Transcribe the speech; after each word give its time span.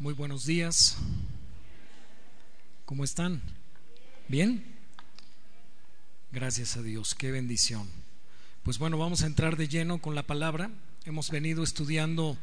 Muy 0.00 0.14
buenos 0.14 0.46
días. 0.46 0.96
¿Cómo 2.84 3.02
están? 3.02 3.42
¿Bien? 4.28 4.64
Gracias 6.30 6.76
a 6.76 6.82
Dios, 6.82 7.16
qué 7.16 7.32
bendición. 7.32 7.88
Pues 8.62 8.78
bueno, 8.78 8.96
vamos 8.96 9.24
a 9.24 9.26
entrar 9.26 9.56
de 9.56 9.66
lleno 9.66 10.00
con 10.00 10.14
la 10.14 10.22
palabra. 10.22 10.70
Hemos 11.04 11.32
venido 11.32 11.64
estudiando 11.64 12.38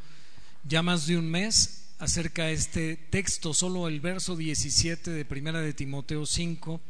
ya 0.67 0.81
más 0.81 1.07
de 1.07 1.17
un 1.17 1.31
mes 1.31 1.93
acerca 1.97 2.43
de 2.43 2.53
este 2.55 2.97
texto, 2.97 3.53
solo 3.53 3.87
el 3.87 4.01
verso 4.01 4.35
17 4.35 5.11
de 5.11 5.23
Primera 5.23 5.61
de 5.61 5.73
Timoteo 5.73 6.25
5, 6.25 6.81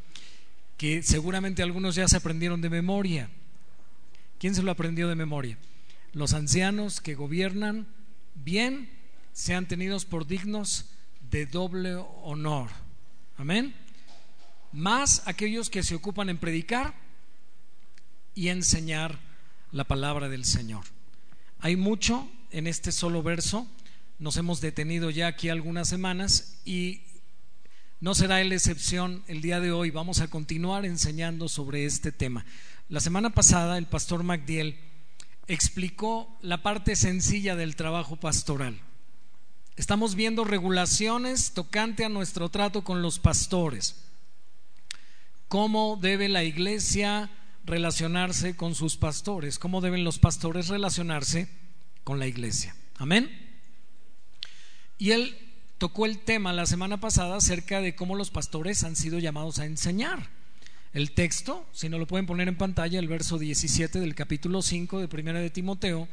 que 0.80 1.04
seguramente 1.04 1.62
algunos 1.62 1.94
ya 1.94 2.08
se 2.08 2.18
aprendieron 2.18 2.62
de 2.62 2.72
memoria. 2.72 3.30
¿Quién 4.40 4.56
se 4.56 4.64
lo 4.64 4.72
aprendió 4.72 5.08
de 5.10 5.16
memoria? 5.16 5.60
Los 6.12 6.34
ancianos 6.34 7.02
que 7.02 7.14
gobiernan 7.14 7.86
bien 8.34 8.95
sean 9.36 9.68
tenidos 9.68 10.06
por 10.06 10.26
dignos 10.26 10.86
de 11.30 11.46
doble 11.46 11.96
honor. 12.24 12.70
Amén. 13.38 13.76
Más 14.72 15.28
aquellos 15.28 15.70
que 15.70 15.84
se 15.84 15.94
ocupan 15.94 16.30
en 16.30 16.38
predicar 16.38 16.94
y 18.34 18.48
enseñar 18.48 19.20
la 19.74 19.84
palabra 19.84 20.30
del 20.30 20.46
Señor. 20.46 20.86
Hay 21.60 21.76
mucho 21.76 22.32
en 22.52 22.66
este 22.66 22.94
solo 22.94 23.24
verso. 23.24 23.68
Nos 24.20 24.38
hemos 24.38 24.62
detenido 24.62 25.10
ya 25.10 25.28
aquí 25.28 25.50
algunas 25.50 25.90
semanas 25.90 26.62
y 26.64 27.02
no 28.00 28.16
será 28.16 28.42
la 28.42 28.56
excepción 28.56 29.22
el 29.28 29.42
día 29.42 29.60
de 29.60 29.74
hoy. 29.74 29.92
Vamos 29.92 30.22
a 30.22 30.30
continuar 30.30 30.86
enseñando 30.86 31.50
sobre 31.50 31.86
este 31.86 32.14
tema. 32.14 32.46
La 32.88 33.02
semana 33.02 33.32
pasada 33.32 33.78
el 33.78 33.88
pastor 33.88 34.24
MacDiel 34.24 34.78
explicó 35.48 36.38
la 36.42 36.64
parte 36.64 36.96
sencilla 36.96 37.58
del 37.58 37.76
trabajo 37.76 38.16
pastoral. 38.16 38.80
Estamos 39.76 40.16
viendo 40.16 40.46
regulaciones 40.46 41.52
tocante 41.52 42.06
a 42.06 42.10
nuestro 42.10 42.50
trato 42.50 42.84
con 42.84 43.02
los 43.02 43.20
pastores. 43.20 43.96
¿Cómo 45.50 46.00
debe 46.02 46.30
la 46.30 46.44
iglesia 46.44 47.30
relacionarse 47.66 48.56
con 48.56 48.74
sus 48.74 48.96
pastores? 48.96 49.60
¿Cómo 49.60 49.82
deben 49.82 50.04
los 50.04 50.18
pastores 50.18 50.70
relacionarse 50.70 51.50
con 52.06 52.20
la 52.20 52.28
iglesia? 52.28 52.76
Amén. 52.98 53.30
Y 54.98 55.12
él 55.12 55.38
tocó 55.78 56.06
el 56.06 56.20
tema 56.20 56.54
la 56.54 56.66
semana 56.66 57.02
pasada 57.02 57.36
acerca 57.36 57.82
de 57.82 57.96
cómo 57.96 58.16
los 58.16 58.32
pastores 58.32 58.84
han 58.86 58.96
sido 58.96 59.20
llamados 59.20 59.60
a 59.60 59.66
enseñar. 59.66 60.30
El 60.94 61.12
texto, 61.12 61.66
si 61.74 61.90
no 61.90 62.00
lo 62.00 62.08
pueden 62.08 62.26
poner 62.26 62.48
en 62.48 62.58
pantalla, 62.58 62.98
el 62.98 63.10
verso 63.10 63.38
17 63.38 64.00
del 64.00 64.16
capítulo 64.16 64.62
5 64.62 65.02
de 65.02 65.10
Primera 65.10 65.40
de 65.40 65.50
Timoteo, 65.50 66.08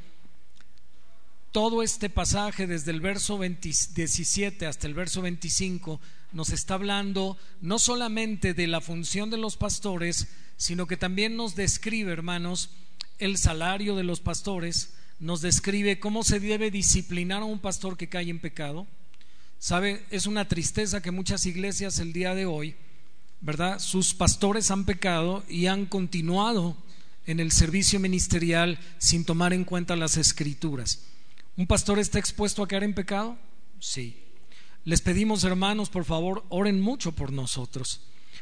todo 1.53 1.83
este 1.83 2.09
pasaje 2.09 2.67
desde 2.67 2.91
el 2.91 3.01
verso 3.01 3.39
17 3.39 4.67
hasta 4.67 4.87
el 4.87 4.95
verso 4.95 5.21
25 5.21 6.01
nos 6.33 6.49
está 6.49 6.75
hablando 6.75 7.37
no 7.61 7.79
solamente 7.79 8.55
de 8.55 8.67
la 8.67 8.81
función 8.81 9.29
de 9.29 9.37
los 9.37 9.59
pastores, 9.59 10.29
sino 10.57 10.87
que 10.87 10.97
también 10.97 11.37
nos 11.37 11.55
describe, 11.55 12.11
hermanos, 12.11 12.71
el 13.19 13.37
salario 13.37 13.95
de 13.97 14.03
los 14.03 14.21
pastores, 14.21 14.95
nos 15.21 15.43
describe 15.43 16.01
cómo 16.01 16.25
se 16.25 16.41
debe 16.41 16.71
disciplinar 16.71 17.43
a 17.43 17.47
un 17.47 17.59
pastor 17.59 17.99
que 17.99 18.09
cae 18.09 18.31
en 18.31 18.41
pecado. 18.41 18.87
¿Sabe? 19.59 20.05
Es 20.11 20.27
una 20.27 20.49
tristeza 20.49 21.03
que 21.03 21.11
muchas 21.11 21.45
iglesias 21.45 21.99
el 21.99 22.15
día 22.15 22.35
de 22.35 22.47
hoy, 22.47 22.75
¿verdad? 23.43 23.79
Sus 23.79 24.15
pastores 24.15 24.71
han 24.71 24.87
pecado 24.87 25.45
y 25.49 25.67
han 25.67 25.85
continuado 25.85 26.77
en 27.27 27.39
el 27.39 27.53
servicio 27.53 28.01
ministerial 28.01 28.81
sin 28.99 29.25
tomar 29.25 29.53
en 29.53 29.65
cuenta 29.65 29.95
las 29.95 30.17
escrituras. 30.17 31.12
¿Un 31.57 31.67
pastor 31.67 31.99
está 31.99 32.19
expuesto 32.19 32.63
a 32.63 32.69
caer 32.69 32.85
en 32.85 32.95
pecado? 32.95 33.37
Sí. 33.79 34.23
Les 34.85 35.01
pedimos, 35.01 35.45
hermanos, 35.45 35.91
por 35.91 36.05
favor, 36.05 36.45
oren 36.49 36.81
mucho 36.81 37.13
por 37.13 37.31
nosotros. 37.31 38.01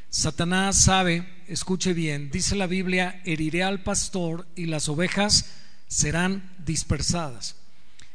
Satanás 0.08 0.76
sabe, 0.76 1.26
escuche 1.48 1.92
bien, 1.92 2.30
dice 2.30 2.54
la 2.54 2.66
Biblia, 2.66 3.20
heriré 3.24 3.62
al 3.62 3.82
pastor 3.82 4.46
y 4.54 4.66
las 4.66 4.88
ovejas 4.88 5.50
serán 5.88 6.54
dispersadas. 6.64 7.56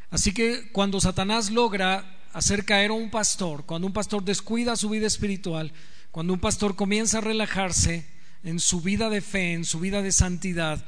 Así 0.09 0.33
que 0.33 0.71
cuando 0.71 1.01
Satanás 1.01 1.51
logra 1.51 2.19
hacer 2.31 2.63
caer 2.63 2.91
a 2.91 2.93
un 2.93 3.09
pastor, 3.09 3.65
cuando 3.65 3.87
un 3.87 3.93
pastor 3.93 4.23
descuida 4.23 4.75
su 4.75 4.89
vida 4.89 5.07
espiritual, 5.07 5.73
cuando 6.11 6.33
un 6.33 6.39
pastor 6.39 6.75
comienza 6.75 7.17
a 7.17 7.21
relajarse 7.21 8.05
en 8.43 8.59
su 8.59 8.81
vida 8.81 9.09
de 9.09 9.21
fe, 9.21 9.53
en 9.53 9.65
su 9.65 9.79
vida 9.79 10.01
de 10.01 10.11
santidad, 10.13 10.85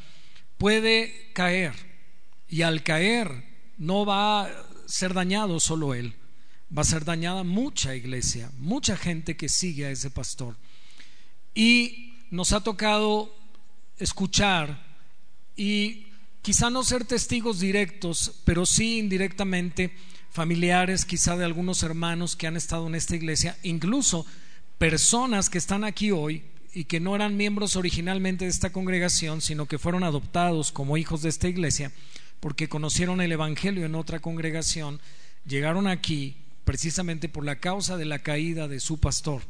puede 0.57 1.31
caer. 1.33 1.73
Y 2.47 2.61
al 2.61 2.83
caer, 2.83 3.43
no 3.77 4.05
va 4.05 4.43
a 4.43 4.49
ser 4.85 5.13
dañado 5.13 5.59
solo 5.59 5.93
él, 5.93 6.15
va 6.75 6.81
a 6.81 6.85
ser 6.85 7.05
dañada 7.05 7.43
mucha 7.43 7.95
iglesia, 7.95 8.51
mucha 8.57 8.97
gente 8.97 9.37
que 9.37 9.49
sigue 9.49 9.85
a 9.85 9.91
ese 9.91 10.09
pastor. 10.09 10.55
Y 11.53 12.13
nos 12.29 12.53
ha 12.53 12.61
tocado 12.61 13.33
escuchar 13.97 14.85
y 15.55 16.07
quizá 16.41 16.69
no 16.69 16.83
ser 16.83 17.05
testigos 17.05 17.59
directos, 17.59 18.41
pero 18.45 18.65
sí 18.65 18.99
indirectamente 18.99 19.93
familiares 20.29 21.05
quizá 21.05 21.35
de 21.35 21.45
algunos 21.45 21.83
hermanos 21.83 22.35
que 22.35 22.47
han 22.47 22.57
estado 22.57 22.87
en 22.87 22.95
esta 22.95 23.15
iglesia, 23.15 23.57
incluso 23.63 24.25
personas 24.77 25.49
que 25.49 25.57
están 25.57 25.83
aquí 25.83 26.11
hoy 26.11 26.43
y 26.73 26.85
que 26.85 26.99
no 26.99 27.15
eran 27.15 27.37
miembros 27.37 27.75
originalmente 27.75 28.45
de 28.45 28.51
esta 28.51 28.71
congregación, 28.71 29.41
sino 29.41 29.65
que 29.65 29.79
fueron 29.79 30.03
adoptados 30.03 30.71
como 30.71 30.97
hijos 30.97 31.23
de 31.23 31.29
esta 31.29 31.47
iglesia 31.47 31.91
porque 32.39 32.69
conocieron 32.69 33.21
el 33.21 33.31
Evangelio 33.31 33.85
en 33.85 33.95
otra 33.95 34.19
congregación, 34.19 34.99
llegaron 35.45 35.87
aquí 35.87 36.37
precisamente 36.63 37.29
por 37.29 37.45
la 37.45 37.59
causa 37.59 37.97
de 37.97 38.05
la 38.05 38.19
caída 38.19 38.67
de 38.67 38.79
su 38.79 38.99
pastor. 38.99 39.41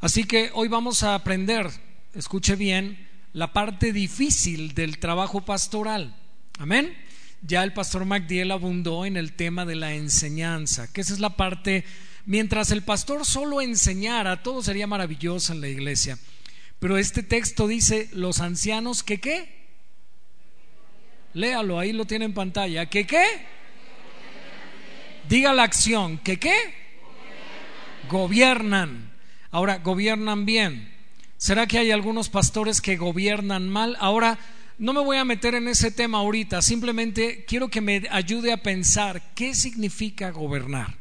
Así 0.00 0.24
que 0.24 0.50
hoy 0.54 0.68
vamos 0.68 1.02
a 1.02 1.14
aprender, 1.14 1.68
escuche 2.14 2.54
bien, 2.54 3.08
la 3.32 3.52
parte 3.52 3.92
difícil 3.92 4.74
del 4.74 4.98
trabajo 4.98 5.44
pastoral. 5.44 6.16
Amén. 6.58 6.96
Ya 7.42 7.64
el 7.64 7.72
pastor 7.72 8.04
MacDiel 8.04 8.50
abundó 8.50 9.04
en 9.04 9.16
el 9.16 9.32
tema 9.32 9.66
de 9.66 9.74
la 9.74 9.94
enseñanza, 9.94 10.92
que 10.92 11.00
esa 11.00 11.12
es 11.12 11.20
la 11.20 11.36
parte, 11.36 11.84
mientras 12.24 12.70
el 12.70 12.82
pastor 12.82 13.24
solo 13.24 13.60
enseñara, 13.60 14.42
todo 14.42 14.62
sería 14.62 14.86
maravilloso 14.86 15.52
en 15.52 15.60
la 15.60 15.68
iglesia. 15.68 16.18
Pero 16.78 16.98
este 16.98 17.22
texto 17.22 17.66
dice, 17.66 18.08
los 18.12 18.40
ancianos 18.40 19.02
que 19.02 19.20
qué? 19.20 19.65
Léalo, 21.36 21.78
ahí 21.78 21.92
lo 21.92 22.06
tiene 22.06 22.24
en 22.24 22.32
pantalla. 22.32 22.86
¿Qué 22.86 23.06
qué? 23.06 23.26
Diga 25.28 25.52
la 25.52 25.64
acción. 25.64 26.16
¿Qué 26.16 26.38
qué? 26.38 26.56
Gobiernan. 28.08 29.12
Ahora, 29.50 29.76
gobiernan 29.80 30.46
bien. 30.46 30.90
¿Será 31.36 31.66
que 31.66 31.76
hay 31.76 31.90
algunos 31.90 32.30
pastores 32.30 32.80
que 32.80 32.96
gobiernan 32.96 33.68
mal? 33.68 33.98
Ahora, 34.00 34.38
no 34.78 34.94
me 34.94 35.00
voy 35.00 35.18
a 35.18 35.26
meter 35.26 35.54
en 35.54 35.68
ese 35.68 35.90
tema 35.90 36.18
ahorita, 36.18 36.62
simplemente 36.62 37.44
quiero 37.44 37.68
que 37.68 37.82
me 37.82 38.04
ayude 38.10 38.50
a 38.50 38.62
pensar 38.62 39.34
qué 39.34 39.54
significa 39.54 40.30
gobernar. 40.30 40.94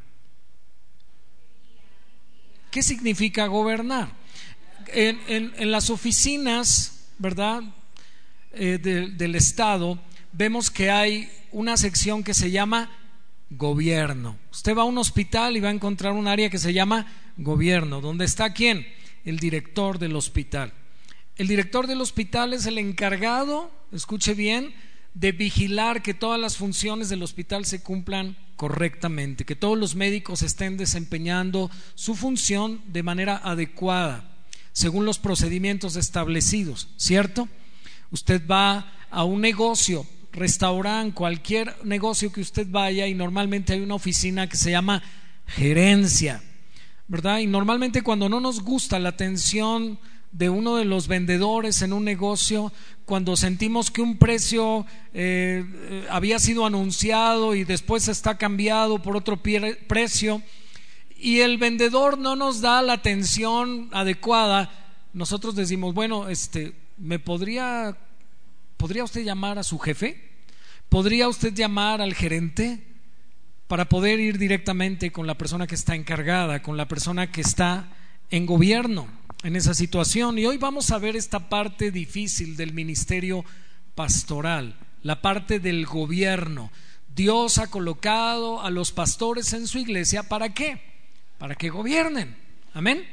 ¿Qué 2.72 2.84
significa 2.84 3.48
gobernar? 3.48 4.10
En, 4.88 5.72
las 5.72 5.90
oficinas, 5.90 7.06
¿verdad? 7.20 7.64
Eh, 8.52 8.78
del 8.78 9.36
Estado, 9.36 9.98
vemos 10.38 10.70
que 10.70 10.92
hay 10.92 11.30
una 11.52 11.78
sección 11.78 12.24
que 12.24 12.34
se 12.34 12.52
llama 12.52 12.92
gobierno. 13.50 14.38
Usted 14.52 14.76
va 14.76 14.82
a 14.82 14.86
un 14.86 14.98
hospital 14.98 15.56
y 15.56 15.62
va 15.62 15.70
a 15.70 15.74
encontrar 15.74 16.14
un 16.14 16.28
área 16.28 16.50
que 16.50 16.58
se 16.58 16.74
llama 16.74 17.08
gobierno, 17.38 18.02
donde 18.02 18.26
está 18.26 18.54
quién? 18.54 18.86
El 19.24 19.40
director 19.40 19.98
del 19.98 20.16
hospital. 20.16 20.74
El 21.38 21.48
director 21.48 21.88
del 21.88 22.02
hospital 22.02 22.54
es 22.54 22.66
el 22.66 22.78
encargado, 22.78 23.72
escuche 23.92 24.34
bien, 24.34 24.74
de 25.14 25.32
vigilar 25.32 26.02
que 26.02 26.14
todas 26.14 26.40
las 26.40 26.58
funciones 26.58 27.08
del 27.08 27.24
hospital 27.24 27.66
se 27.66 27.82
cumplan 27.82 28.36
correctamente, 28.58 29.46
que 29.46 29.56
todos 29.56 29.78
los 29.78 29.96
médicos 29.96 30.42
estén 30.42 30.76
desempeñando 30.78 31.72
su 31.96 32.16
función 32.16 32.82
de 32.88 33.04
manera 33.04 33.38
adecuada, 33.38 34.36
según 34.74 35.06
los 35.06 35.20
procedimientos 35.20 35.96
establecidos, 35.96 36.90
¿cierto? 36.98 37.48
Usted 38.12 38.46
va 38.46 38.94
a 39.10 39.24
un 39.24 39.40
negocio, 39.40 40.06
restaurante, 40.36 41.16
cualquier 41.16 41.76
negocio 41.84 42.32
que 42.32 42.42
usted 42.42 42.68
vaya 42.70 43.08
y 43.08 43.14
normalmente 43.14 43.74
hay 43.74 43.82
una 43.82 43.96
oficina 43.96 44.48
que 44.48 44.58
se 44.58 44.72
llama 44.72 45.02
gerencia, 45.48 46.44
¿verdad? 47.08 47.40
Y 47.40 47.48
normalmente 47.48 48.02
cuando 48.02 48.30
no 48.30 48.40
nos 48.40 48.62
gusta 48.62 49.00
la 49.00 49.10
atención 49.10 50.00
de 50.32 50.50
uno 50.50 50.76
de 50.76 50.86
los 50.86 51.08
vendedores 51.08 51.82
en 51.82 51.94
un 51.94 52.04
negocio, 52.04 52.74
cuando 53.06 53.38
sentimos 53.38 53.90
que 53.90 54.02
un 54.02 54.18
precio 54.18 54.86
eh, 55.14 55.64
eh, 55.66 56.08
había 56.10 56.40
sido 56.40 56.66
anunciado 56.66 57.56
y 57.56 57.64
después 57.64 58.08
está 58.08 58.38
cambiado 58.38 59.02
por 59.02 59.16
otro 59.16 59.38
precio 59.38 60.42
y 61.18 61.40
el 61.40 61.58
vendedor 61.58 62.18
no 62.18 62.36
nos 62.36 62.60
da 62.60 62.82
la 62.82 62.94
atención 62.94 63.90
adecuada, 63.94 64.70
nosotros 65.14 65.56
decimos, 65.56 65.94
bueno, 65.94 66.28
este, 66.28 66.74
¿me 66.98 67.20
podría 67.20 67.98
¿Podría 68.78 69.04
usted 69.04 69.24
llamar 69.24 69.58
a 69.58 69.64
su 69.64 69.80
jefe? 69.80 70.25
¿Podría 70.90 71.28
usted 71.28 71.54
llamar 71.54 72.02
al 72.02 72.14
gerente? 72.14 72.96
para 73.68 73.90
poder 73.90 74.20
ir 74.20 74.38
directamente 74.38 75.12
con 75.12 75.26
la 75.26 75.38
persona 75.38 75.68
que 75.68 75.76
está 75.76 75.96
encargada, 75.96 76.62
con 76.62 76.78
la 76.78 76.88
persona 76.88 77.32
que 77.32 77.42
está 77.42 77.88
en 78.30 78.46
gobierno 78.46 79.08
en 79.44 79.56
esa 79.56 79.74
situación. 79.74 80.38
Y 80.38 80.46
hoy 80.46 80.58
vamos 80.58 80.92
a 80.92 81.00
ver 81.00 81.16
esta 81.16 81.50
parte 81.50 81.92
difícil 81.92 82.58
del 82.58 82.74
ministerio 82.74 83.44
pastoral, 83.96 84.76
la 85.02 85.22
parte 85.22 85.60
del 85.60 85.86
gobierno. 85.86 86.72
Dios 87.16 87.58
ha 87.58 87.68
colocado 87.68 88.62
a 88.62 88.70
los 88.70 88.92
pastores 88.92 89.54
en 89.54 89.68
su 89.68 89.80
iglesia 89.80 90.24
para 90.24 90.54
qué? 90.54 90.80
Para 91.38 91.56
que 91.56 91.70
gobiernen. 91.70 92.36
Amén. 92.74 93.04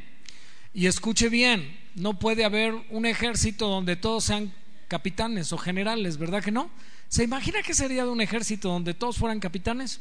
Y 0.75 0.87
escuche 0.87 1.29
bien, 1.29 1.79
no 1.95 2.19
puede 2.19 2.45
haber 2.45 2.75
un 2.91 3.07
ejército 3.07 3.69
donde 3.69 3.97
todos 3.97 4.25
sean 4.25 4.53
capitanes 4.89 5.53
o 5.53 5.59
generales, 5.59 6.19
¿verdad 6.19 6.43
que 6.43 6.51
no? 6.51 6.71
¿Se 7.13 7.23
imagina 7.23 7.63
qué 7.63 7.75
sería 7.75 8.07
de 8.07 8.11
un 8.11 8.23
ejército 8.23 8.71
donde 8.71 8.95
todos 8.95 9.19
fueran 9.19 9.39
capitanes? 9.39 10.01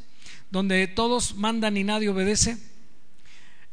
Donde 0.50 0.88
todos 0.88 1.36
mandan 1.36 1.76
y 1.76 1.84
nadie 1.84 2.08
obedece. 2.08 2.58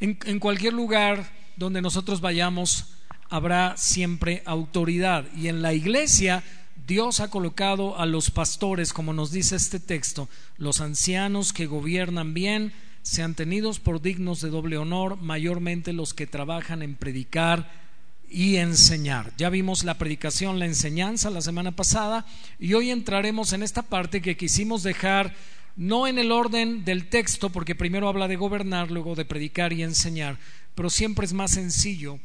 En, 0.00 0.18
en 0.24 0.40
cualquier 0.40 0.72
lugar 0.72 1.30
donde 1.54 1.80
nosotros 1.80 2.20
vayamos 2.20 2.94
habrá 3.30 3.76
siempre 3.76 4.42
autoridad. 4.44 5.24
Y 5.36 5.46
en 5.46 5.62
la 5.62 5.72
iglesia 5.72 6.42
Dios 6.88 7.20
ha 7.20 7.30
colocado 7.30 7.96
a 7.96 8.06
los 8.06 8.32
pastores, 8.32 8.92
como 8.92 9.12
nos 9.12 9.30
dice 9.30 9.54
este 9.54 9.78
texto, 9.78 10.28
los 10.56 10.80
ancianos 10.80 11.52
que 11.52 11.66
gobiernan 11.66 12.34
bien, 12.34 12.72
sean 13.02 13.36
tenidos 13.36 13.78
por 13.78 14.02
dignos 14.02 14.40
de 14.40 14.50
doble 14.50 14.78
honor, 14.78 15.16
mayormente 15.16 15.92
los 15.92 16.12
que 16.12 16.26
trabajan 16.26 16.82
en 16.82 16.96
predicar 16.96 17.87
y 18.30 18.56
enseñar. 18.56 19.32
Ya 19.36 19.50
vimos 19.50 19.84
la 19.84 19.94
predicación, 19.98 20.58
la 20.58 20.66
enseñanza 20.66 21.30
la 21.30 21.40
semana 21.40 21.72
pasada 21.72 22.26
y 22.58 22.74
hoy 22.74 22.90
entraremos 22.90 23.52
en 23.52 23.62
esta 23.62 23.82
parte 23.82 24.20
que 24.20 24.36
quisimos 24.36 24.82
dejar 24.82 25.34
no 25.76 26.06
en 26.06 26.18
el 26.18 26.32
orden 26.32 26.84
del 26.84 27.08
texto, 27.08 27.50
porque 27.50 27.74
primero 27.74 28.08
habla 28.08 28.26
de 28.26 28.36
gobernar, 28.36 28.90
luego 28.90 29.14
de 29.14 29.24
predicar 29.24 29.72
y 29.72 29.84
enseñar, 29.84 30.38
pero 30.74 30.90
siempre 30.90 31.24
es 31.24 31.32
más 31.32 31.52
sencillo 31.52 32.18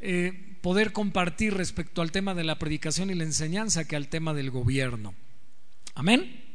eh, 0.00 0.56
poder 0.62 0.92
compartir 0.92 1.54
respecto 1.54 2.02
al 2.02 2.12
tema 2.12 2.34
de 2.34 2.44
la 2.44 2.58
predicación 2.58 3.10
y 3.10 3.14
la 3.14 3.24
enseñanza 3.24 3.86
que 3.86 3.96
al 3.96 4.08
tema 4.08 4.32
del 4.32 4.50
gobierno. 4.50 5.14
Amén. 5.94 6.49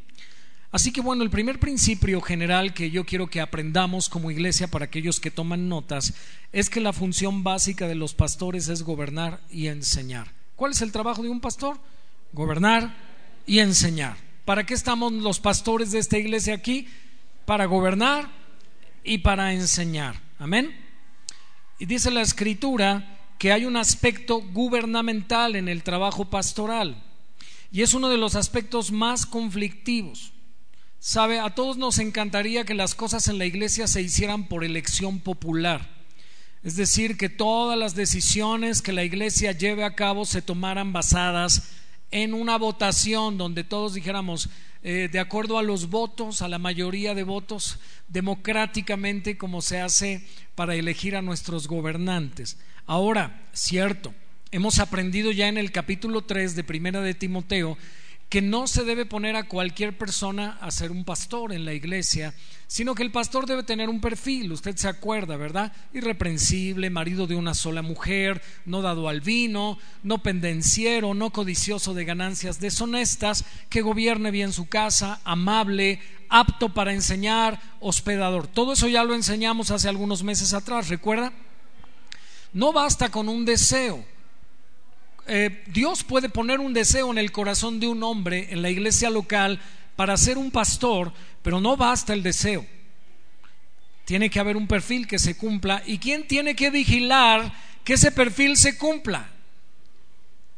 Así 0.75 0.91
que 0.91 0.99
bueno, 0.99 1.23
el 1.23 1.29
primer 1.29 1.57
principio 1.57 2.19
general 2.19 2.73
que 2.73 2.91
yo 2.91 3.05
quiero 3.05 3.27
que 3.27 3.39
aprendamos 3.39 4.09
como 4.09 4.29
iglesia 4.29 4.67
para 4.67 4.83
aquellos 4.83 5.21
que 5.21 5.31
toman 5.31 5.69
notas 5.69 6.13
es 6.51 6.69
que 6.69 6.81
la 6.81 6.91
función 6.91 7.45
básica 7.45 7.87
de 7.87 7.95
los 7.95 8.13
pastores 8.13 8.67
es 8.67 8.83
gobernar 8.83 9.39
y 9.49 9.67
enseñar. 9.67 10.33
¿Cuál 10.57 10.73
es 10.73 10.81
el 10.81 10.91
trabajo 10.91 11.23
de 11.23 11.29
un 11.29 11.39
pastor? 11.39 11.79
Gobernar 12.33 12.93
y 13.47 13.59
enseñar. 13.59 14.17
¿Para 14.43 14.65
qué 14.65 14.73
estamos 14.73 15.13
los 15.13 15.39
pastores 15.39 15.91
de 15.91 15.99
esta 15.99 16.17
iglesia 16.17 16.55
aquí? 16.55 16.89
Para 17.45 17.67
gobernar 17.67 18.29
y 19.01 19.19
para 19.19 19.53
enseñar. 19.53 20.19
Amén. 20.39 20.75
Y 21.79 21.85
dice 21.85 22.11
la 22.11 22.21
escritura 22.21 23.29
que 23.39 23.53
hay 23.53 23.63
un 23.63 23.77
aspecto 23.77 24.41
gubernamental 24.41 25.55
en 25.55 25.69
el 25.69 25.83
trabajo 25.83 26.25
pastoral 26.25 27.01
y 27.71 27.81
es 27.81 27.93
uno 27.93 28.09
de 28.09 28.17
los 28.17 28.35
aspectos 28.35 28.91
más 28.91 29.25
conflictivos. 29.25 30.33
Sabe, 31.07 31.39
a 31.39 31.51
todos 31.51 31.77
nos 31.77 31.99
encantaría 31.99 32.63
que 32.63 32.73
las 32.73 32.95
cosas 32.95 33.27
en 33.27 33.37
la 33.37 33.45
iglesia 33.45 33.85
se 33.85 34.01
hicieran 34.01 34.47
por 34.47 34.63
elección 34.63 35.19
popular. 35.19 35.87
Es 36.63 36.77
decir, 36.77 37.15
que 37.15 37.29
todas 37.29 37.77
las 37.77 37.93
decisiones 37.93 38.81
que 38.81 38.91
la 38.91 39.03
iglesia 39.03 39.51
lleve 39.51 39.83
a 39.83 39.93
cabo 39.93 40.25
se 40.25 40.41
tomaran 40.41 40.93
basadas 40.93 41.73
en 42.09 42.33
una 42.33 42.57
votación 42.57 43.37
donde 43.37 43.63
todos 43.63 43.93
dijéramos, 43.93 44.49
eh, 44.81 45.07
de 45.11 45.19
acuerdo 45.19 45.59
a 45.59 45.61
los 45.61 45.91
votos, 45.91 46.41
a 46.41 46.47
la 46.47 46.57
mayoría 46.57 47.13
de 47.13 47.21
votos, 47.21 47.77
democráticamente 48.07 49.37
como 49.37 49.61
se 49.61 49.81
hace 49.81 50.27
para 50.55 50.73
elegir 50.73 51.15
a 51.15 51.21
nuestros 51.21 51.67
gobernantes. 51.67 52.57
Ahora, 52.87 53.43
cierto, 53.53 54.11
hemos 54.49 54.79
aprendido 54.79 55.31
ya 55.31 55.49
en 55.49 55.59
el 55.59 55.71
capítulo 55.71 56.23
3 56.23 56.55
de 56.55 56.63
Primera 56.63 57.01
de 57.01 57.13
Timoteo 57.13 57.77
que 58.35 58.41
no 58.41 58.67
se 58.67 58.83
debe 58.83 59.05
poner 59.05 59.37
a 59.37 59.47
cualquier 59.47 59.97
persona 59.97 60.57
a 60.59 60.69
ser 60.69 60.91
un 60.91 61.05
pastor 61.05 61.53
en 61.53 61.63
la 61.63 61.71
iglesia, 61.71 62.33
sino 62.67 62.93
que 62.93 63.03
el 63.03 63.13
pastor 63.13 63.45
debe 63.45 63.63
tener 63.63 63.87
un 63.87 64.01
perfil, 64.01 64.51
usted 64.51 64.75
se 64.75 64.89
acuerda, 64.89 65.37
¿verdad? 65.37 65.71
Irreprensible, 65.93 66.89
marido 66.89 67.27
de 67.27 67.35
una 67.35 67.53
sola 67.53 67.81
mujer, 67.81 68.41
no 68.65 68.81
dado 68.81 69.07
al 69.07 69.21
vino, 69.21 69.77
no 70.03 70.17
pendenciero, 70.17 71.13
no 71.13 71.29
codicioso 71.29 71.93
de 71.93 72.03
ganancias 72.03 72.59
deshonestas, 72.59 73.45
que 73.69 73.81
gobierne 73.81 74.31
bien 74.31 74.51
su 74.51 74.67
casa, 74.67 75.21
amable, 75.23 76.01
apto 76.27 76.73
para 76.73 76.91
enseñar, 76.91 77.61
hospedador. 77.79 78.47
Todo 78.47 78.73
eso 78.73 78.89
ya 78.89 79.05
lo 79.05 79.15
enseñamos 79.15 79.71
hace 79.71 79.87
algunos 79.87 80.23
meses 80.23 80.53
atrás, 80.53 80.89
¿recuerda? 80.89 81.31
No 82.51 82.73
basta 82.73 83.07
con 83.07 83.29
un 83.29 83.45
deseo 83.45 84.03
eh, 85.27 85.63
Dios 85.67 86.03
puede 86.03 86.29
poner 86.29 86.59
un 86.59 86.73
deseo 86.73 87.11
en 87.11 87.17
el 87.17 87.31
corazón 87.31 87.79
de 87.79 87.87
un 87.87 88.03
hombre 88.03 88.47
en 88.51 88.61
la 88.61 88.69
iglesia 88.69 89.09
local 89.09 89.59
para 89.95 90.17
ser 90.17 90.37
un 90.37 90.51
pastor, 90.51 91.11
pero 91.41 91.59
no 91.59 91.77
basta 91.77 92.13
el 92.13 92.21
deseo. 92.21 92.65
Tiene 94.05 94.29
que 94.29 94.39
haber 94.39 94.55
un 94.55 94.67
perfil 94.67 95.07
que 95.07 95.17
se 95.17 95.35
cumpla. 95.35 95.81
¿Y 95.85 95.97
quién 95.97 96.27
tiene 96.27 96.55
que 96.55 96.69
vigilar 96.69 97.51
que 97.83 97.93
ese 97.93 98.11
perfil 98.11 98.55
se 98.55 98.77
cumpla? 98.77 99.29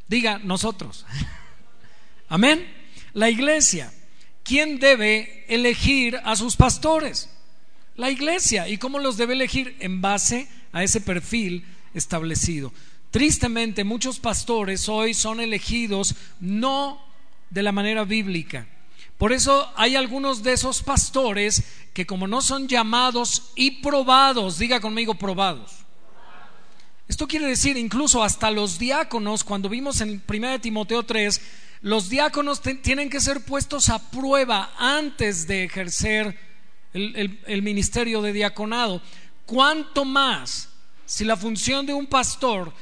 Diga, 0.08 0.40
nosotros. 0.40 1.06
Amén. 2.30 2.68
La 3.14 3.30
iglesia. 3.30 3.94
¿Quién 4.44 4.80
debe 4.80 5.46
elegir 5.48 6.20
a 6.24 6.36
sus 6.36 6.58
pastores? 6.58 7.30
La 7.96 8.12
iglesia. 8.12 8.68
¿Y 8.68 8.78
cómo 8.78 9.00
los 9.00 9.18
debe 9.18 9.34
elegir? 9.34 9.78
En 9.80 10.02
base 10.02 10.50
a 10.74 10.84
ese 10.84 11.00
perfil 11.00 11.66
establecido. 11.94 12.74
Tristemente, 13.12 13.84
muchos 13.84 14.20
pastores 14.20 14.90
hoy 14.90 15.14
son 15.14 15.40
elegidos 15.40 16.16
no 16.40 17.02
de 17.50 17.64
la 17.64 17.72
manera 17.72 18.04
bíblica. 18.04 18.68
Por 19.18 19.34
eso 19.34 19.72
hay 19.76 19.96
algunos 19.96 20.44
de 20.44 20.54
esos 20.54 20.84
pastores 20.84 21.64
que 21.94 22.06
como 22.06 22.28
no 22.28 22.42
son 22.42 22.68
llamados 22.68 23.52
y 23.56 23.82
probados, 23.82 24.60
diga 24.60 24.80
conmigo 24.80 25.16
probados. 25.16 25.72
Esto 27.08 27.28
quiere 27.28 27.48
decir 27.48 27.78
incluso 27.78 28.22
hasta 28.22 28.52
los 28.52 28.78
diáconos, 28.78 29.44
cuando 29.44 29.70
vimos 29.70 30.02
en 30.02 30.22
1 30.28 30.60
Timoteo 30.60 31.04
3, 31.04 31.42
los 31.82 32.10
diáconos 32.10 32.62
tienen 32.62 33.10
que 33.10 33.22
ser 33.22 33.46
puestos 33.46 33.90
a 33.90 34.12
prueba 34.12 34.74
antes 34.78 35.48
de 35.48 35.64
ejercer 35.64 36.38
el, 36.94 37.40
el 37.46 37.62
ministerio 37.62 38.22
de 38.22 38.34
diaconado. 38.34 39.02
¿Cuánto 39.46 40.04
más 40.04 40.70
si 41.06 41.24
la 41.24 41.38
función 41.38 41.86
de 41.86 41.94
un 41.94 42.06
pastor 42.06 42.74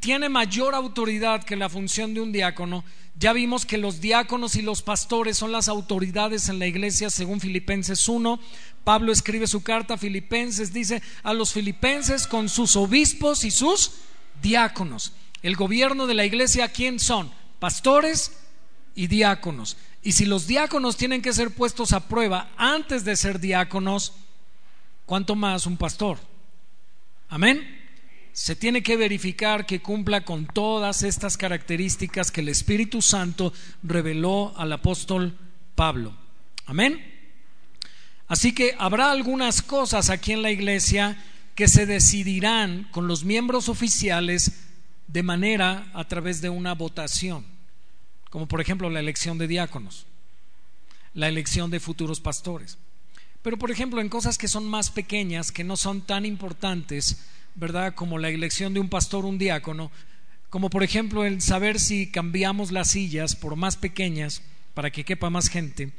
tiene 0.00 0.28
mayor 0.28 0.74
autoridad 0.74 1.44
que 1.44 1.56
la 1.56 1.68
función 1.68 2.14
de 2.14 2.20
un 2.20 2.32
diácono. 2.32 2.84
Ya 3.18 3.32
vimos 3.32 3.64
que 3.64 3.78
los 3.78 4.00
diáconos 4.00 4.56
y 4.56 4.62
los 4.62 4.82
pastores 4.82 5.38
son 5.38 5.52
las 5.52 5.68
autoridades 5.68 6.48
en 6.48 6.58
la 6.58 6.66
iglesia 6.66 7.10
según 7.10 7.40
Filipenses 7.40 8.08
1. 8.08 8.40
Pablo 8.84 9.12
escribe 9.12 9.46
su 9.46 9.62
carta 9.62 9.94
a 9.94 9.98
Filipenses, 9.98 10.72
dice 10.72 11.02
a 11.22 11.32
los 11.32 11.52
filipenses 11.52 12.26
con 12.26 12.48
sus 12.48 12.76
obispos 12.76 13.44
y 13.44 13.50
sus 13.50 13.92
diáconos. 14.42 15.12
El 15.42 15.56
gobierno 15.56 16.06
de 16.06 16.14
la 16.14 16.24
iglesia, 16.24 16.68
¿quién 16.68 16.98
son? 16.98 17.30
Pastores 17.58 18.32
y 18.94 19.06
diáconos. 19.06 19.76
Y 20.02 20.12
si 20.12 20.24
los 20.24 20.46
diáconos 20.46 20.96
tienen 20.96 21.22
que 21.22 21.32
ser 21.32 21.52
puestos 21.52 21.92
a 21.92 22.08
prueba 22.08 22.50
antes 22.56 23.04
de 23.04 23.16
ser 23.16 23.40
diáconos, 23.40 24.12
¿cuánto 25.04 25.34
más 25.36 25.66
un 25.66 25.76
pastor? 25.76 26.18
Amén 27.28 27.75
se 28.36 28.54
tiene 28.54 28.82
que 28.82 28.98
verificar 28.98 29.64
que 29.64 29.80
cumpla 29.80 30.26
con 30.26 30.44
todas 30.44 31.02
estas 31.02 31.38
características 31.38 32.30
que 32.30 32.42
el 32.42 32.50
Espíritu 32.50 33.00
Santo 33.00 33.50
reveló 33.82 34.52
al 34.58 34.74
apóstol 34.74 35.38
Pablo. 35.74 36.14
Amén. 36.66 37.02
Así 38.28 38.52
que 38.52 38.76
habrá 38.78 39.10
algunas 39.10 39.62
cosas 39.62 40.10
aquí 40.10 40.32
en 40.32 40.42
la 40.42 40.50
iglesia 40.50 41.16
que 41.54 41.66
se 41.66 41.86
decidirán 41.86 42.86
con 42.90 43.08
los 43.08 43.24
miembros 43.24 43.70
oficiales 43.70 44.52
de 45.06 45.22
manera 45.22 45.90
a 45.94 46.06
través 46.06 46.42
de 46.42 46.50
una 46.50 46.74
votación, 46.74 47.46
como 48.28 48.46
por 48.46 48.60
ejemplo 48.60 48.90
la 48.90 49.00
elección 49.00 49.38
de 49.38 49.48
diáconos, 49.48 50.04
la 51.14 51.28
elección 51.28 51.70
de 51.70 51.80
futuros 51.80 52.20
pastores. 52.20 52.76
Pero 53.40 53.56
por 53.56 53.70
ejemplo 53.70 54.02
en 54.02 54.10
cosas 54.10 54.36
que 54.36 54.46
son 54.46 54.68
más 54.68 54.90
pequeñas, 54.90 55.52
que 55.52 55.64
no 55.64 55.78
son 55.78 56.02
tan 56.02 56.26
importantes, 56.26 57.16
¿verdad? 57.56 57.94
Como 57.94 58.18
la 58.18 58.28
elección 58.28 58.74
de 58.74 58.80
un 58.80 58.88
pastor, 58.88 59.24
un 59.24 59.38
diácono, 59.38 59.90
como 60.50 60.70
por 60.70 60.82
ejemplo 60.82 61.24
el 61.24 61.40
saber 61.40 61.80
si 61.80 62.10
cambiamos 62.10 62.70
las 62.70 62.90
sillas 62.90 63.34
por 63.34 63.56
más 63.56 63.76
pequeñas 63.76 64.42
para 64.74 64.90
que 64.90 65.04
quepa 65.04 65.30
más 65.30 65.48
gente 65.48 65.92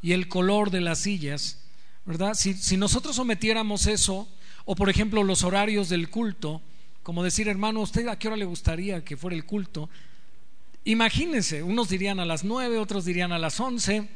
y 0.00 0.12
el 0.12 0.28
color 0.28 0.70
de 0.70 0.80
las 0.80 1.00
sillas, 1.00 1.58
¿verdad? 2.06 2.34
Si, 2.34 2.54
si 2.54 2.76
nosotros 2.76 3.16
sometiéramos 3.16 3.86
eso, 3.86 4.28
o 4.64 4.74
por 4.74 4.88
ejemplo 4.88 5.24
los 5.24 5.42
horarios 5.42 5.88
del 5.88 6.08
culto, 6.08 6.62
como 7.02 7.24
decir, 7.24 7.48
hermano, 7.48 7.80
¿usted 7.80 8.06
a 8.08 8.18
qué 8.18 8.28
hora 8.28 8.36
le 8.36 8.44
gustaría 8.44 9.04
que 9.04 9.16
fuera 9.16 9.36
el 9.36 9.44
culto? 9.44 9.90
Imagínense, 10.84 11.62
unos 11.62 11.88
dirían 11.88 12.20
a 12.20 12.24
las 12.24 12.44
nueve, 12.44 12.78
otros 12.78 13.04
dirían 13.04 13.32
a 13.32 13.38
las 13.38 13.58
once, 13.60 14.08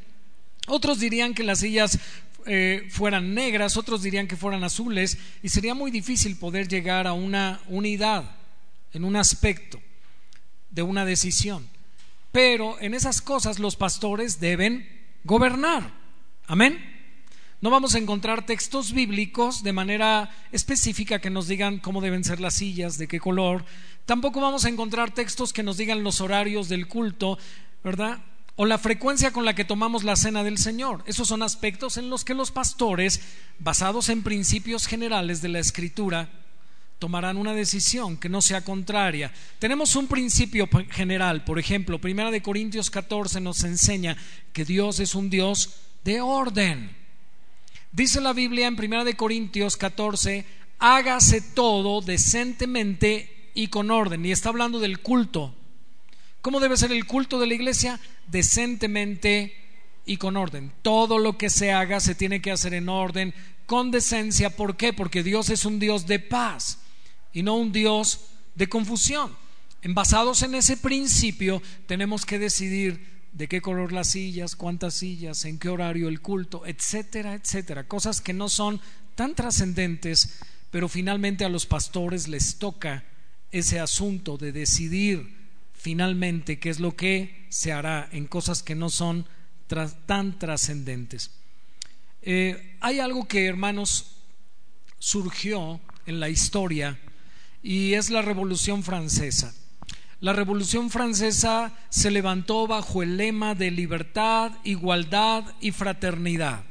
otros 0.67 1.01
dirían 1.01 1.35
que 1.35 1.43
las 1.43 1.59
sillas 1.59 1.99
eh, 2.47 2.87
fueran 2.91 3.35
negras, 3.35 3.77
otros 3.77 4.03
dirían 4.03 4.29
que 4.29 4.37
fueran 4.37 4.65
azules, 4.65 5.19
y 5.43 5.49
sería 5.49 5.75
muy 5.75 5.91
difícil 5.91 6.37
poder 6.37 6.69
llegar 6.69 7.07
a 7.07 7.13
una 7.13 7.61
unidad 7.69 8.37
en 8.93 9.05
un 9.05 9.17
aspecto 9.17 9.81
de 10.71 10.83
una 10.83 11.05
decisión. 11.05 11.69
Pero 12.33 12.81
en 12.81 12.95
esas 12.95 13.23
cosas 13.23 13.59
los 13.59 13.77
pastores 13.77 14.41
deben 14.41 14.89
gobernar. 15.25 15.93
Amén. 16.47 16.95
No 17.61 17.71
vamos 17.71 17.95
a 17.95 17.99
encontrar 17.99 18.45
textos 18.45 18.93
bíblicos 18.93 19.63
de 19.63 19.73
manera 19.73 20.31
específica 20.53 21.21
que 21.21 21.31
nos 21.31 21.49
digan 21.49 21.79
cómo 21.79 22.03
deben 22.03 22.23
ser 22.23 22.41
las 22.41 22.55
sillas, 22.55 22.99
de 22.99 23.09
qué 23.09 23.21
color. 23.21 23.65
Tampoco 24.05 24.41
vamos 24.41 24.67
a 24.67 24.69
encontrar 24.69 25.15
textos 25.15 25.53
que 25.53 25.63
nos 25.63 25.79
digan 25.79 26.05
los 26.05 26.21
horarios 26.21 26.69
del 26.69 26.89
culto, 26.89 27.39
¿verdad? 27.83 28.19
O 28.57 28.67
la 28.67 28.79
frecuencia 28.79 29.33
con 29.33 29.45
la 29.45 29.55
que 29.55 29.65
tomamos 29.65 30.05
la 30.05 30.17
cena 30.17 30.45
del 30.45 30.59
Señor. 30.59 31.03
Esos 31.07 31.29
son 31.29 31.43
aspectos 31.43 31.97
en 31.97 32.09
los 32.09 32.25
que 32.25 32.35
los 32.35 32.53
pastores, 32.53 33.21
basados 33.59 34.09
en 34.09 34.23
principios 34.23 34.87
generales 34.87 35.43
de 35.43 35.49
la 35.49 35.59
Escritura, 35.59 36.31
tomarán 36.99 37.37
una 37.37 37.53
decisión 37.53 38.17
que 38.17 38.29
no 38.29 38.41
sea 38.41 38.65
contraria. 38.65 39.33
Tenemos 39.59 39.97
un 39.97 40.07
principio 40.07 40.69
general, 40.91 41.45
por 41.45 41.59
ejemplo, 41.59 42.01
Primera 42.01 42.31
de 42.31 42.43
Corintios 42.43 42.91
14 42.91 43.41
nos 43.41 43.65
enseña 43.65 44.17
que 44.53 44.65
Dios 44.65 45.01
es 45.01 45.15
un 45.15 45.31
Dios 45.31 45.75
de 46.05 46.21
orden. 46.21 46.97
Dice 47.93 48.21
la 48.21 48.33
Biblia 48.33 48.67
en 48.67 48.79
1 48.79 49.17
Corintios 49.17 49.77
14, 49.77 50.45
hágase 50.79 51.41
todo 51.41 52.01
decentemente 52.01 53.51
y 53.55 53.69
con 53.69 53.91
orden. 53.91 54.25
Y 54.25 54.33
está 54.33 54.49
hablando 54.49 54.81
del 54.81 55.01
culto. 55.01 55.55
¿Cómo 56.45 56.61
debe 56.61 56.77
ser 56.77 56.93
el 56.93 57.07
culto 57.07 57.41
de 57.41 57.47
la 57.47 57.55
iglesia? 57.55 57.99
Decentemente 58.27 59.57
y 60.05 60.19
con 60.19 60.37
orden. 60.37 60.75
Todo 60.83 61.19
lo 61.19 61.39
que 61.39 61.49
se 61.49 61.73
haga 61.73 62.01
se 62.01 62.15
tiene 62.15 62.43
que 62.43 62.51
hacer 62.51 62.75
en 62.75 62.91
orden, 62.91 63.33
con 63.65 63.91
decencia. 63.91 64.51
¿Por 64.51 64.77
qué? 64.77 64.93
Porque 64.93 65.23
Dios 65.23 65.49
es 65.49 65.65
un 65.65 65.79
Dios 65.79 66.07
de 66.07 66.19
paz 66.19 66.81
y 67.33 67.43
no 67.43 67.57
un 67.57 67.73
Dios 67.73 68.27
de 68.57 68.69
confusión. 68.69 69.35
En 69.81 69.95
basados 69.95 70.43
en 70.43 70.55
ese 70.55 70.77
principio, 70.77 71.63
tenemos 71.87 72.27
que 72.27 72.39
decidir 72.39 73.25
de 73.33 73.49
qué 73.49 73.63
color 73.63 73.95
las 73.95 74.11
sillas, 74.11 74.55
cuántas 74.55 74.93
sillas, 74.93 75.47
en 75.47 75.59
qué 75.59 75.71
horario 75.71 76.09
el 76.09 76.21
culto, 76.21 76.67
etcétera, 76.67 77.33
etcétera. 77.33 77.89
Cosas 77.89 78.21
que 78.21 78.35
no 78.35 78.51
son 78.51 78.83
tan 79.15 79.35
trascendentes, 79.35 80.41
pero 80.71 80.91
finalmente 80.91 81.47
a 81.47 81.49
los 81.49 81.65
pastores 81.65 82.29
les 82.29 82.59
toca 82.59 83.03
ese 83.51 83.81
asunto 83.81 84.37
de 84.37 84.53
decidir 84.53 85.44
finalmente 85.85 86.59
qué 86.59 86.71
es 86.71 86.81
lo 86.81 86.97
que 86.97 87.45
se 87.50 87.71
hará 87.71 88.09
en 88.11 88.26
cosas 88.26 88.62
que 88.62 88.75
no 88.75 88.88
son 88.88 89.26
tan 90.07 90.38
trascendentes. 90.38 91.31
Eh, 92.23 92.79
hay 92.81 93.00
algo 93.00 93.29
que, 93.29 93.45
hermanos, 93.45 94.17
surgió 94.99 95.83
en 96.07 96.21
la 96.21 96.31
historia 96.31 96.99
y 97.62 97.93
es 97.93 98.09
la 98.09 98.23
Revolución 98.23 98.83
Francesa. 98.83 99.55
La 100.21 100.33
Revolución 100.33 100.88
Francesa 100.88 101.75
se 101.91 102.11
levantó 102.11 102.67
bajo 102.67 103.03
el 103.03 103.19
lema 103.19 103.55
de 103.55 103.71
libertad, 103.71 104.53
igualdad 104.64 105.45
y 105.61 105.73
fraternidad. 105.73 106.64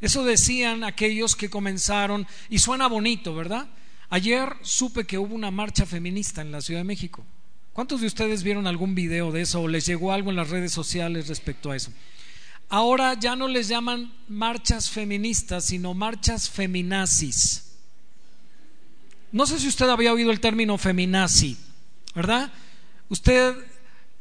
Eso 0.00 0.22
decían 0.22 0.84
aquellos 0.84 1.34
que 1.34 1.50
comenzaron, 1.50 2.24
y 2.48 2.60
suena 2.60 2.86
bonito, 2.86 3.34
¿verdad? 3.34 3.66
Ayer 4.10 4.48
supe 4.62 5.06
que 5.06 5.18
hubo 5.18 5.34
una 5.34 5.50
marcha 5.50 5.86
feminista 5.86 6.40
en 6.40 6.52
la 6.52 6.60
Ciudad 6.60 6.80
de 6.80 6.84
México. 6.84 7.26
¿Cuántos 7.74 8.00
de 8.00 8.06
ustedes 8.06 8.44
vieron 8.44 8.68
algún 8.68 8.94
video 8.94 9.32
de 9.32 9.40
eso 9.42 9.60
o 9.60 9.68
les 9.68 9.84
llegó 9.84 10.12
algo 10.12 10.30
en 10.30 10.36
las 10.36 10.48
redes 10.48 10.70
sociales 10.70 11.26
respecto 11.26 11.72
a 11.72 11.76
eso? 11.76 11.90
Ahora 12.68 13.14
ya 13.18 13.34
no 13.34 13.48
les 13.48 13.66
llaman 13.66 14.12
marchas 14.28 14.88
feministas, 14.88 15.64
sino 15.64 15.92
marchas 15.92 16.48
feminazis. 16.48 17.72
No 19.32 19.44
sé 19.44 19.58
si 19.58 19.66
usted 19.66 19.88
había 19.88 20.12
oído 20.12 20.30
el 20.30 20.38
término 20.38 20.78
feminazi, 20.78 21.56
¿verdad? 22.14 22.52
Usted 23.08 23.56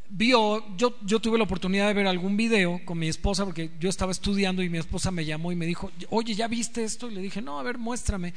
vio, 0.09 0.75
yo, 0.75 0.97
yo 1.03 1.19
tuve 1.19 1.37
la 1.37 1.43
oportunidad 1.43 1.87
de 1.87 1.93
ver 1.93 2.07
algún 2.07 2.35
video 2.35 2.81
con 2.85 2.97
mi 2.97 3.07
esposa, 3.07 3.45
porque 3.45 3.69
yo 3.79 3.87
estaba 3.87 4.11
estudiando 4.11 4.63
y 4.63 4.69
mi 4.69 4.79
esposa 4.79 5.11
me 5.11 5.25
llamó 5.25 5.51
y 5.51 5.55
me 5.55 5.67
dijo, 5.67 5.91
oye, 6.09 6.33
¿ya 6.33 6.47
viste 6.47 6.83
esto? 6.83 7.07
Y 7.07 7.13
le 7.13 7.21
dije, 7.21 7.39
no, 7.39 7.59
a 7.59 7.63
ver, 7.63 7.77
muéstrame. 7.77 8.33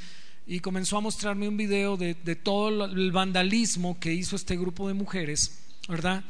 Y 0.46 0.60
comenzó 0.60 0.98
a 0.98 1.00
mostrarme 1.00 1.48
un 1.48 1.56
video 1.56 1.96
de, 1.96 2.14
todo 2.36 2.84
el 2.84 3.10
vandalismo 3.10 3.98
que 3.98 4.12
hizo 4.14 4.36
este 4.36 4.56
grupo 4.56 4.86
de 4.88 4.94
mujeres, 4.94 5.58
¿verdad? 5.88 6.24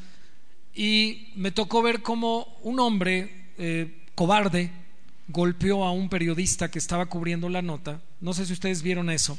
Y 0.75 1.33
me 1.35 1.51
tocó 1.51 1.83
ver 1.83 2.03
cómo 2.03 2.59
un 2.63 2.81
hombre 2.81 3.51
eh, 3.59 4.05
cobarde 4.15 4.71
golpeó 5.29 5.85
a 5.85 5.93
un 5.93 6.09
periodista 6.09 6.71
que 6.71 6.79
estaba 6.79 7.07
cubriendo 7.07 7.49
la 7.49 7.63
nota. 7.63 8.01
No 8.21 8.33
sé 8.33 8.47
si 8.47 8.53
ustedes 8.53 8.83
vieron 8.83 9.11
eso. 9.11 9.39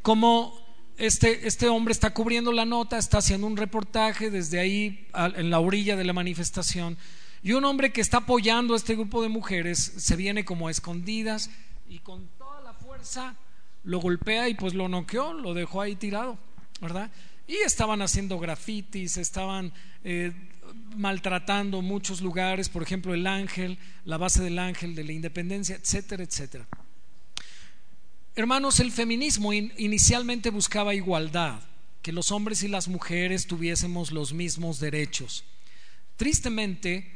Cómo 0.00 0.58
este, 0.96 1.46
este, 1.46 1.68
hombre 1.68 1.92
está 1.92 2.12
cubriendo 2.14 2.52
la 2.52 2.64
nota, 2.64 2.98
está 2.98 3.18
haciendo 3.18 3.46
un 3.46 3.56
reportaje 3.56 4.30
desde 4.30 4.60
ahí 4.60 5.06
en 5.14 5.50
la 5.50 5.60
orilla 5.60 5.96
de 5.96 6.04
la 6.04 6.12
manifestación. 6.12 6.96
Y 7.42 7.52
un 7.52 7.64
hombre 7.64 7.92
que 7.92 8.00
está 8.00 8.18
apoyando 8.18 8.74
a 8.74 8.76
este 8.76 8.94
grupo 8.94 9.22
de 9.22 9.28
mujeres 9.28 9.78
se 9.96 10.16
viene 10.16 10.44
como 10.44 10.68
a 10.68 10.70
escondidas 10.70 11.50
y 11.88 11.98
con 11.98 12.28
toda 12.38 12.60
la 12.62 12.72
fuerza 12.72 13.34
lo 13.84 14.00
golpea 14.00 14.48
y 14.48 14.54
pues 14.54 14.74
lo 14.74 14.88
noqueó, 14.88 15.32
lo 15.32 15.54
dejó 15.54 15.80
ahí 15.80 15.96
tirado, 15.96 16.38
¿verdad? 16.80 17.10
Y 17.46 17.56
estaban 17.56 18.02
haciendo 18.02 18.38
grafitis, 18.38 19.16
estaban 19.16 19.72
eh, 20.04 20.32
maltratando 20.96 21.82
muchos 21.82 22.20
lugares, 22.20 22.68
por 22.68 22.82
ejemplo 22.82 23.14
el 23.14 23.26
ángel, 23.26 23.78
la 24.04 24.16
base 24.16 24.42
del 24.42 24.58
ángel 24.58 24.94
de 24.94 25.04
la 25.04 25.12
independencia, 25.12 25.76
etcétera, 25.76 26.22
etcétera. 26.22 26.66
Hermanos, 28.34 28.80
el 28.80 28.92
feminismo 28.92 29.52
inicialmente 29.52 30.50
buscaba 30.50 30.94
igualdad, 30.94 31.60
que 32.00 32.12
los 32.12 32.32
hombres 32.32 32.62
y 32.62 32.68
las 32.68 32.88
mujeres 32.88 33.46
tuviésemos 33.46 34.10
los 34.10 34.32
mismos 34.32 34.80
derechos. 34.80 35.44
Tristemente, 36.16 37.10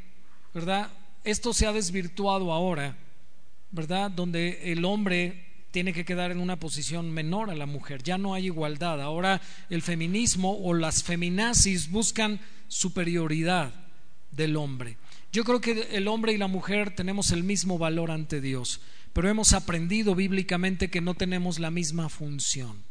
¿verdad? 0.53 0.91
Esto 1.25 1.55
se 1.55 1.67
ha 1.67 1.73
desvirtuado 1.73 2.53
ahora, 2.53 2.99
¿verdad? 3.71 4.11
Donde 4.11 4.73
el 4.73 4.85
hombre 4.85 5.47
tiene 5.71 5.93
que 5.93 6.05
quedar 6.05 6.31
en 6.31 6.41
una 6.41 6.59
posición 6.59 7.11
menor 7.11 7.51
a 7.51 7.55
la 7.55 7.67
mujer. 7.67 8.03
Ya 8.03 8.19
no 8.19 8.35
hay 8.35 8.47
igualdad. 8.47 9.01
Ahora 9.01 9.41
el 9.71 9.83
feminismo 9.83 10.59
o 10.63 10.75
las 10.75 11.03
feminazis 11.03 11.91
buscan 11.91 12.41
superioridad 12.69 13.73
del 14.31 14.57
hombre. 14.57 14.97
Yo 15.33 15.45
creo 15.45 15.61
que 15.61 15.89
el 15.93 16.09
hombre 16.09 16.33
y 16.33 16.39
la 16.39 16.49
mujer 16.49 16.95
tenemos 16.95 17.31
el 17.31 17.45
mismo 17.45 17.79
valor 17.79 18.11
ante 18.11 18.41
Dios 18.41 18.81
pero 19.17 19.31
hemos 19.31 19.55
aprendido 19.55 20.15
bíblicamente 20.15 20.91
que 20.91 21.01
no 21.01 21.15
tenemos 21.15 21.59
la 21.59 21.71
misma 21.71 22.11
función. 22.11 22.85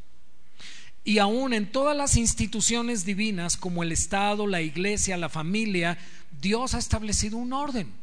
Y 1.03 1.19
aún 1.19 1.53
en 1.53 1.71
todas 1.71 1.95
las 1.95 2.17
instituciones 2.17 3.05
divinas, 3.05 3.57
como 3.57 3.83
el 3.83 3.91
Estado, 3.91 4.47
la 4.47 4.63
iglesia, 4.63 5.17
la 5.17 5.29
familia, 5.29 5.99
Dios 6.41 6.73
ha 6.73 6.79
establecido 6.79 7.37
un 7.37 7.53
orden. 7.53 7.93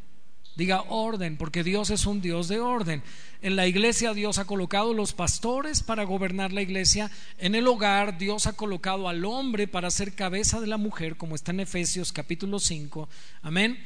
Diga 0.54 0.82
orden, 0.88 1.38
porque 1.38 1.64
Dios 1.64 1.88
es 1.90 2.04
un 2.04 2.20
Dios 2.20 2.48
de 2.48 2.60
orden. 2.60 3.02
En 3.40 3.56
la 3.56 3.66
iglesia 3.66 4.12
Dios 4.12 4.36
ha 4.38 4.44
colocado 4.44 4.92
los 4.92 5.14
pastores 5.14 5.82
para 5.82 6.04
gobernar 6.04 6.52
la 6.52 6.60
iglesia. 6.60 7.10
En 7.38 7.54
el 7.54 7.66
hogar 7.66 8.18
Dios 8.18 8.46
ha 8.46 8.52
colocado 8.52 9.08
al 9.08 9.24
hombre 9.24 9.66
para 9.66 9.90
ser 9.90 10.14
cabeza 10.14 10.60
de 10.60 10.66
la 10.66 10.76
mujer, 10.76 11.16
como 11.16 11.34
está 11.34 11.52
en 11.52 11.60
Efesios 11.60 12.12
capítulo 12.12 12.58
5. 12.58 13.08
Amén. 13.40 13.78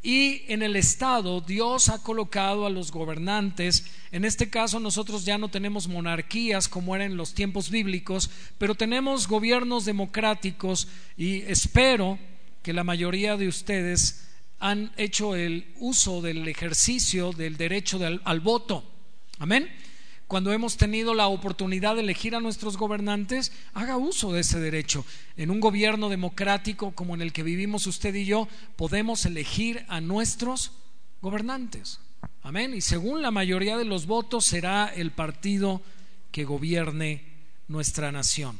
Y 0.00 0.42
en 0.48 0.62
el 0.62 0.74
Estado 0.74 1.40
Dios 1.40 1.88
ha 1.88 2.02
colocado 2.02 2.66
a 2.66 2.70
los 2.70 2.90
gobernantes, 2.90 3.86
en 4.10 4.24
este 4.24 4.50
caso 4.50 4.80
nosotros 4.80 5.24
ya 5.24 5.38
no 5.38 5.48
tenemos 5.48 5.86
monarquías 5.86 6.68
como 6.68 6.96
eran 6.96 7.12
en 7.12 7.16
los 7.16 7.34
tiempos 7.34 7.70
bíblicos, 7.70 8.28
pero 8.58 8.74
tenemos 8.74 9.28
gobiernos 9.28 9.84
democráticos 9.84 10.88
y 11.16 11.42
espero 11.42 12.18
que 12.62 12.72
la 12.72 12.82
mayoría 12.82 13.36
de 13.36 13.46
ustedes 13.46 14.31
han 14.62 14.92
hecho 14.96 15.36
el 15.36 15.74
uso 15.80 16.22
del 16.22 16.48
ejercicio 16.48 17.32
del 17.32 17.58
derecho 17.58 18.00
al 18.24 18.40
voto. 18.40 18.84
Amén 19.38 19.68
cuando 20.32 20.50
hemos 20.50 20.78
tenido 20.78 21.12
la 21.12 21.26
oportunidad 21.26 21.94
de 21.94 22.00
elegir 22.00 22.34
a 22.34 22.40
nuestros 22.40 22.78
gobernantes, 22.78 23.52
haga 23.74 23.98
uso 23.98 24.32
de 24.32 24.40
ese 24.40 24.58
derecho. 24.60 25.04
En 25.36 25.50
un 25.50 25.60
gobierno 25.60 26.08
democrático 26.08 26.92
como 26.92 27.14
en 27.14 27.20
el 27.20 27.34
que 27.34 27.42
vivimos 27.42 27.86
usted 27.86 28.14
y 28.14 28.24
yo, 28.24 28.48
podemos 28.76 29.26
elegir 29.26 29.84
a 29.88 30.00
nuestros 30.00 30.72
gobernantes. 31.20 32.00
Amén. 32.42 32.72
Y 32.72 32.80
según 32.80 33.20
la 33.20 33.30
mayoría 33.30 33.76
de 33.76 33.84
los 33.84 34.06
votos 34.06 34.46
será 34.46 34.86
el 34.86 35.10
partido 35.10 35.82
que 36.30 36.44
gobierne 36.44 37.24
nuestra 37.68 38.10
nación. 38.10 38.58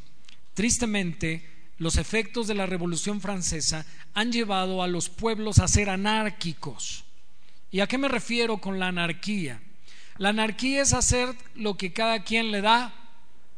Tristemente, 0.53 1.49
los 1.83 1.97
efectos 1.97 2.47
de 2.47 2.55
la 2.55 2.67
Revolución 2.67 3.21
Francesa 3.21 3.85
han 4.15 4.31
llevado 4.31 4.85
a 4.85 4.87
los 4.87 5.09
pueblos 5.09 5.59
a 5.59 5.67
ser 5.67 5.91
anárquicos. 5.91 7.03
¿Y 7.73 7.81
a 7.81 7.89
qué 7.89 7.99
me 7.99 8.07
refiero 8.07 8.59
con 8.59 8.79
la 8.79 8.87
anarquía? 8.87 9.61
La 10.17 10.29
anarquía 10.29 10.83
es 10.83 10.93
hacer 10.93 11.35
lo 11.57 11.77
que 11.77 11.93
cada 11.93 12.23
quien 12.23 12.53
le 12.53 12.61
da 12.61 12.95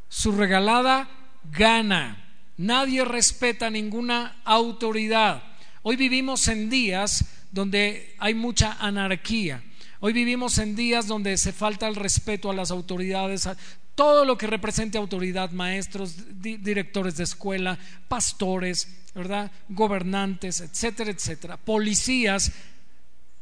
su 0.09 0.33
regalada 0.33 1.07
gana. 1.53 2.25
Nadie 2.57 3.05
respeta 3.05 3.69
ninguna 3.69 4.41
autoridad. 4.45 5.43
Hoy 5.83 5.97
vivimos 5.97 6.49
en 6.49 6.71
días 6.71 7.27
donde 7.53 8.15
hay 8.19 8.33
mucha 8.33 8.79
anarquía. 8.81 9.63
Hoy 10.01 10.15
vivimos 10.15 10.57
en 10.57 10.77
días 10.77 11.07
donde 11.07 11.37
se 11.37 11.53
falta 11.53 11.89
el 11.89 11.95
respeto 11.95 12.51
a 12.51 12.55
las 12.55 12.71
autoridades, 12.71 13.51
todo 13.95 14.25
lo 14.25 14.37
que 14.37 14.47
represente 14.47 14.99
autoridad, 14.99 15.51
maestros, 15.51 16.17
directores 16.41 17.17
de 17.17 17.25
escuela, 17.25 17.79
pastores, 18.09 18.89
¿verdad? 19.15 19.51
Gobernantes, 19.69 20.61
etcétera, 20.61 21.11
etcétera, 21.11 21.57
policías. 21.57 22.53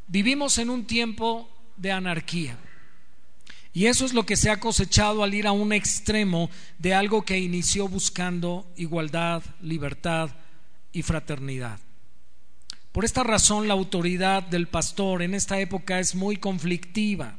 Vivimos 0.06 0.58
en 0.58 0.70
un 0.70 0.84
tiempo 0.84 1.48
de 1.76 1.92
anarquía. 1.92 2.58
Y 3.74 3.86
eso 3.86 4.04
es 4.04 4.12
lo 4.12 4.26
que 4.26 4.36
se 4.36 4.50
ha 4.50 4.60
cosechado 4.60 5.22
al 5.22 5.32
ir 5.32 5.46
a 5.46 5.52
un 5.52 5.72
extremo 5.72 6.50
de 6.78 6.92
algo 6.92 7.22
que 7.22 7.38
inició 7.38 7.88
buscando 7.88 8.70
igualdad, 8.76 9.42
libertad 9.62 10.30
y 10.92 11.02
fraternidad. 11.02 11.78
Por 12.92 13.06
esta 13.06 13.22
razón 13.22 13.68
la 13.68 13.74
autoridad 13.74 14.42
del 14.42 14.68
pastor 14.68 15.22
en 15.22 15.34
esta 15.34 15.58
época 15.58 15.98
es 15.98 16.14
muy 16.14 16.36
conflictiva. 16.36 17.38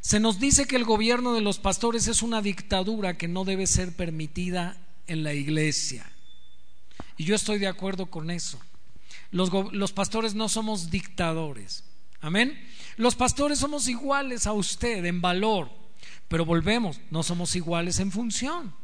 Se 0.00 0.18
nos 0.18 0.40
dice 0.40 0.66
que 0.66 0.76
el 0.76 0.84
gobierno 0.84 1.34
de 1.34 1.42
los 1.42 1.58
pastores 1.58 2.08
es 2.08 2.22
una 2.22 2.40
dictadura 2.40 3.18
que 3.18 3.28
no 3.28 3.44
debe 3.44 3.66
ser 3.66 3.94
permitida 3.94 4.76
en 5.06 5.22
la 5.22 5.34
iglesia. 5.34 6.10
Y 7.16 7.24
yo 7.24 7.34
estoy 7.34 7.58
de 7.58 7.66
acuerdo 7.66 8.06
con 8.06 8.30
eso. 8.30 8.58
Los, 9.30 9.92
pastores 9.92 10.34
no 10.34 10.48
somos 10.48 10.90
dictadores. 10.90 11.84
Amén. 12.20 12.58
Los 12.96 13.14
pastores 13.14 13.58
somos 13.58 13.88
iguales 13.88 14.46
a 14.46 14.52
usted 14.52 15.04
en 15.04 15.20
valor, 15.20 15.70
pero 16.28 16.44
volvemos, 16.44 17.00
no 17.10 17.22
somos 17.22 17.54
iguales 17.54 18.00
en 18.00 18.10
función. 18.10 18.74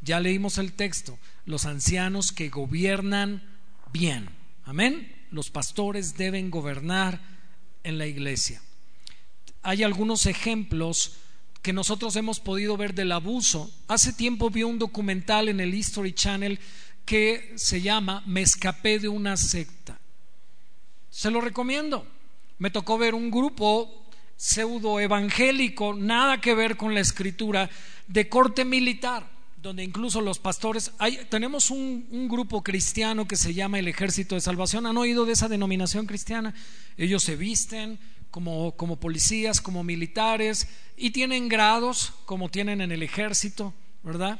Ya 0.00 0.20
leímos 0.20 0.58
el 0.58 0.72
texto, 0.72 1.18
los 1.44 1.66
ancianos 1.66 2.32
que 2.32 2.48
gobiernan 2.48 3.58
bien. 3.92 4.30
Amén. 4.64 5.26
Los 5.30 5.50
pastores 5.50 6.16
deben 6.16 6.50
gobernar 6.50 7.20
en 7.82 7.98
la 7.98 8.06
iglesia. 8.06 8.62
Hay 9.62 9.82
algunos 9.82 10.26
ejemplos 10.26 11.16
que 11.62 11.72
nosotros 11.72 12.16
hemos 12.16 12.40
podido 12.40 12.76
ver 12.76 12.94
del 12.94 13.12
abuso. 13.12 13.70
Hace 13.88 14.12
tiempo 14.12 14.50
vi 14.50 14.62
un 14.62 14.78
documental 14.78 15.48
en 15.48 15.60
el 15.60 15.74
History 15.74 16.12
Channel 16.12 16.58
que 17.04 17.52
se 17.56 17.80
llama 17.80 18.22
Me 18.26 18.42
escapé 18.42 18.98
de 18.98 19.08
una 19.08 19.36
secta. 19.36 19.98
Se 21.10 21.30
lo 21.30 21.40
recomiendo 21.40 22.06
me 22.60 22.70
tocó 22.70 22.98
ver 22.98 23.14
un 23.14 23.30
grupo 23.30 24.04
pseudo 24.36 25.00
evangélico, 25.00 25.94
nada 25.94 26.40
que 26.42 26.54
ver 26.54 26.76
con 26.76 26.94
la 26.94 27.00
escritura, 27.00 27.70
de 28.06 28.28
corte 28.28 28.66
militar, 28.66 29.26
donde 29.56 29.82
incluso 29.82 30.20
los 30.20 30.38
pastores, 30.38 30.92
tenemos 31.30 31.70
un, 31.70 32.28
grupo 32.28 32.62
cristiano 32.62 33.26
que 33.26 33.36
se 33.36 33.54
llama 33.54 33.78
el 33.78 33.88
Ejército 33.88 34.34
de 34.34 34.42
Salvación, 34.42 34.86
¿han 34.86 34.98
oído 34.98 35.24
de 35.24 35.32
esa 35.32 35.48
denominación 35.48 36.04
cristiana? 36.04 36.54
Ellos 36.98 37.22
se 37.22 37.34
visten 37.34 37.98
como, 38.30 38.76
como 38.76 39.00
policías, 39.00 39.60
como 39.60 39.84
militares, 39.84 40.68
y 40.96 41.10
tienen 41.10 41.48
grados 41.48 42.12
como 42.26 42.48
tienen 42.48 42.80
en 42.80 42.92
el 42.92 43.02
ejército, 43.02 43.74
¿verdad? 44.02 44.38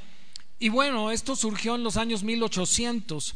Y 0.58 0.68
bueno, 0.68 1.10
esto 1.10 1.36
surgió 1.36 1.74
en 1.74 1.82
los 1.82 1.96
años 1.96 2.22
1800 2.22 3.34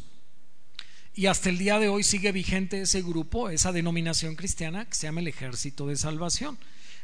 y 1.15 1.27
hasta 1.27 1.49
el 1.49 1.57
día 1.57 1.79
de 1.79 1.87
hoy 1.87 2.03
sigue 2.03 2.31
vigente 2.31 2.81
ese 2.81 3.01
grupo, 3.01 3.49
esa 3.49 3.71
denominación 3.71 4.35
cristiana 4.35 4.85
que 4.85 4.95
se 4.95 5.07
llama 5.07 5.21
el 5.21 5.29
Ejército 5.29 5.87
de 5.87 5.95
Salvación. 5.95 6.57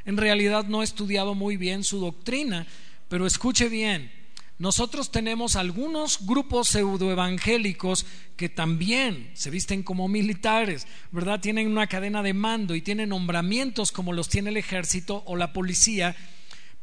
En 0.06 0.18
realidad 0.18 0.66
no 0.66 0.82
he 0.82 0.84
estudiado 0.84 1.34
muy 1.34 1.56
bien 1.56 1.84
su 1.84 2.00
doctrina, 2.00 2.68
pero 3.08 3.26
escuche 3.26 3.70
bien, 3.70 4.12
nosotros 4.62 5.10
tenemos 5.10 5.56
algunos 5.56 6.24
grupos 6.24 6.68
pseudoevangélicos 6.68 8.06
que 8.38 8.48
también 8.48 9.32
se 9.34 9.50
visten 9.50 9.82
como 9.82 10.08
militares, 10.08 10.86
¿verdad? 11.12 11.40
Tienen 11.40 11.68
una 11.68 11.88
cadena 11.88 12.22
de 12.22 12.36
mando 12.36 12.76
y 12.76 12.82
tienen 12.84 13.10
nombramientos 13.10 13.92
como 13.92 14.14
los 14.14 14.30
tiene 14.30 14.52
el 14.52 14.58
ejército 14.58 15.24
o 15.26 15.36
la 15.36 15.52
policía, 15.52 16.16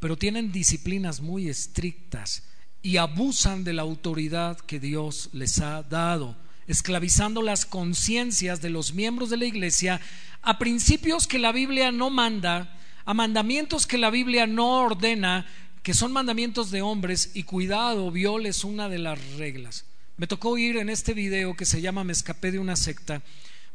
pero 0.00 0.16
tienen 0.16 0.50
disciplinas 0.50 1.20
muy 1.20 1.48
estrictas 1.48 2.42
y 2.82 2.96
abusan 2.96 3.62
de 3.62 3.74
la 3.74 3.82
autoridad 3.82 4.58
que 4.58 4.80
Dios 4.80 5.30
les 5.32 5.60
ha 5.60 5.84
dado 5.84 6.36
esclavizando 6.66 7.42
las 7.42 7.64
conciencias 7.64 8.60
de 8.60 8.70
los 8.70 8.92
miembros 8.92 9.30
de 9.30 9.36
la 9.36 9.46
iglesia 9.46 10.00
a 10.42 10.58
principios 10.58 11.28
que 11.28 11.38
la 11.38 11.52
Biblia 11.52 11.92
no 11.92 12.10
manda, 12.10 12.76
a 13.04 13.14
mandamientos 13.14 13.86
que 13.86 13.98
la 13.98 14.10
Biblia 14.10 14.48
no 14.48 14.80
ordena, 14.80 15.46
que 15.82 15.94
son 15.94 16.12
mandamientos 16.12 16.70
de 16.70 16.82
hombres 16.82 17.30
y 17.34 17.44
cuidado, 17.44 18.10
violes 18.10 18.64
una 18.64 18.88
de 18.88 18.98
las 18.98 19.34
reglas. 19.36 19.84
Me 20.16 20.26
tocó 20.26 20.50
oír 20.50 20.76
en 20.76 20.88
este 20.88 21.14
video 21.14 21.54
que 21.54 21.64
se 21.64 21.80
llama 21.80 22.04
Me 22.04 22.12
escapé 22.12 22.50
de 22.50 22.58
una 22.58 22.76
secta, 22.76 23.22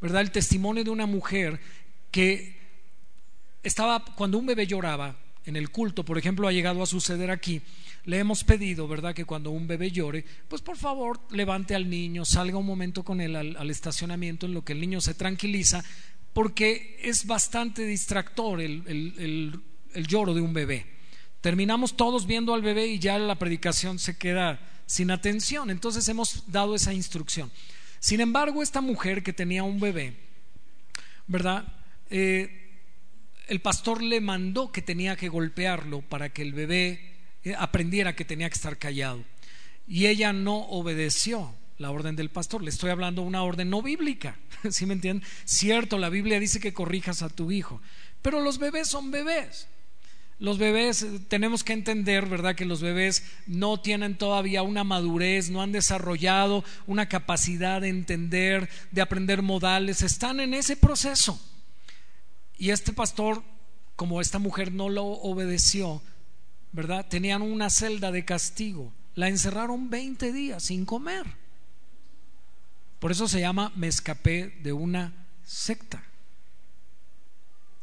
¿verdad? 0.01 0.21
El 0.21 0.31
testimonio 0.31 0.83
de 0.83 0.89
una 0.89 1.05
mujer 1.05 1.59
que 2.11 2.57
estaba, 3.63 4.03
cuando 4.03 4.37
un 4.37 4.45
bebé 4.45 4.67
lloraba 4.67 5.17
en 5.45 5.55
el 5.55 5.71
culto, 5.71 6.03
por 6.03 6.17
ejemplo, 6.17 6.47
ha 6.47 6.51
llegado 6.51 6.83
a 6.83 6.85
suceder 6.85 7.31
aquí, 7.31 7.61
le 8.05 8.19
hemos 8.19 8.43
pedido, 8.43 8.87
¿verdad?, 8.87 9.13
que 9.13 9.25
cuando 9.25 9.51
un 9.51 9.67
bebé 9.67 9.91
llore, 9.91 10.25
pues 10.47 10.61
por 10.61 10.77
favor 10.77 11.19
levante 11.31 11.75
al 11.75 11.89
niño, 11.89 12.25
salga 12.25 12.57
un 12.57 12.65
momento 12.65 13.03
con 13.03 13.21
él 13.21 13.35
al, 13.35 13.69
estacionamiento 13.69 14.45
en 14.45 14.53
lo 14.53 14.63
que 14.63 14.73
el 14.73 14.81
niño 14.81 14.99
se 15.01 15.13
tranquiliza, 15.13 15.83
porque 16.33 16.99
es 17.01 17.25
bastante 17.25 17.85
distractor 17.85 18.61
el, 18.61 18.83
el 19.93 20.07
lloro 20.07 20.33
de 20.33 20.41
un 20.41 20.53
bebé. 20.53 20.92
Terminamos 21.43 21.97
todos 21.97 22.25
viendo 22.25 22.53
al 22.53 22.61
bebé 22.61 22.87
y 22.87 22.99
ya 22.99 23.19
la 23.19 23.35
predicación 23.35 23.99
se 23.99 24.17
queda 24.17 24.61
sin 24.85 25.11
atención. 25.11 25.69
Entonces 25.69 26.07
hemos 26.07 26.49
dado 26.49 26.73
esa 26.73 26.93
instrucción. 26.93 27.51
Sin 27.99 28.21
embargo, 28.21 28.63
esta 28.63 28.79
mujer 28.79 29.23
que 29.23 29.33
tenía 29.33 29.61
un 29.63 29.81
bebé, 29.81 30.15
¿verdad? 31.27 31.65
Eh, 32.09 32.79
el 33.49 33.59
pastor 33.59 34.01
le 34.01 34.21
mandó 34.21 34.71
que 34.71 34.81
tenía 34.81 35.17
que 35.17 35.27
golpearlo 35.27 35.99
para 36.01 36.29
que 36.29 36.43
el 36.43 36.53
bebé 36.53 37.11
eh, 37.43 37.53
aprendiera 37.57 38.15
que 38.15 38.23
tenía 38.23 38.49
que 38.49 38.55
estar 38.55 38.77
callado. 38.77 39.21
Y 39.85 40.05
ella 40.05 40.31
no 40.31 40.59
obedeció 40.59 41.53
la 41.77 41.91
orden 41.91 42.15
del 42.15 42.29
pastor. 42.29 42.63
Le 42.63 42.69
estoy 42.69 42.89
hablando 42.89 43.21
una 43.21 43.43
orden 43.43 43.69
no 43.69 43.81
bíblica. 43.81 44.37
¿Sí 44.71 44.85
me 44.85 44.93
entienden? 44.93 45.27
Cierto, 45.43 45.97
la 45.97 46.07
Biblia 46.07 46.39
dice 46.39 46.61
que 46.61 46.73
corrijas 46.73 47.21
a 47.21 47.27
tu 47.27 47.51
hijo, 47.51 47.81
pero 48.21 48.39
los 48.39 48.59
bebés 48.59 48.87
son 48.87 49.11
bebés. 49.11 49.67
Los 50.39 50.57
bebés, 50.57 51.03
eh, 51.03 51.19
tenemos 51.27 51.63
que 51.63 51.73
entender, 51.73 52.27
¿verdad? 52.27 52.55
Que 52.55 52.65
los 52.65 52.81
bebés 52.81 53.23
no 53.47 53.79
tienen 53.79 54.17
todavía 54.17 54.63
una 54.63 54.83
madurez, 54.83 55.49
no 55.49 55.61
han 55.61 55.71
desarrollado 55.71 56.63
una 56.87 57.07
capacidad 57.07 57.81
de 57.81 57.89
entender, 57.89 58.69
de 58.91 59.01
aprender 59.01 59.41
modales, 59.41 60.01
están 60.01 60.39
en 60.39 60.53
ese 60.53 60.75
proceso. 60.75 61.39
Y 62.57 62.71
este 62.71 62.93
pastor, 62.93 63.43
como 63.95 64.21
esta 64.21 64.39
mujer 64.39 64.71
no 64.71 64.89
lo 64.89 65.05
obedeció, 65.05 66.01
¿verdad? 66.71 67.05
Tenían 67.07 67.41
una 67.41 67.69
celda 67.69 68.11
de 68.11 68.25
castigo. 68.25 68.91
La 69.15 69.29
encerraron 69.29 69.89
20 69.89 70.33
días 70.33 70.63
sin 70.63 70.85
comer. 70.85 71.25
Por 72.99 73.11
eso 73.11 73.27
se 73.27 73.39
llama 73.39 73.71
me 73.75 73.87
escapé 73.87 74.57
de 74.63 74.73
una 74.73 75.13
secta. 75.45 76.03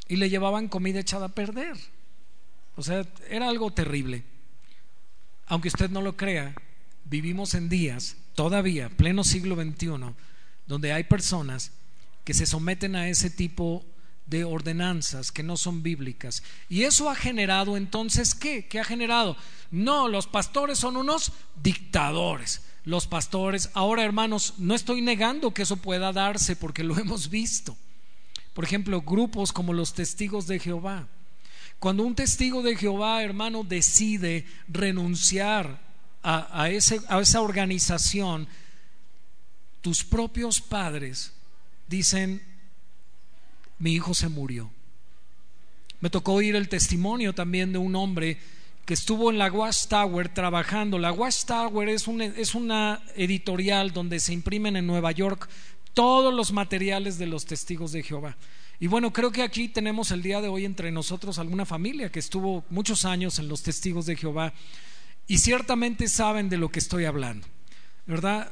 Y 0.09 0.17
le 0.17 0.29
llevaban 0.29 0.69
comida 0.69 1.01
echada 1.01 1.27
a 1.27 1.35
perder. 1.35 1.77
O 2.81 2.83
sea, 2.83 3.07
era 3.29 3.47
algo 3.47 3.71
terrible. 3.71 4.25
Aunque 5.45 5.69
usted 5.69 5.91
no 5.91 6.01
lo 6.01 6.17
crea, 6.17 6.55
vivimos 7.05 7.53
en 7.53 7.69
días, 7.69 8.17
todavía, 8.35 8.89
pleno 8.89 9.23
siglo 9.23 9.55
XXI, 9.55 10.15
donde 10.67 10.95
hay 10.95 11.05
personas 11.05 11.73
que 12.25 12.33
se 12.33 12.47
someten 12.47 12.97
a 12.97 13.11
ese 13.11 13.29
tipo 13.29 13.85
de 14.25 14.45
ordenanzas 14.45 15.31
que 15.31 15.43
no 15.43 15.59
son 15.59 15.83
bíblicas. 15.83 16.43
Y 16.71 16.85
eso 16.85 17.11
ha 17.11 17.15
generado 17.15 17.77
entonces, 17.77 18.35
¿qué? 18.35 18.67
¿Qué 18.67 18.81
ha 18.81 18.85
generado? 18.85 19.37
No, 19.71 20.09
los 20.09 20.27
pastores 20.27 20.79
son 20.79 20.97
unos 20.97 21.33
dictadores. 21.63 22.63
Los 22.87 23.07
pastores, 23.07 23.69
ahora 23.75 24.05
hermanos, 24.05 24.55
no 24.57 24.75
estoy 24.75 25.03
negando 25.03 25.53
que 25.53 25.65
eso 25.65 25.77
pueda 25.77 26.15
darse 26.15 26.57
porque 26.57 26.83
lo 26.83 26.99
hemos 26.99 27.29
visto. 27.29 27.77
Por 28.55 28.65
ejemplo, 28.65 29.03
grupos 29.03 29.53
como 29.53 29.75
los 29.75 29.93
testigos 29.93 30.47
de 30.47 30.59
Jehová. 30.59 31.09
Cuando 31.81 32.05
un 32.05 32.15
testigo 32.15 32.63
de 32.63 32.77
Jehová, 32.77 33.25
hermano, 33.25 33.65
decide 33.65 34.45
renunciar 34.69 35.81
a, 36.23 36.63
a, 36.63 36.69
ese, 36.69 37.01
a 37.09 37.19
esa 37.21 37.41
organización, 37.41 38.47
tus 39.81 40.05
propios 40.05 40.61
padres 40.61 41.33
dicen, 41.89 42.43
mi 43.79 43.95
hijo 43.95 44.13
se 44.13 44.29
murió. 44.29 44.71
Me 46.01 46.11
tocó 46.11 46.35
oír 46.35 46.55
el 46.55 46.69
testimonio 46.69 47.35
también 47.35 47.73
de 47.73 47.79
un 47.79 47.97
hombre 47.97 48.39
que 48.85 48.93
estuvo 48.93 49.31
en 49.31 49.39
la 49.39 49.51
Watchtower 49.51 50.29
trabajando. 50.29 50.99
La 50.99 51.13
Watchtower 51.13 51.89
es 51.89 52.07
es 52.37 52.55
una 52.55 53.03
editorial 53.17 53.93
donde 53.93 54.21
se 54.21 54.35
imprimen 54.35 54.77
en 54.77 54.87
Nueva 54.87 55.13
York 55.13 55.49
todos 55.95 56.35
los 56.35 56.53
materiales 56.53 57.17
de 57.17 57.27
los 57.27 57.47
testigos 57.47 57.93
de 57.93 58.03
Jehová. 58.03 58.37
Y 58.83 58.87
bueno, 58.87 59.13
creo 59.13 59.31
que 59.31 59.43
aquí 59.43 59.69
tenemos 59.69 60.11
el 60.11 60.23
día 60.23 60.41
de 60.41 60.49
hoy 60.49 60.65
entre 60.65 60.91
nosotros 60.91 61.39
alguna 61.39 61.67
familia 61.67 62.11
que 62.11 62.19
estuvo 62.19 62.65
muchos 62.71 63.05
años 63.05 63.39
en 63.39 63.47
los 63.47 63.63
testigos 63.63 64.07
de 64.07 64.17
Jehová 64.17 64.55
y 65.27 65.37
ciertamente 65.37 66.09
saben 66.09 66.49
de 66.49 66.57
lo 66.57 66.71
que 66.71 66.79
estoy 66.79 67.05
hablando, 67.05 67.47
¿verdad? 68.07 68.51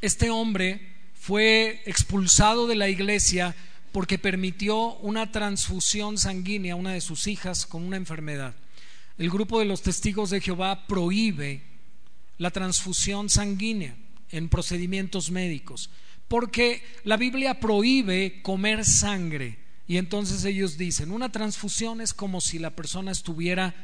Este 0.00 0.30
hombre 0.30 0.94
fue 1.14 1.82
expulsado 1.84 2.66
de 2.66 2.76
la 2.76 2.88
iglesia 2.88 3.54
porque 3.92 4.18
permitió 4.18 4.94
una 4.96 5.30
transfusión 5.32 6.16
sanguínea 6.16 6.72
a 6.72 6.76
una 6.76 6.92
de 6.94 7.02
sus 7.02 7.26
hijas 7.26 7.66
con 7.66 7.82
una 7.82 7.98
enfermedad. 7.98 8.54
El 9.18 9.28
grupo 9.28 9.58
de 9.58 9.66
los 9.66 9.82
testigos 9.82 10.30
de 10.30 10.40
Jehová 10.40 10.86
prohíbe 10.86 11.62
la 12.38 12.50
transfusión 12.50 13.28
sanguínea 13.28 13.96
en 14.30 14.48
procedimientos 14.48 15.30
médicos, 15.30 15.90
porque 16.28 16.82
la 17.04 17.16
Biblia 17.16 17.60
prohíbe 17.60 18.40
comer 18.42 18.84
sangre. 18.84 19.58
Y 19.86 19.98
entonces 19.98 20.44
ellos 20.44 20.76
dicen, 20.76 21.12
una 21.12 21.30
transfusión 21.30 22.00
es 22.00 22.12
como 22.12 22.40
si 22.40 22.58
la 22.58 22.70
persona 22.70 23.12
estuviera 23.12 23.74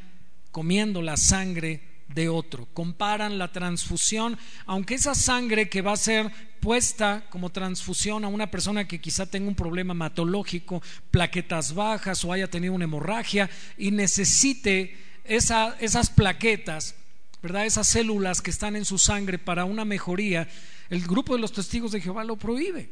comiendo 0.51 1.01
la 1.01 1.17
sangre 1.17 1.93
de 2.09 2.29
otro. 2.29 2.69
Comparan 2.75 3.39
la 3.39 3.53
transfusión, 3.53 4.39
aunque 4.67 4.95
esa 4.95 5.15
sangre 5.15 5.69
que 5.69 5.83
va 5.83 5.93
a 5.93 5.97
ser 5.97 6.31
puesta 6.61 7.25
como 7.31 7.51
transfusión 7.51 8.25
a 8.25 8.29
una 8.29 8.51
persona 8.51 8.87
que 8.87 9.01
quizá 9.01 9.27
tenga 9.27 9.49
un 9.49 9.55
problema 9.55 9.93
hematológico, 9.93 10.83
plaquetas 11.11 11.75
bajas 11.75 12.25
o 12.25 12.33
haya 12.33 12.51
tenido 12.51 12.75
una 12.75 12.85
hemorragia 12.85 13.49
y 13.79 13.91
necesite 13.91 14.97
esas 15.25 16.11
plaquetas, 16.11 16.97
¿verdad? 17.43 17.67
Esas 17.67 17.89
células 17.89 18.43
que 18.43 18.51
están 18.51 18.77
en 18.77 18.85
su 18.85 18.99
sangre 18.99 19.39
para 19.39 19.65
una 19.65 19.85
mejoría, 19.85 20.49
el 20.93 21.07
grupo 21.07 21.33
de 21.33 21.41
los 21.41 21.53
testigos 21.53 21.91
de 21.93 22.03
Jehová 22.03 22.23
lo 22.23 22.37
prohíbe. 22.37 22.91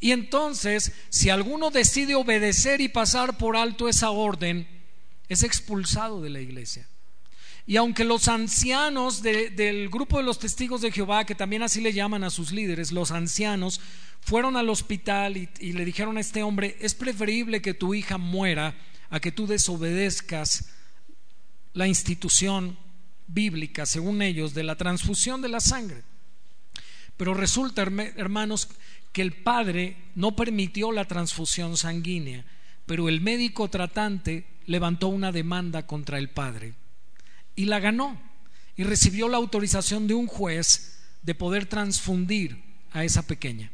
Y 0.00 0.12
entonces, 0.12 0.92
si 1.10 1.28
alguno 1.28 1.70
decide 1.70 2.14
obedecer 2.14 2.80
y 2.80 2.88
pasar 2.88 3.36
por 3.36 3.54
alto 3.54 3.86
esa 3.86 4.08
orden, 4.08 4.66
es 5.28 5.42
expulsado 5.42 6.22
de 6.22 6.30
la 6.30 6.40
iglesia. 6.40 6.88
Y 7.66 7.76
aunque 7.76 8.02
los 8.02 8.28
ancianos 8.28 9.20
del 9.20 9.90
grupo 9.90 10.16
de 10.16 10.22
los 10.22 10.38
testigos 10.38 10.80
de 10.80 10.90
Jehová, 10.90 11.26
que 11.26 11.34
también 11.34 11.62
así 11.62 11.82
le 11.82 11.92
llaman 11.92 12.24
a 12.24 12.30
sus 12.30 12.50
líderes, 12.50 12.92
los 12.92 13.10
ancianos, 13.10 13.82
fueron 14.22 14.56
al 14.56 14.70
hospital 14.70 15.36
y, 15.36 15.72
le 15.74 15.84
dijeron 15.84 16.16
a 16.16 16.20
este 16.20 16.42
hombre, 16.42 16.78
es 16.80 16.94
preferible 16.94 17.60
que 17.60 17.74
tu 17.74 17.92
hija 17.92 18.16
muera 18.16 18.74
a 19.10 19.20
que 19.20 19.32
tú 19.32 19.46
desobedezcas 19.46 20.70
la 21.74 21.86
institución 21.86 22.78
bíblica, 23.26 23.84
según 23.84 24.22
ellos, 24.22 24.54
de 24.54 24.62
la 24.62 24.76
transfusión 24.76 25.42
de 25.42 25.50
la 25.50 25.60
sangre. 25.60 26.04
Pero 27.20 27.34
resulta, 27.34 27.82
hermanos, 27.82 28.66
que 29.12 29.20
el 29.20 29.34
padre 29.34 29.98
no 30.14 30.34
permitió 30.34 30.90
la 30.90 31.04
transfusión 31.04 31.76
sanguínea, 31.76 32.46
pero 32.86 33.10
el 33.10 33.20
médico 33.20 33.68
tratante 33.68 34.46
levantó 34.64 35.08
una 35.08 35.30
demanda 35.30 35.86
contra 35.86 36.16
el 36.16 36.30
padre 36.30 36.72
y 37.54 37.66
la 37.66 37.78
ganó 37.78 38.18
y 38.74 38.84
recibió 38.84 39.28
la 39.28 39.36
autorización 39.36 40.06
de 40.06 40.14
un 40.14 40.28
juez 40.28 40.98
de 41.20 41.34
poder 41.34 41.66
transfundir 41.66 42.64
a 42.90 43.04
esa 43.04 43.26
pequeña. 43.26 43.70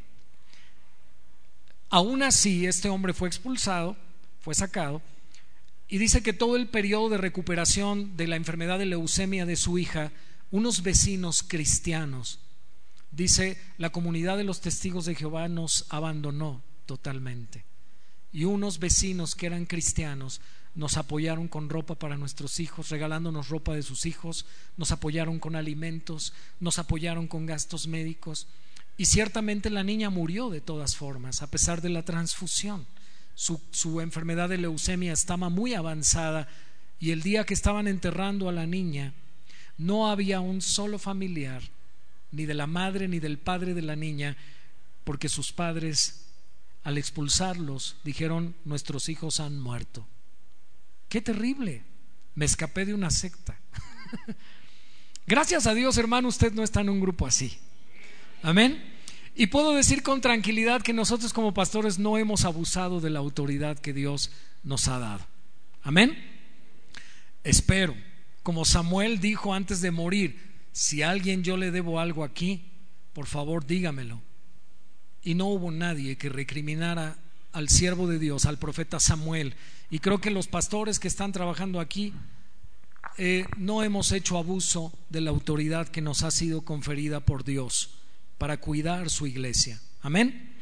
Aún 1.89 2.23
así, 2.23 2.65
este 2.65 2.89
hombre 2.89 3.13
fue 3.13 3.29
expulsado, 3.29 3.95
fue 4.41 4.55
sacado, 4.55 5.01
y 5.87 5.99
dice 5.99 6.21
que 6.21 6.33
todo 6.33 6.57
el 6.57 6.67
periodo 6.67 7.07
de 7.07 7.17
recuperación 7.17 8.17
de 8.17 8.27
la 8.27 8.35
enfermedad 8.35 8.77
de 8.77 8.87
leucemia 8.87 9.45
de 9.45 9.55
su 9.55 9.77
hija, 9.77 10.11
unos 10.51 10.83
vecinos 10.83 11.43
cristianos, 11.43 12.41
dice, 13.11 13.59
la 13.77 13.91
comunidad 13.91 14.37
de 14.37 14.43
los 14.43 14.61
testigos 14.61 15.05
de 15.05 15.15
Jehová 15.15 15.47
nos 15.47 15.85
abandonó 15.89 16.61
totalmente. 16.85 17.65
Y 18.31 18.43
unos 18.43 18.79
vecinos 18.79 19.35
que 19.35 19.45
eran 19.45 19.65
cristianos 19.65 20.41
nos 20.77 20.95
apoyaron 20.97 21.47
con 21.47 21.69
ropa 21.69 21.95
para 21.95 22.17
nuestros 22.17 22.59
hijos, 22.59 22.89
regalándonos 22.89 23.49
ropa 23.49 23.73
de 23.73 23.81
sus 23.81 24.05
hijos, 24.05 24.45
nos 24.77 24.91
apoyaron 24.91 25.39
con 25.39 25.55
alimentos, 25.55 26.33
nos 26.59 26.77
apoyaron 26.77 27.27
con 27.27 27.47
gastos 27.47 27.87
médicos. 27.87 28.47
Y 28.95 29.05
ciertamente 29.05 29.71
la 29.71 29.83
niña 29.83 30.11
murió 30.11 30.51
de 30.51 30.61
todas 30.61 30.95
formas, 30.95 31.41
a 31.41 31.49
pesar 31.49 31.81
de 31.81 31.89
la 31.89 32.03
transfusión. 32.03 32.85
Su, 33.33 33.59
su, 33.71 34.01
enfermedad 34.01 34.49
de 34.49 34.57
leucemia 34.57 35.13
estaba 35.13 35.49
muy 35.49 35.73
avanzada 35.73 36.47
y 36.99 37.11
el 37.11 37.23
día 37.23 37.43
que 37.43 37.53
estaban 37.55 37.87
enterrando 37.87 38.47
a 38.47 38.51
la 38.51 38.67
niña, 38.67 39.13
no 39.77 40.09
había 40.09 40.41
un 40.41 40.61
solo 40.61 40.99
familiar, 40.99 41.63
ni 42.31 42.45
de 42.45 42.53
la 42.53 42.67
madre 42.67 43.07
ni 43.07 43.19
del 43.19 43.37
padre 43.37 43.73
de 43.73 43.81
la 43.81 43.95
niña, 43.95 44.37
porque 45.03 45.29
sus 45.29 45.51
padres, 45.51 46.25
al 46.83 46.97
expulsarlos, 46.97 47.97
dijeron, 48.03 48.55
nuestros 48.65 49.09
hijos 49.09 49.39
han 49.39 49.59
muerto. 49.59 50.05
Qué 51.09 51.21
terrible. 51.21 51.83
Me 52.35 52.45
escapé 52.45 52.85
de 52.85 52.93
una 52.93 53.09
secta. 53.09 53.57
Gracias 55.27 55.67
a 55.67 55.73
Dios, 55.73 55.97
hermano, 55.97 56.27
usted 56.27 56.53
no 56.53 56.63
está 56.63 56.81
en 56.81 56.89
un 56.89 56.99
grupo 56.99 57.25
así. 57.25 57.57
Amén. 58.43 58.95
Y 59.35 59.47
puedo 59.47 59.73
decir 59.73 60.03
con 60.03 60.21
tranquilidad 60.21 60.81
que 60.81 60.93
nosotros 60.93 61.33
como 61.33 61.53
pastores 61.53 61.99
no 61.99 62.17
hemos 62.17 62.45
abusado 62.45 63.01
de 63.01 63.09
la 63.09 63.19
autoridad 63.19 63.77
que 63.77 63.93
Dios 63.93 64.31
nos 64.63 64.87
ha 64.87 64.99
dado. 64.99 65.25
Amén. 65.83 66.17
Espero, 67.43 67.95
como 68.43 68.65
Samuel 68.65 69.19
dijo 69.19 69.53
antes 69.53 69.81
de 69.81 69.91
morir, 69.91 70.46
si 70.77 71.01
a 71.01 71.09
alguien 71.09 71.43
yo 71.43 71.57
le 71.57 71.71
debo 71.71 71.99
algo 71.99 72.23
aquí, 72.23 72.61
por 73.13 73.25
favor 73.25 73.65
dígamelo. 73.65 74.21
Y 75.23 75.33
no 75.33 75.47
hubo 75.47 75.71
nadie 75.71 76.19
que 76.19 76.29
recriminara 76.29 77.17
al 77.51 77.67
siervo 77.67 78.05
de 78.05 78.19
Dios, 78.19 78.45
al 78.45 78.59
profeta 78.59 78.99
Samuel. 78.99 79.55
Y 79.89 79.97
creo 79.97 80.21
que 80.21 80.29
los 80.29 80.47
pastores 80.47 80.99
que 80.99 81.07
están 81.07 81.31
trabajando 81.31 81.79
aquí 81.79 82.13
eh, 83.17 83.47
no 83.57 83.81
hemos 83.81 84.11
hecho 84.11 84.37
abuso 84.37 84.93
de 85.09 85.21
la 85.21 85.31
autoridad 85.31 85.87
que 85.87 86.01
nos 86.01 86.21
ha 86.21 86.29
sido 86.29 86.61
conferida 86.61 87.21
por 87.21 87.43
Dios 87.43 87.95
para 88.37 88.57
cuidar 88.57 89.09
su 89.09 89.25
iglesia. 89.25 89.81
Amén. 90.01 90.57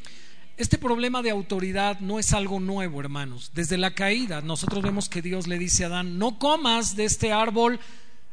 Este 0.56 0.78
problema 0.78 1.20
de 1.20 1.28
autoridad 1.28 2.00
no 2.00 2.18
es 2.18 2.32
algo 2.32 2.58
nuevo, 2.58 3.00
hermanos. 3.00 3.50
Desde 3.52 3.76
la 3.76 3.94
caída 3.94 4.40
nosotros 4.40 4.82
vemos 4.82 5.10
que 5.10 5.20
Dios 5.20 5.46
le 5.46 5.58
dice 5.58 5.84
a 5.84 5.88
Adán, 5.88 6.18
no 6.18 6.38
comas 6.38 6.96
de 6.96 7.04
este 7.04 7.32
árbol. 7.32 7.78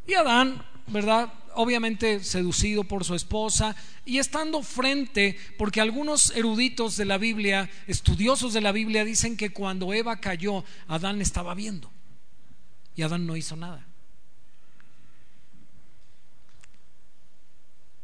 Y 0.08 0.14
Adán, 0.14 0.66
¿verdad? 0.88 1.34
Obviamente 1.56 2.24
seducido 2.24 2.84
por 2.84 3.04
su 3.04 3.16
esposa 3.16 3.76
y 4.06 4.18
estando 4.18 4.62
frente, 4.64 5.38
porque 5.58 5.82
algunos 5.82 6.36
eruditos 6.36 6.98
de 6.98 7.06
la 7.06 7.18
Biblia, 7.18 7.70
estudiosos 7.88 8.54
de 8.54 8.62
la 8.62 8.72
Biblia, 8.72 9.06
dicen 9.06 9.38
que 9.38 9.52
cuando 9.52 9.94
Eva 9.94 10.18
cayó, 10.18 10.64
Adán 10.88 11.22
estaba 11.22 11.54
viendo 11.54 11.92
y 12.96 13.02
Adán 13.02 13.26
no 13.26 13.36
hizo 13.36 13.56
nada. 13.56 13.86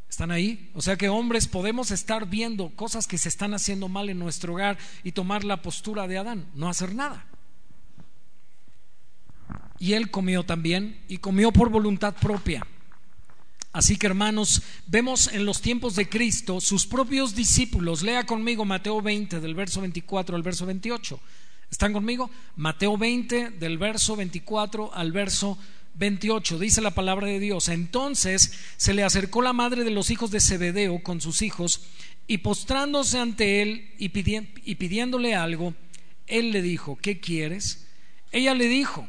¿Están 0.08 0.32
ahí? 0.32 0.70
O 0.74 0.82
sea 0.82 0.96
que 0.96 1.08
hombres 1.08 1.46
podemos 1.46 1.92
estar 1.92 2.28
viendo 2.28 2.70
cosas 2.70 3.06
que 3.06 3.16
se 3.16 3.28
están 3.28 3.54
haciendo 3.54 3.88
mal 3.88 4.10
en 4.10 4.18
nuestro 4.18 4.54
hogar 4.54 4.76
y 5.04 5.12
tomar 5.12 5.44
la 5.44 5.62
postura 5.62 6.08
de 6.08 6.18
Adán, 6.18 6.50
no 6.54 6.68
hacer 6.68 6.94
nada. 6.94 7.26
Y 9.78 9.94
él 9.94 10.10
comió 10.10 10.44
también 10.44 11.00
y 11.08 11.18
comió 11.18 11.52
por 11.52 11.70
voluntad 11.70 12.14
propia. 12.14 12.66
Así 13.72 13.96
que 13.96 14.06
hermanos, 14.06 14.62
vemos 14.86 15.28
en 15.32 15.46
los 15.46 15.60
tiempos 15.60 15.94
de 15.94 16.08
Cristo 16.08 16.60
sus 16.60 16.86
propios 16.86 17.36
discípulos. 17.36 18.02
Lea 18.02 18.26
conmigo 18.26 18.64
Mateo 18.64 19.00
20 19.00 19.40
del 19.40 19.54
verso 19.54 19.80
24 19.80 20.34
al 20.34 20.42
verso 20.42 20.66
28. 20.66 21.20
¿Están 21.70 21.92
conmigo? 21.92 22.30
Mateo 22.56 22.98
20 22.98 23.50
del 23.50 23.78
verso 23.78 24.16
24 24.16 24.92
al 24.92 25.12
verso 25.12 25.56
28. 25.94 26.58
Dice 26.58 26.80
la 26.80 26.90
palabra 26.90 27.28
de 27.28 27.38
Dios. 27.38 27.68
Entonces 27.68 28.52
se 28.76 28.92
le 28.92 29.04
acercó 29.04 29.40
la 29.40 29.52
madre 29.52 29.84
de 29.84 29.90
los 29.90 30.10
hijos 30.10 30.32
de 30.32 30.40
Zebedeo 30.40 31.00
con 31.04 31.20
sus 31.20 31.42
hijos 31.42 31.82
y 32.26 32.38
postrándose 32.38 33.18
ante 33.18 33.62
él 33.62 33.90
y, 33.98 34.08
pidiéndole 34.08 35.34
algo, 35.34 35.74
él 36.26 36.50
le 36.50 36.62
dijo, 36.62 36.96
¿qué 36.96 37.20
quieres? 37.20 37.86
Ella 38.32 38.54
le 38.54 38.66
dijo, 38.66 39.08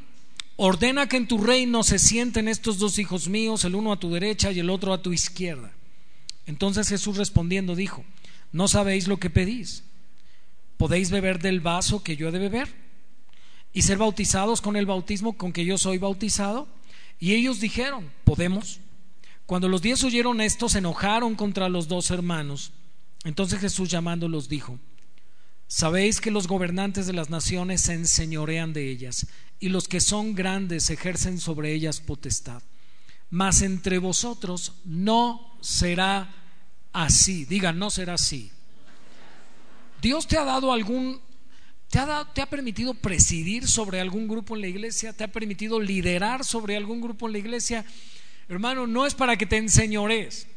ordena 0.63 1.07
que 1.07 1.17
en 1.17 1.27
tu 1.27 1.39
reino 1.39 1.81
se 1.81 1.97
sienten 1.97 2.47
estos 2.47 2.77
dos 2.77 2.99
hijos 2.99 3.27
míos, 3.27 3.65
el 3.65 3.73
uno 3.73 3.91
a 3.91 3.99
tu 3.99 4.13
derecha 4.13 4.51
y 4.51 4.59
el 4.59 4.69
otro 4.69 4.93
a 4.93 5.01
tu 5.01 5.11
izquierda. 5.11 5.71
Entonces 6.45 6.87
Jesús 6.87 7.17
respondiendo 7.17 7.75
dijo, 7.75 8.05
no 8.51 8.67
sabéis 8.67 9.07
lo 9.07 9.17
que 9.17 9.31
pedís. 9.31 9.83
¿Podéis 10.77 11.09
beber 11.09 11.39
del 11.39 11.61
vaso 11.61 12.03
que 12.03 12.15
yo 12.15 12.29
he 12.29 12.31
de 12.31 12.37
beber? 12.37 12.71
¿Y 13.73 13.81
ser 13.81 13.97
bautizados 13.97 14.61
con 14.61 14.75
el 14.75 14.85
bautismo 14.85 15.33
con 15.33 15.51
que 15.51 15.65
yo 15.65 15.79
soy 15.79 15.97
bautizado? 15.97 16.67
Y 17.19 17.33
ellos 17.33 17.59
dijeron, 17.59 18.11
podemos. 18.23 18.81
Cuando 19.47 19.67
los 19.67 19.81
diez 19.81 20.03
oyeron 20.03 20.41
esto, 20.41 20.69
se 20.69 20.77
enojaron 20.77 21.33
contra 21.33 21.69
los 21.69 21.87
dos 21.87 22.11
hermanos. 22.11 22.71
Entonces 23.23 23.59
Jesús 23.59 23.89
llamándolos 23.89 24.47
dijo, 24.47 24.79
Sabéis 25.73 26.19
que 26.19 26.31
los 26.31 26.49
gobernantes 26.49 27.07
de 27.07 27.13
las 27.13 27.29
naciones 27.29 27.83
se 27.83 27.93
enseñorean 27.93 28.73
de 28.73 28.89
ellas, 28.89 29.27
y 29.57 29.69
los 29.69 29.87
que 29.87 30.01
son 30.01 30.35
grandes 30.35 30.89
ejercen 30.89 31.39
sobre 31.39 31.71
ellas 31.71 32.01
potestad. 32.01 32.61
Mas 33.29 33.61
entre 33.61 33.97
vosotros 33.97 34.73
no 34.83 35.57
será 35.61 36.35
así. 36.91 37.45
Diga, 37.45 37.71
no 37.71 37.89
será 37.89 38.15
así. 38.15 38.51
Dios 40.01 40.27
te 40.27 40.37
ha 40.37 40.43
dado 40.43 40.73
algún, 40.73 41.21
te 41.89 41.99
ha, 41.99 42.27
te 42.33 42.41
ha 42.41 42.49
permitido 42.49 42.93
presidir 42.93 43.65
sobre 43.65 44.01
algún 44.01 44.27
grupo 44.27 44.55
en 44.55 44.61
la 44.63 44.67
iglesia, 44.67 45.13
te 45.13 45.23
ha 45.23 45.31
permitido 45.31 45.79
liderar 45.79 46.43
sobre 46.43 46.75
algún 46.75 46.99
grupo 46.99 47.27
en 47.27 47.31
la 47.31 47.39
iglesia. 47.39 47.85
Hermano, 48.49 48.87
no 48.87 49.05
es 49.05 49.15
para 49.15 49.37
que 49.37 49.45
te 49.45 49.55
enseñores, 49.55 50.47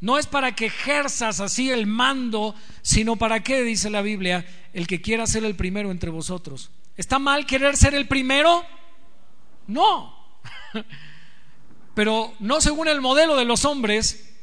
No 0.00 0.18
es 0.18 0.26
para 0.26 0.54
que 0.54 0.66
ejerzas 0.66 1.40
así 1.40 1.70
el 1.70 1.86
mando, 1.86 2.54
sino 2.82 3.16
para 3.16 3.42
qué, 3.42 3.62
dice 3.62 3.88
la 3.88 4.02
Biblia, 4.02 4.46
el 4.72 4.86
que 4.86 5.00
quiera 5.00 5.26
ser 5.26 5.44
el 5.44 5.56
primero 5.56 5.90
entre 5.90 6.10
vosotros. 6.10 6.70
¿Está 6.96 7.18
mal 7.18 7.46
querer 7.46 7.76
ser 7.76 7.94
el 7.94 8.06
primero? 8.06 8.64
No. 9.66 10.14
Pero 11.94 12.34
no 12.40 12.60
según 12.60 12.88
el 12.88 13.00
modelo 13.00 13.36
de 13.36 13.46
los 13.46 13.64
hombres, 13.64 14.34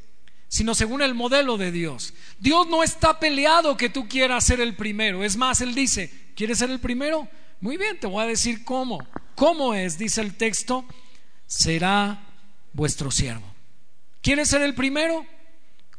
sino 0.48 0.74
según 0.74 1.02
el 1.02 1.14
modelo 1.14 1.58
de 1.58 1.72
Dios. 1.72 2.14
Dios 2.40 2.68
no 2.68 2.84
está 2.84 3.20
peleado 3.20 3.78
que 3.78 3.90
tú 3.90 4.08
quieras 4.08 4.46
ser 4.46 4.60
el 4.60 4.76
primero. 4.76 5.24
Es 5.24 5.38
más, 5.38 5.62
Él 5.62 5.76
dice, 5.76 6.32
¿quieres 6.36 6.58
ser 6.60 6.72
el 6.72 6.80
primero? 6.80 7.28
Muy 7.60 7.78
bien, 7.78 8.00
te 8.00 8.08
voy 8.08 8.24
a 8.24 8.28
decir 8.28 8.64
cómo. 8.64 9.00
¿Cómo 9.36 9.74
es? 9.74 9.98
Dice 9.98 10.22
el 10.22 10.36
texto, 10.36 10.86
será 11.46 12.24
vuestro 12.74 13.12
siervo. 13.12 13.46
¿Quieres 14.22 14.50
ser 14.50 14.62
el 14.62 14.76
primero? 14.76 15.26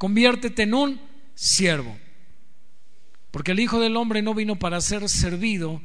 Conviértete 0.04 0.64
en 0.64 0.74
un 0.74 1.00
siervo. 1.34 1.96
Porque 3.30 3.52
el 3.52 3.60
Hijo 3.60 3.80
del 3.80 3.96
Hombre 3.96 4.20
no 4.20 4.34
vino 4.34 4.58
para 4.58 4.78
ser 4.82 5.08
servido, 5.08 5.80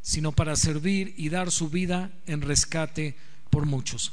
sino 0.00 0.30
para 0.30 0.54
servir 0.54 1.12
y 1.16 1.28
dar 1.28 1.50
su 1.50 1.70
vida 1.70 2.12
en 2.26 2.40
rescate 2.40 3.16
por 3.50 3.66
muchos. 3.66 4.12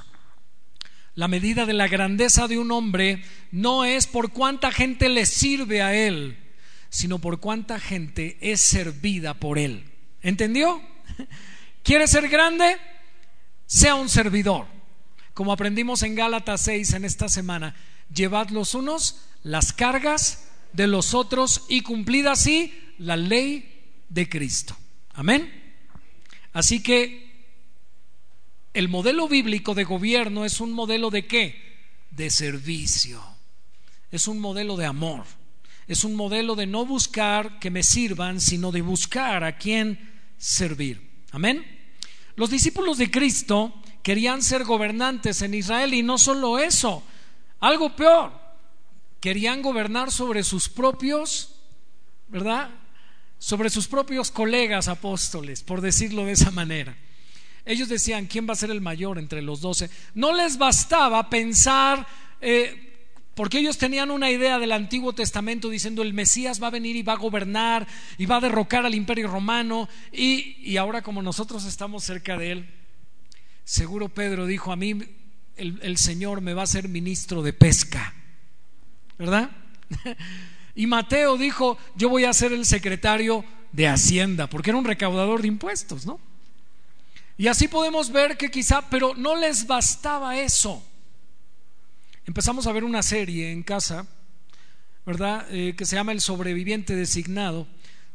La 1.14 1.28
medida 1.28 1.68
de 1.68 1.74
la 1.74 1.88
grandeza 1.88 2.48
de 2.48 2.58
un 2.58 2.72
hombre 2.72 3.24
no 3.52 3.86
es 3.86 4.08
por 4.08 4.32
cuánta 4.32 4.72
gente 4.72 5.10
le 5.10 5.28
sirve 5.28 5.84
a 5.84 5.94
él, 5.94 6.40
sino 6.90 7.20
por 7.20 7.40
cuánta 7.40 7.80
gente 7.80 8.40
es 8.42 8.62
servida 8.62 9.36
por 9.36 9.60
él. 9.60 9.92
¿Entendió? 10.24 10.82
¿Quiere 11.84 12.08
ser 12.08 12.30
grande? 12.30 12.78
Sea 13.68 13.94
un 13.94 14.10
servidor. 14.10 14.66
Como 15.36 15.54
aprendimos 15.54 16.02
en 16.02 16.16
Gálatas 16.16 16.62
6 16.62 16.94
en 16.94 17.06
esta 17.06 17.30
semana, 17.30 17.76
llevad 18.12 18.50
los 18.50 18.74
unos 18.74 19.28
las 19.44 19.74
cargas 19.74 20.48
de 20.74 20.88
los 20.88 21.14
otros 21.14 21.66
y 21.68 21.82
cumplid 21.82 22.28
así 22.28 22.74
la 22.98 23.18
ley 23.18 24.04
de 24.10 24.30
Cristo. 24.30 24.76
Amén. 25.14 25.52
Así 26.54 26.82
que 26.84 27.32
el 28.74 28.90
modelo 28.90 29.28
bíblico 29.28 29.74
de 29.74 29.84
gobierno 29.84 30.46
es 30.46 30.62
un 30.62 30.72
modelo 30.72 31.10
de 31.10 31.28
qué? 31.28 31.80
De 32.12 32.30
servicio. 32.30 33.22
Es 34.12 34.28
un 34.28 34.40
modelo 34.40 34.78
de 34.78 34.86
amor. 34.86 35.26
Es 35.88 36.04
un 36.04 36.16
modelo 36.16 36.56
de 36.56 36.68
no 36.68 36.86
buscar 36.86 37.60
que 37.60 37.72
me 37.72 37.84
sirvan, 37.84 38.40
sino 38.40 38.72
de 38.72 38.82
buscar 38.82 39.44
a 39.44 39.58
quien 39.58 40.12
servir. 40.38 41.02
Amén. 41.32 41.66
Los 42.36 42.50
discípulos 42.50 42.98
de 42.98 43.12
Cristo 43.12 43.74
querían 44.04 44.42
ser 44.42 44.64
gobernantes 44.64 45.42
en 45.42 45.54
Israel 45.54 45.94
y 45.94 46.04
no 46.04 46.18
solo 46.18 46.60
eso, 46.60 47.04
algo 47.60 47.96
peor, 47.96 48.41
querían 49.22 49.62
gobernar 49.62 50.12
sobre 50.12 50.44
sus 50.44 50.68
propios, 50.68 51.56
¿verdad? 52.28 52.72
Sobre 53.38 53.70
sus 53.70 53.88
propios 53.88 54.32
colegas 54.32 54.88
apóstoles, 54.88 55.64
por 55.64 55.80
decirlo 55.80 56.26
de 56.26 56.34
esa 56.34 56.52
manera. 56.52 56.98
Ellos 57.64 57.88
decían, 57.88 58.26
¿quién 58.26 58.50
va 58.50 58.54
a 58.54 58.58
ser 58.58 58.72
el 58.72 58.82
mayor 58.82 59.20
entre 59.20 59.44
los 59.44 59.62
doce? 59.62 59.90
No 60.16 60.36
les 60.36 60.58
bastaba 60.58 61.30
pensar, 61.30 62.08
eh, 62.42 62.98
porque 63.36 63.60
ellos 63.60 63.78
tenían 63.78 64.10
una 64.10 64.32
idea 64.32 64.58
del 64.58 64.72
Antiguo 64.72 65.14
Testamento 65.14 65.70
diciendo, 65.70 66.02
el 66.02 66.14
Mesías 66.14 66.62
va 66.62 66.68
a 66.68 66.72
venir 66.72 66.96
y 66.96 67.04
va 67.04 67.14
a 67.14 67.18
gobernar 67.18 67.88
y 68.18 68.26
va 68.26 68.38
a 68.38 68.42
derrocar 68.42 68.88
al 68.88 68.96
imperio 68.96 69.28
romano, 69.28 69.88
y, 70.12 70.58
y 70.64 70.78
ahora 70.78 71.04
como 71.04 71.22
nosotros 71.22 71.66
estamos 71.66 72.04
cerca 72.04 72.38
de 72.38 72.52
él, 72.52 72.70
seguro 73.64 74.10
Pedro 74.10 74.48
dijo, 74.48 74.72
a 74.72 74.76
mí 74.76 74.96
el, 75.58 75.80
el 75.84 75.98
Señor 75.98 76.42
me 76.42 76.56
va 76.56 76.64
a 76.64 76.68
ser 76.68 76.90
ministro 76.90 77.44
de 77.44 77.54
pesca. 77.54 78.16
¿Verdad? 79.22 79.52
Y 80.74 80.88
Mateo 80.88 81.38
dijo, 81.38 81.78
yo 81.96 82.08
voy 82.08 82.24
a 82.24 82.32
ser 82.32 82.54
el 82.54 82.66
secretario 82.66 83.44
de 83.74 83.90
Hacienda, 83.90 84.48
porque 84.48 84.70
era 84.70 84.80
un 84.80 84.86
recaudador 84.86 85.42
de 85.42 85.50
impuestos, 85.50 86.06
¿no? 86.06 86.18
Y 87.38 87.48
así 87.48 87.68
podemos 87.68 88.10
ver 88.10 88.38
que 88.38 88.50
quizá, 88.50 88.90
pero 88.90 89.14
no 89.14 89.36
les 89.36 89.68
bastaba 89.68 90.40
eso. 90.40 90.82
Empezamos 92.26 92.68
a 92.68 92.72
ver 92.72 92.86
una 92.86 93.04
serie 93.04 93.52
en 93.52 93.64
casa, 93.64 94.08
¿verdad? 95.06 95.46
Eh, 95.52 95.76
que 95.78 95.86
se 95.86 95.98
llama 95.98 96.14
El 96.14 96.22
sobreviviente 96.22 96.96
designado, 96.96 97.68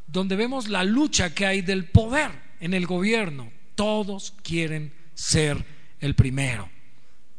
donde 0.06 0.34
vemos 0.34 0.68
la 0.68 0.82
lucha 0.82 1.34
que 1.34 1.44
hay 1.44 1.60
del 1.60 1.84
poder 1.84 2.30
en 2.58 2.72
el 2.72 2.86
gobierno. 2.86 3.52
Todos 3.74 4.32
quieren 4.42 4.94
ser 5.14 5.62
el 6.00 6.14
primero. 6.14 6.70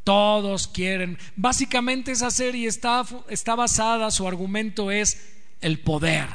Todos 0.08 0.70
quieren. 0.70 1.18
Básicamente 1.36 2.14
esa 2.14 2.32
serie 2.32 2.70
está, 2.70 3.06
está 3.28 3.56
basada, 3.56 4.10
su 4.10 4.26
argumento 4.26 4.90
es 4.90 5.36
el 5.60 5.82
poder, 5.82 6.30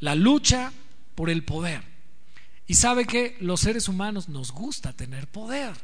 la 0.00 0.16
lucha 0.16 0.72
por 1.14 1.30
el 1.30 1.44
poder. 1.44 1.84
Y 2.66 2.74
sabe 2.74 3.04
que 3.04 3.36
los 3.38 3.60
seres 3.60 3.86
humanos 3.86 4.28
nos 4.28 4.50
gusta 4.50 4.94
tener 4.94 5.28
poder. 5.28 5.74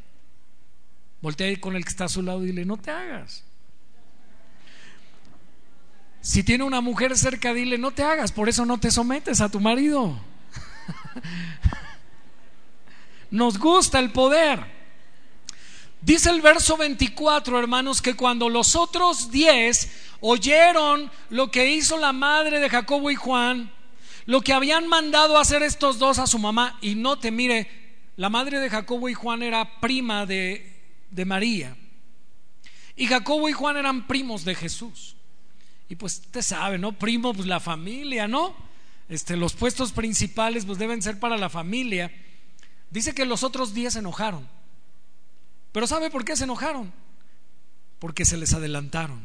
Voltea 1.22 1.46
ahí 1.46 1.56
con 1.58 1.76
el 1.76 1.84
que 1.84 1.90
está 1.90 2.06
a 2.06 2.08
su 2.08 2.20
lado 2.20 2.42
y 2.42 2.46
dile, 2.46 2.64
no 2.64 2.78
te 2.78 2.90
hagas. 2.90 3.44
Si 6.22 6.42
tiene 6.42 6.64
una 6.64 6.80
mujer 6.80 7.16
cerca, 7.16 7.54
dile, 7.54 7.78
no 7.78 7.92
te 7.92 8.02
hagas, 8.02 8.32
por 8.32 8.48
eso 8.48 8.66
no 8.66 8.80
te 8.80 8.90
sometes 8.90 9.40
a 9.40 9.48
tu 9.48 9.60
marido. 9.60 10.20
Nos 13.30 13.56
gusta 13.56 14.00
el 14.00 14.10
poder. 14.10 14.79
Dice 16.02 16.30
el 16.30 16.40
verso 16.40 16.78
24, 16.78 17.58
hermanos, 17.58 18.00
que 18.00 18.14
cuando 18.14 18.48
los 18.48 18.74
otros 18.74 19.30
diez 19.30 19.90
oyeron 20.20 21.10
lo 21.28 21.50
que 21.50 21.72
hizo 21.72 21.98
la 21.98 22.12
madre 22.12 22.58
de 22.58 22.70
Jacobo 22.70 23.10
y 23.10 23.16
Juan, 23.16 23.70
lo 24.24 24.40
que 24.40 24.54
habían 24.54 24.88
mandado 24.88 25.38
hacer 25.38 25.62
estos 25.62 25.98
dos 25.98 26.18
a 26.18 26.26
su 26.26 26.38
mamá, 26.38 26.78
y 26.80 26.94
no 26.94 27.18
te 27.18 27.30
mire, 27.30 27.68
la 28.16 28.30
madre 28.30 28.60
de 28.60 28.70
Jacobo 28.70 29.10
y 29.10 29.14
Juan 29.14 29.42
era 29.42 29.80
prima 29.80 30.24
de, 30.24 30.80
de 31.10 31.24
María, 31.26 31.76
y 32.96 33.06
Jacobo 33.06 33.48
y 33.48 33.52
Juan 33.52 33.76
eran 33.76 34.06
primos 34.06 34.44
de 34.44 34.54
Jesús. 34.54 35.16
Y 35.88 35.96
pues 35.96 36.20
usted 36.24 36.42
sabe, 36.42 36.78
¿no? 36.78 36.92
Primo, 36.92 37.34
pues 37.34 37.46
la 37.46 37.60
familia, 37.60 38.28
¿no? 38.28 38.54
Este, 39.08 39.36
los 39.36 39.54
puestos 39.54 39.92
principales 39.92 40.64
pues 40.64 40.78
deben 40.78 41.02
ser 41.02 41.18
para 41.18 41.36
la 41.36 41.48
familia. 41.48 42.12
Dice 42.90 43.14
que 43.14 43.24
los 43.24 43.42
otros 43.42 43.74
diez 43.74 43.94
se 43.94 43.98
enojaron 43.98 44.46
pero 45.72 45.86
¿sabe 45.86 46.10
por 46.10 46.24
qué 46.24 46.36
se 46.36 46.44
enojaron? 46.44 46.92
Porque 47.98 48.24
se 48.24 48.36
les 48.36 48.52
adelantaron. 48.54 49.20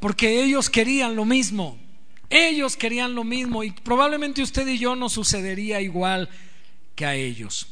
Porque 0.00 0.42
ellos 0.42 0.70
querían 0.70 1.16
lo 1.16 1.24
mismo. 1.24 1.78
Ellos 2.30 2.76
querían 2.76 3.14
lo 3.14 3.24
mismo 3.24 3.62
y 3.62 3.72
probablemente 3.72 4.42
usted 4.42 4.66
y 4.66 4.78
yo 4.78 4.96
no 4.96 5.10
sucedería 5.10 5.82
igual 5.82 6.30
que 6.94 7.04
a 7.04 7.14
ellos. 7.14 7.68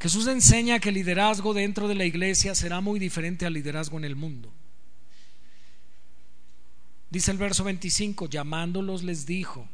Jesús 0.00 0.26
enseña 0.26 0.80
que 0.80 0.88
el 0.88 0.94
liderazgo 0.96 1.52
dentro 1.52 1.86
de 1.86 1.94
la 1.94 2.06
iglesia 2.06 2.54
será 2.54 2.80
muy 2.80 2.98
diferente 2.98 3.44
al 3.44 3.52
liderazgo 3.52 3.98
en 3.98 4.04
el 4.04 4.16
mundo. 4.16 4.52
Dice 7.10 7.30
el 7.30 7.38
verso 7.38 7.62
25, 7.62 8.28
llamándolos 8.28 9.02
les 9.02 9.26
dijo, 9.26 9.68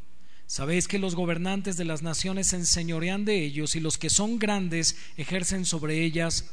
Sabéis 0.47 0.89
que 0.89 0.99
los 0.99 1.15
gobernantes 1.15 1.77
de 1.77 1.85
las 1.85 2.03
naciones 2.03 2.49
se 2.49 2.57
enseñorean 2.57 3.25
de 3.25 3.45
ellos 3.45 3.77
y 3.77 3.81
los 3.81 3.97
que 3.97 4.11
son 4.11 4.41
grandes 4.41 4.97
ejercen 5.17 5.65
sobre 5.65 6.05
ellas 6.05 6.51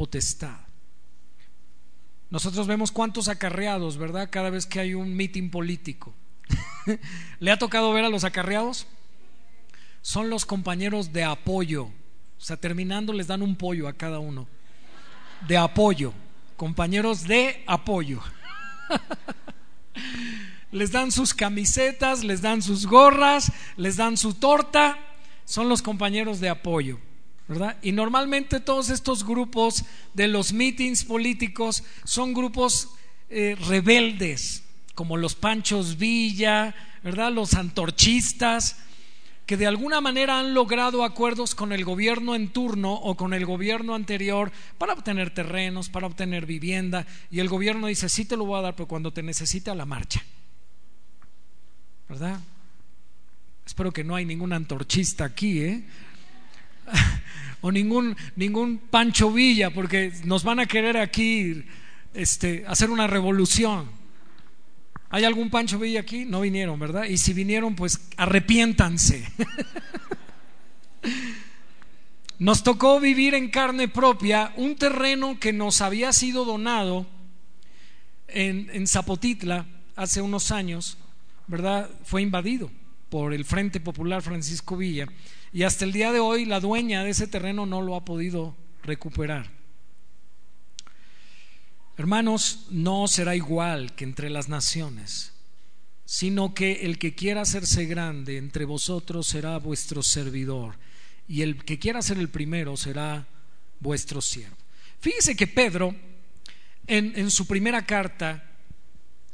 potestad. 0.00 0.56
Nosotros 2.30 2.66
vemos 2.66 2.90
cuántos 2.90 3.28
acarreados, 3.28 3.98
¿verdad? 3.98 4.30
Cada 4.32 4.48
vez 4.48 4.64
que 4.64 4.80
hay 4.80 4.94
un 4.94 5.14
mitin 5.14 5.50
político. 5.50 6.14
¿Le 7.38 7.50
ha 7.50 7.58
tocado 7.58 7.92
ver 7.92 8.06
a 8.06 8.08
los 8.08 8.24
acarreados? 8.24 8.86
Son 10.00 10.30
los 10.30 10.46
compañeros 10.46 11.12
de 11.12 11.24
apoyo. 11.24 11.82
O 11.82 11.92
sea, 12.38 12.56
terminando 12.56 13.12
les 13.12 13.26
dan 13.26 13.42
un 13.42 13.56
pollo 13.56 13.88
a 13.88 13.92
cada 13.92 14.20
uno. 14.20 14.48
De 15.46 15.58
apoyo. 15.58 16.14
Compañeros 16.56 17.24
de 17.24 17.62
apoyo. 17.66 18.22
les 20.72 20.92
dan 20.92 21.12
sus 21.12 21.34
camisetas, 21.34 22.24
les 22.24 22.40
dan 22.40 22.62
sus 22.62 22.86
gorras, 22.86 23.52
les 23.76 23.98
dan 23.98 24.16
su 24.16 24.32
torta. 24.32 24.98
Son 25.44 25.68
los 25.68 25.82
compañeros 25.82 26.40
de 26.40 26.48
apoyo. 26.48 26.98
Y 27.82 27.92
normalmente 27.92 28.60
todos 28.60 28.90
estos 28.90 29.24
grupos 29.24 29.84
de 30.14 30.28
los 30.28 30.52
meetings 30.52 31.04
políticos 31.04 31.82
son 32.04 32.32
grupos 32.32 32.90
eh, 33.28 33.56
rebeldes, 33.66 34.62
como 34.94 35.16
los 35.16 35.34
Panchos 35.34 35.98
Villa, 35.98 36.74
¿verdad? 37.02 37.32
Los 37.32 37.54
antorchistas, 37.54 38.76
que 39.46 39.56
de 39.56 39.66
alguna 39.66 40.00
manera 40.00 40.38
han 40.38 40.54
logrado 40.54 41.02
acuerdos 41.02 41.56
con 41.56 41.72
el 41.72 41.84
gobierno 41.84 42.36
en 42.36 42.50
turno 42.50 42.94
o 42.94 43.16
con 43.16 43.34
el 43.34 43.44
gobierno 43.44 43.96
anterior 43.96 44.52
para 44.78 44.92
obtener 44.92 45.34
terrenos, 45.34 45.88
para 45.88 46.06
obtener 46.06 46.46
vivienda, 46.46 47.04
y 47.32 47.40
el 47.40 47.48
gobierno 47.48 47.88
dice, 47.88 48.08
sí 48.08 48.24
te 48.24 48.36
lo 48.36 48.44
voy 48.44 48.60
a 48.60 48.62
dar, 48.62 48.76
pero 48.76 48.86
cuando 48.86 49.12
te 49.12 49.24
necesite 49.24 49.70
a 49.70 49.74
la 49.74 49.86
marcha. 49.86 50.24
¿Verdad? 52.08 52.38
Espero 53.66 53.92
que 53.92 54.04
no 54.04 54.14
hay 54.14 54.24
ningún 54.24 54.52
antorchista 54.52 55.24
aquí, 55.24 55.60
¿eh? 55.60 55.84
o 57.60 57.70
ningún, 57.70 58.16
ningún 58.36 58.78
Pancho 58.78 59.32
Villa, 59.32 59.70
porque 59.70 60.12
nos 60.24 60.44
van 60.44 60.60
a 60.60 60.66
querer 60.66 60.96
aquí 60.96 61.64
este, 62.14 62.64
hacer 62.66 62.90
una 62.90 63.06
revolución. 63.06 63.88
¿Hay 65.10 65.24
algún 65.24 65.50
Pancho 65.50 65.78
Villa 65.78 66.00
aquí? 66.00 66.24
No 66.24 66.40
vinieron, 66.40 66.78
¿verdad? 66.78 67.04
Y 67.04 67.18
si 67.18 67.32
vinieron, 67.32 67.74
pues 67.74 68.00
arrepiéntanse. 68.16 69.28
Nos 72.38 72.62
tocó 72.62 73.00
vivir 73.00 73.34
en 73.34 73.50
carne 73.50 73.88
propia 73.88 74.52
un 74.56 74.76
terreno 74.76 75.38
que 75.38 75.52
nos 75.52 75.82
había 75.82 76.10
sido 76.14 76.46
donado 76.46 77.06
en, 78.28 78.70
en 78.72 78.86
Zapotitla 78.86 79.66
hace 79.94 80.22
unos 80.22 80.50
años, 80.50 80.96
¿verdad? 81.48 81.90
Fue 82.02 82.22
invadido 82.22 82.70
por 83.10 83.34
el 83.34 83.44
Frente 83.44 83.80
Popular 83.80 84.22
Francisco 84.22 84.76
Villa 84.76 85.06
y 85.52 85.64
hasta 85.64 85.84
el 85.84 85.92
día 85.92 86.12
de 86.12 86.20
hoy 86.20 86.44
la 86.44 86.60
dueña 86.60 87.02
de 87.04 87.10
ese 87.10 87.26
terreno 87.26 87.66
no 87.66 87.82
lo 87.82 87.96
ha 87.96 88.04
podido 88.04 88.56
recuperar. 88.82 89.50
Hermanos, 91.98 92.66
no 92.70 93.08
será 93.08 93.36
igual 93.36 93.94
que 93.94 94.04
entre 94.04 94.30
las 94.30 94.48
naciones, 94.48 95.34
sino 96.06 96.54
que 96.54 96.86
el 96.86 96.98
que 96.98 97.14
quiera 97.14 97.42
hacerse 97.42 97.84
grande 97.84 98.38
entre 98.38 98.64
vosotros 98.64 99.26
será 99.26 99.58
vuestro 99.58 100.02
servidor, 100.02 100.76
y 101.28 101.42
el 101.42 101.62
que 101.62 101.78
quiera 101.78 102.00
ser 102.00 102.18
el 102.18 102.30
primero 102.30 102.76
será 102.76 103.26
vuestro 103.80 104.22
siervo. 104.22 104.56
Fíjese 105.00 105.36
que 105.36 105.46
Pedro, 105.46 105.94
en, 106.86 107.12
en 107.16 107.30
su 107.30 107.46
primera 107.46 107.84
carta, 107.84 108.49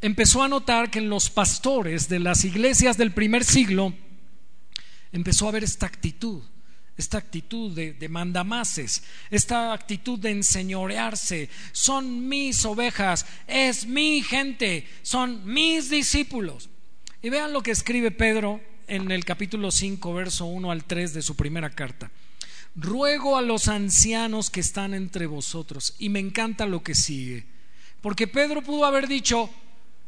empezó 0.00 0.42
a 0.42 0.48
notar 0.48 0.90
que 0.90 0.98
en 0.98 1.08
los 1.08 1.30
pastores 1.30 2.08
de 2.08 2.18
las 2.18 2.44
iglesias 2.44 2.96
del 2.96 3.12
primer 3.12 3.44
siglo 3.44 3.94
empezó 5.12 5.48
a 5.48 5.52
ver 5.52 5.64
esta 5.64 5.86
actitud 5.86 6.42
esta 6.96 7.18
actitud 7.18 7.72
de, 7.72 8.08
mandamases, 8.08 9.02
esta 9.30 9.72
actitud 9.72 10.18
de 10.18 10.30
enseñorearse. 10.30 11.50
Son 11.72 12.26
mis 12.26 12.64
ovejas, 12.64 13.26
es 13.46 13.86
mi 13.86 14.22
gente, 14.22 14.86
son 15.02 15.44
mis 15.44 15.90
discípulos. 15.90 16.70
Y 17.22 17.28
vean 17.28 17.52
lo 17.52 17.62
que 17.62 17.72
escribe 17.72 18.10
Pedro 18.10 18.60
en 18.86 19.10
el 19.10 19.24
capítulo 19.24 19.70
5, 19.70 20.14
verso 20.14 20.46
1 20.46 20.70
al 20.70 20.84
3 20.84 21.12
de 21.12 21.22
su 21.22 21.36
primera 21.36 21.70
carta. 21.70 22.10
Ruego 22.74 23.36
a 23.36 23.42
los 23.42 23.68
ancianos 23.68 24.50
que 24.50 24.60
están 24.60 24.94
entre 24.94 25.26
vosotros. 25.26 25.94
Y 25.98 26.08
me 26.08 26.20
encanta 26.20 26.66
lo 26.66 26.82
que 26.82 26.94
sigue. 26.94 27.46
Porque 28.00 28.26
Pedro 28.26 28.62
pudo 28.62 28.84
haber 28.84 29.08
dicho, 29.08 29.50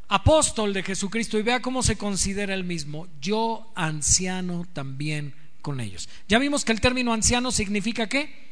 apóstol 0.09 0.73
de 0.73 0.83
Jesucristo, 0.83 1.39
y 1.39 1.43
vea 1.43 1.61
cómo 1.61 1.83
se 1.83 1.97
considera 1.97 2.55
el 2.55 2.65
mismo, 2.65 3.07
yo 3.21 3.71
anciano 3.75 4.67
también 4.73 5.35
con 5.61 5.81
ellos. 5.81 6.09
Ya 6.29 6.39
vimos 6.39 6.65
que 6.65 6.73
el 6.73 6.81
término 6.81 7.13
anciano 7.13 7.51
significa 7.51 8.09
qué? 8.09 8.49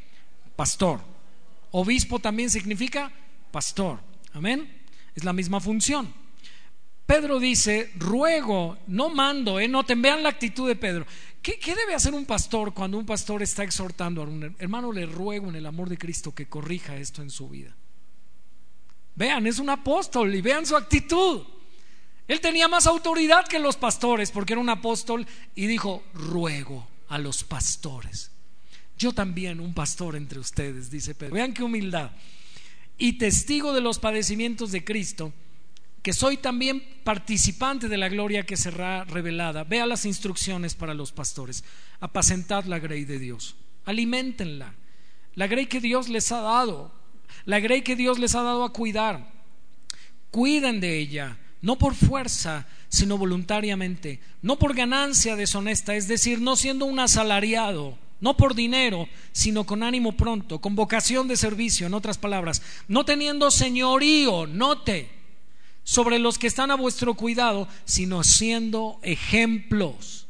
Pastor. 0.55 1.01
Obispo 1.71 2.19
también 2.19 2.51
significa 2.51 3.11
pastor. 3.51 4.01
Amén. 4.33 4.83
Es 5.15 5.25
la 5.25 5.33
misma 5.33 5.61
función. 5.61 6.13
Pedro 7.07 7.39
dice, 7.39 7.93
ruego, 7.97 8.79
no 8.89 9.09
mando, 9.09 9.61
¿eh? 9.61 9.69
noten, 9.69 10.03
vean 10.03 10.23
la 10.23 10.29
actitud 10.29 10.67
de 10.67 10.75
Pedro. 10.75 11.07
¿Qué, 11.41 11.59
¿Qué, 11.59 11.77
debe 11.77 11.95
hacer 11.95 12.13
un 12.13 12.27
pastor 12.27 12.75
cuando 12.75 12.99
un 12.99 13.07
pastor 13.07 13.43
está 13.43 13.63
exhortando 13.63 14.21
a 14.21 14.25
un 14.25 14.57
hermano? 14.59 14.93
Le 14.93 15.07
ruego 15.07 15.49
en 15.49 15.55
el 15.55 15.67
amor 15.67 15.89
de 15.89 15.97
Cristo 15.97 16.35
que 16.35 16.49
corrija 16.49 16.97
esto 16.97 17.23
en 17.23 17.31
su 17.31 17.49
vida. 17.49 17.77
Vean, 19.17 19.47
es 19.47 19.59
un 19.59 19.71
apóstol 19.71 20.35
y 20.35 20.43
vean 20.43 20.67
su 20.67 20.77
actitud. 20.77 21.43
Él 22.29 22.41
tenía 22.41 22.69
más 22.69 22.87
autoridad 22.87 23.47
que 23.49 23.59
los 23.59 23.77
pastores 23.77 24.31
porque 24.31 24.53
era 24.53 24.61
un 24.61 24.69
apóstol 24.69 25.27
y 25.55 25.67
dijo, 25.67 26.05
ruego 26.13 26.87
a 27.09 27.19
los 27.19 27.43
pastores. 27.43 28.31
Yo 28.99 29.13
también, 29.13 29.61
un 29.61 29.75
pastor 29.75 30.17
entre 30.17 30.39
ustedes, 30.39 30.91
dice 30.91 31.15
Pedro. 31.15 31.35
Vean 31.35 31.55
qué 31.55 31.63
humildad. 31.63 32.11
Y 32.99 33.15
testigo 33.15 33.73
de 33.73 33.81
los 33.81 33.99
padecimientos 33.99 34.73
de 34.73 34.85
Cristo, 34.85 35.33
que 36.03 36.13
soy 36.13 36.39
también 36.39 36.83
participante 37.05 37.89
de 37.89 37.99
la 37.99 38.09
gloria 38.09 38.47
que 38.47 38.57
será 38.57 39.05
revelada. 39.05 39.65
Vea 39.65 39.87
las 39.87 40.07
instrucciones 40.07 40.75
para 40.75 40.95
los 40.95 41.13
pastores. 41.13 41.63
Apacentad 42.01 42.65
la 42.65 42.79
grey 42.79 43.05
de 43.05 43.19
Dios. 43.19 43.57
Alimentenla. 43.85 44.75
La 45.35 45.47
grey 45.47 45.67
que 45.67 45.81
Dios 45.81 46.09
les 46.09 46.33
ha 46.33 46.41
dado. 46.41 46.96
La 47.47 47.61
grey 47.61 47.83
que 47.83 47.97
Dios 47.97 48.19
les 48.19 48.35
ha 48.35 48.43
dado 48.43 48.65
a 48.65 48.73
cuidar. 48.73 49.33
Cuiden 50.31 50.81
de 50.81 50.99
ella, 50.99 51.39
no 51.63 51.79
por 51.79 51.95
fuerza, 51.95 52.67
sino 52.89 53.17
voluntariamente, 53.17 54.21
no 54.43 54.59
por 54.59 54.75
ganancia 54.75 55.37
deshonesta, 55.37 55.95
es 55.95 56.09
decir, 56.09 56.41
no 56.41 56.57
siendo 56.57 56.85
un 56.85 56.99
asalariado, 57.01 57.97
no 58.21 58.37
por 58.37 58.55
dinero, 58.55 59.09
sino 59.33 59.65
con 59.65 59.83
ánimo 59.83 60.13
pronto, 60.13 60.61
con 60.61 60.75
vocación 60.75 61.29
de 61.29 61.37
servicio, 61.37 61.87
en 61.87 61.95
otras 61.95 62.19
palabras, 62.19 62.63
no 62.89 63.05
teniendo 63.05 63.51
señorío, 63.51 64.47
note, 64.47 65.09
sobre 65.85 66.19
los 66.19 66.39
que 66.39 66.49
están 66.49 66.71
a 66.71 66.77
vuestro 66.77 67.15
cuidado, 67.15 67.69
sino 67.85 68.25
siendo 68.25 68.99
ejemplos 69.03 70.27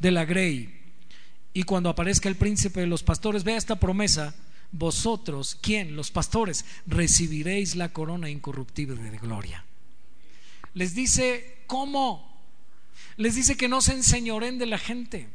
de 0.00 0.10
la 0.10 0.24
grey. 0.24 0.76
Y 1.52 1.62
cuando 1.62 1.88
aparezca 1.88 2.28
el 2.28 2.36
príncipe 2.36 2.80
de 2.80 2.86
los 2.86 3.02
pastores, 3.02 3.44
vea 3.44 3.56
esta 3.56 3.76
promesa, 3.76 4.34
vosotros, 4.78 5.58
¿quién? 5.60 5.96
Los 5.96 6.10
pastores, 6.10 6.64
recibiréis 6.86 7.76
la 7.76 7.92
corona 7.92 8.30
incorruptible 8.30 9.00
de 9.10 9.18
gloria. 9.18 9.64
Les 10.74 10.94
dice 10.94 11.56
¿Cómo? 11.66 12.32
Les 13.16 13.34
dice 13.34 13.56
que 13.56 13.68
no 13.68 13.80
se 13.80 13.92
enseñoren 13.92 14.58
de 14.58 14.66
la 14.66 14.78
gente. 14.78 15.28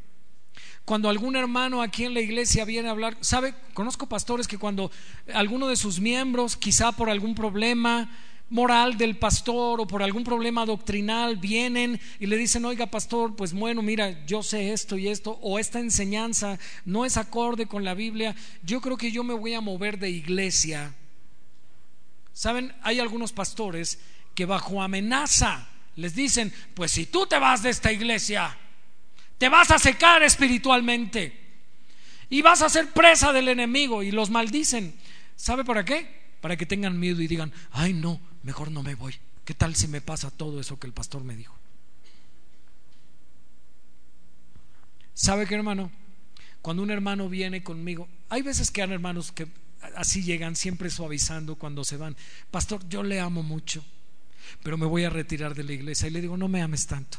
Cuando 0.84 1.08
algún 1.08 1.36
hermano 1.36 1.82
aquí 1.82 2.04
en 2.04 2.14
la 2.14 2.20
iglesia 2.20 2.64
viene 2.64 2.88
a 2.88 2.92
hablar, 2.92 3.16
¿sabe? 3.20 3.54
Conozco 3.74 4.08
pastores 4.08 4.48
que 4.48 4.58
cuando 4.58 4.90
alguno 5.32 5.68
de 5.68 5.76
sus 5.76 6.00
miembros, 6.00 6.56
quizá 6.56 6.92
por 6.92 7.08
algún 7.08 7.34
problema 7.34 8.10
moral 8.52 8.98
del 8.98 9.16
pastor 9.16 9.80
o 9.80 9.86
por 9.86 10.02
algún 10.02 10.24
problema 10.24 10.66
doctrinal, 10.66 11.36
vienen 11.38 11.98
y 12.20 12.26
le 12.26 12.36
dicen, 12.36 12.66
oiga 12.66 12.86
pastor, 12.86 13.34
pues 13.34 13.54
bueno, 13.54 13.80
mira, 13.80 14.26
yo 14.26 14.42
sé 14.42 14.74
esto 14.74 14.98
y 14.98 15.08
esto, 15.08 15.38
o 15.40 15.58
esta 15.58 15.80
enseñanza 15.80 16.58
no 16.84 17.06
es 17.06 17.16
acorde 17.16 17.66
con 17.66 17.82
la 17.82 17.94
Biblia, 17.94 18.36
yo 18.62 18.82
creo 18.82 18.98
que 18.98 19.10
yo 19.10 19.24
me 19.24 19.32
voy 19.32 19.54
a 19.54 19.62
mover 19.62 19.98
de 19.98 20.10
iglesia. 20.10 20.94
¿Saben? 22.34 22.74
Hay 22.82 23.00
algunos 23.00 23.32
pastores 23.32 23.98
que 24.34 24.44
bajo 24.44 24.82
amenaza 24.82 25.66
les 25.96 26.14
dicen, 26.14 26.52
pues 26.74 26.92
si 26.92 27.06
tú 27.06 27.26
te 27.26 27.38
vas 27.38 27.62
de 27.62 27.70
esta 27.70 27.90
iglesia, 27.90 28.54
te 29.38 29.48
vas 29.48 29.70
a 29.70 29.78
secar 29.78 30.22
espiritualmente 30.22 31.40
y 32.28 32.42
vas 32.42 32.60
a 32.60 32.68
ser 32.68 32.88
presa 32.88 33.32
del 33.32 33.48
enemigo 33.48 34.02
y 34.02 34.10
los 34.10 34.28
maldicen. 34.28 34.94
¿Sabe 35.36 35.64
para 35.64 35.86
qué? 35.86 36.20
Para 36.42 36.58
que 36.58 36.66
tengan 36.66 37.00
miedo 37.00 37.22
y 37.22 37.26
digan, 37.26 37.50
ay 37.70 37.94
no, 37.94 38.20
mejor 38.42 38.70
no 38.70 38.82
me 38.82 38.94
voy. 38.94 39.14
¿Qué 39.44 39.54
tal 39.54 39.74
si 39.74 39.88
me 39.88 40.00
pasa 40.00 40.30
todo 40.30 40.60
eso 40.60 40.78
que 40.78 40.86
el 40.86 40.92
pastor 40.92 41.24
me 41.24 41.36
dijo? 41.36 41.54
¿Sabe 45.14 45.46
qué 45.46 45.54
hermano? 45.54 45.90
Cuando 46.60 46.82
un 46.82 46.90
hermano 46.90 47.28
viene 47.28 47.62
conmigo, 47.62 48.08
hay 48.28 48.42
veces 48.42 48.70
que 48.70 48.82
hay 48.82 48.92
hermanos 48.92 49.32
que 49.32 49.48
así 49.96 50.22
llegan 50.22 50.56
siempre 50.56 50.90
suavizando 50.90 51.56
cuando 51.56 51.84
se 51.84 51.96
van. 51.96 52.16
Pastor, 52.50 52.88
yo 52.88 53.02
le 53.02 53.20
amo 53.20 53.42
mucho 53.42 53.84
pero 54.62 54.78
me 54.78 54.86
voy 54.86 55.04
a 55.04 55.10
retirar 55.10 55.54
de 55.54 55.64
la 55.64 55.72
iglesia. 55.72 56.08
Y 56.08 56.10
le 56.10 56.20
digo, 56.20 56.36
no 56.36 56.48
me 56.48 56.62
ames 56.62 56.86
tanto. 56.86 57.18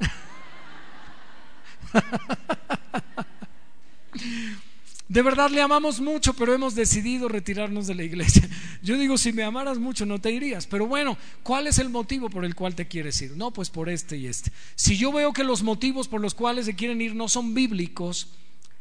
De 5.10 5.22
verdad 5.22 5.50
le 5.50 5.60
amamos 5.60 6.00
mucho, 6.00 6.34
pero 6.34 6.54
hemos 6.54 6.76
decidido 6.76 7.26
retirarnos 7.26 7.88
de 7.88 7.96
la 7.96 8.04
iglesia. 8.04 8.48
Yo 8.84 8.96
digo, 8.96 9.18
si 9.18 9.32
me 9.32 9.42
amaras 9.42 9.76
mucho 9.76 10.06
no 10.06 10.20
te 10.20 10.30
irías. 10.30 10.68
Pero 10.68 10.86
bueno, 10.86 11.18
¿cuál 11.42 11.66
es 11.66 11.78
el 11.78 11.88
motivo 11.88 12.30
por 12.30 12.44
el 12.44 12.54
cual 12.54 12.76
te 12.76 12.86
quieres 12.86 13.20
ir? 13.20 13.36
No, 13.36 13.50
pues 13.50 13.70
por 13.70 13.88
este 13.88 14.16
y 14.16 14.28
este. 14.28 14.52
Si 14.76 14.96
yo 14.96 15.10
veo 15.10 15.32
que 15.32 15.42
los 15.42 15.64
motivos 15.64 16.06
por 16.06 16.20
los 16.20 16.34
cuales 16.34 16.66
se 16.66 16.76
quieren 16.76 17.00
ir 17.00 17.16
no 17.16 17.28
son 17.28 17.54
bíblicos, 17.54 18.28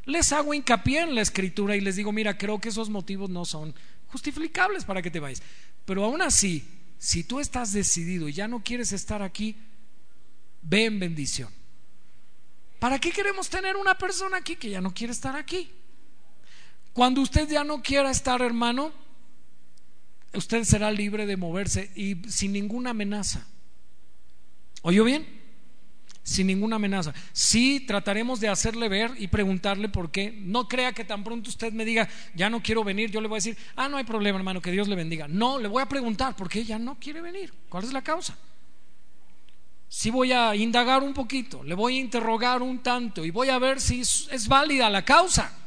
les 0.06 0.32
hago 0.32 0.54
hincapié 0.54 1.02
en 1.02 1.16
la 1.16 1.22
escritura 1.22 1.76
y 1.76 1.82
les 1.82 1.96
digo, 1.96 2.12
mira, 2.12 2.38
creo 2.38 2.60
que 2.60 2.70
esos 2.70 2.92
motivos 2.92 3.32
no 3.32 3.44
son 3.44 3.74
justificables 4.10 4.86
para 4.86 5.02
que 5.02 5.10
te 5.10 5.20
vayas. 5.20 5.42
Pero 5.86 6.06
aún 6.06 6.22
así, 6.22 6.64
si 7.00 7.24
tú 7.24 7.40
estás 7.40 7.74
decidido 7.74 8.30
y 8.30 8.34
ya 8.34 8.48
no 8.48 8.62
quieres 8.64 8.92
estar 8.92 9.24
aquí, 9.24 9.56
ve 10.62 10.86
en 10.86 11.00
bendición. 11.00 11.50
¿Para 12.78 13.00
qué 13.00 13.10
queremos 13.10 13.50
tener 13.50 13.76
una 13.76 13.98
persona 13.98 14.38
aquí 14.38 14.58
que 14.58 14.70
ya 14.70 14.80
no 14.80 14.94
quiere 14.94 15.12
estar 15.12 15.36
aquí? 15.36 15.72
Cuando 17.00 17.22
usted 17.22 17.48
ya 17.48 17.64
no 17.64 17.82
quiera 17.82 18.12
estar, 18.12 18.42
hermano, 18.42 18.92
usted 20.34 20.66
será 20.66 20.92
libre 20.92 21.26
de 21.26 21.38
moverse 21.38 21.90
y 21.96 22.18
sin 22.30 22.52
ninguna 22.52 22.90
amenaza. 22.90 23.48
¿Oyó 24.82 25.06
bien? 25.06 25.26
sin 26.24 26.48
ninguna 26.48 26.76
amenaza. 26.76 27.14
Sí, 27.32 27.86
trataremos 27.88 28.42
de 28.42 28.50
hacerle 28.50 28.90
ver 28.90 29.14
y 29.18 29.30
preguntarle 29.30 29.88
por 29.88 30.12
qué. 30.12 30.38
No 30.42 30.68
crea 30.68 30.92
que 30.92 31.06
tan 31.06 31.24
pronto 31.24 31.50
usted 31.50 31.72
me 31.72 31.86
diga, 31.86 32.10
ya 32.36 32.50
no 32.50 32.62
quiero 32.62 32.84
venir, 32.84 33.10
yo 33.10 33.22
le 33.22 33.30
voy 33.30 33.38
a 33.38 33.44
decir, 33.44 33.58
ah, 33.78 33.88
no 33.88 33.96
hay 33.96 34.04
problema, 34.04 34.38
hermano, 34.38 34.62
que 34.62 34.70
Dios 34.70 34.90
le 34.90 34.98
bendiga. 34.98 35.26
No, 35.30 35.58
le 35.58 35.70
voy 35.70 35.82
a 35.82 35.88
preguntar 35.88 36.36
por 36.36 36.50
qué 36.50 36.60
ella 36.60 36.78
no 36.78 37.00
quiere 37.00 37.22
venir. 37.22 37.54
¿Cuál 37.70 37.86
es 37.86 37.94
la 37.94 38.02
causa? 38.02 38.38
Sí 39.88 40.10
voy 40.10 40.34
a 40.34 40.54
indagar 40.54 41.02
un 41.02 41.14
poquito, 41.14 41.64
le 41.64 41.76
voy 41.76 41.96
a 41.96 42.02
interrogar 42.02 42.62
un 42.62 42.80
tanto 42.80 43.24
y 43.24 43.32
voy 43.32 43.48
a 43.48 43.58
ver 43.58 43.80
si 43.80 44.02
es 44.02 44.48
válida 44.50 44.90
la 44.90 45.06
causa. 45.06 45.59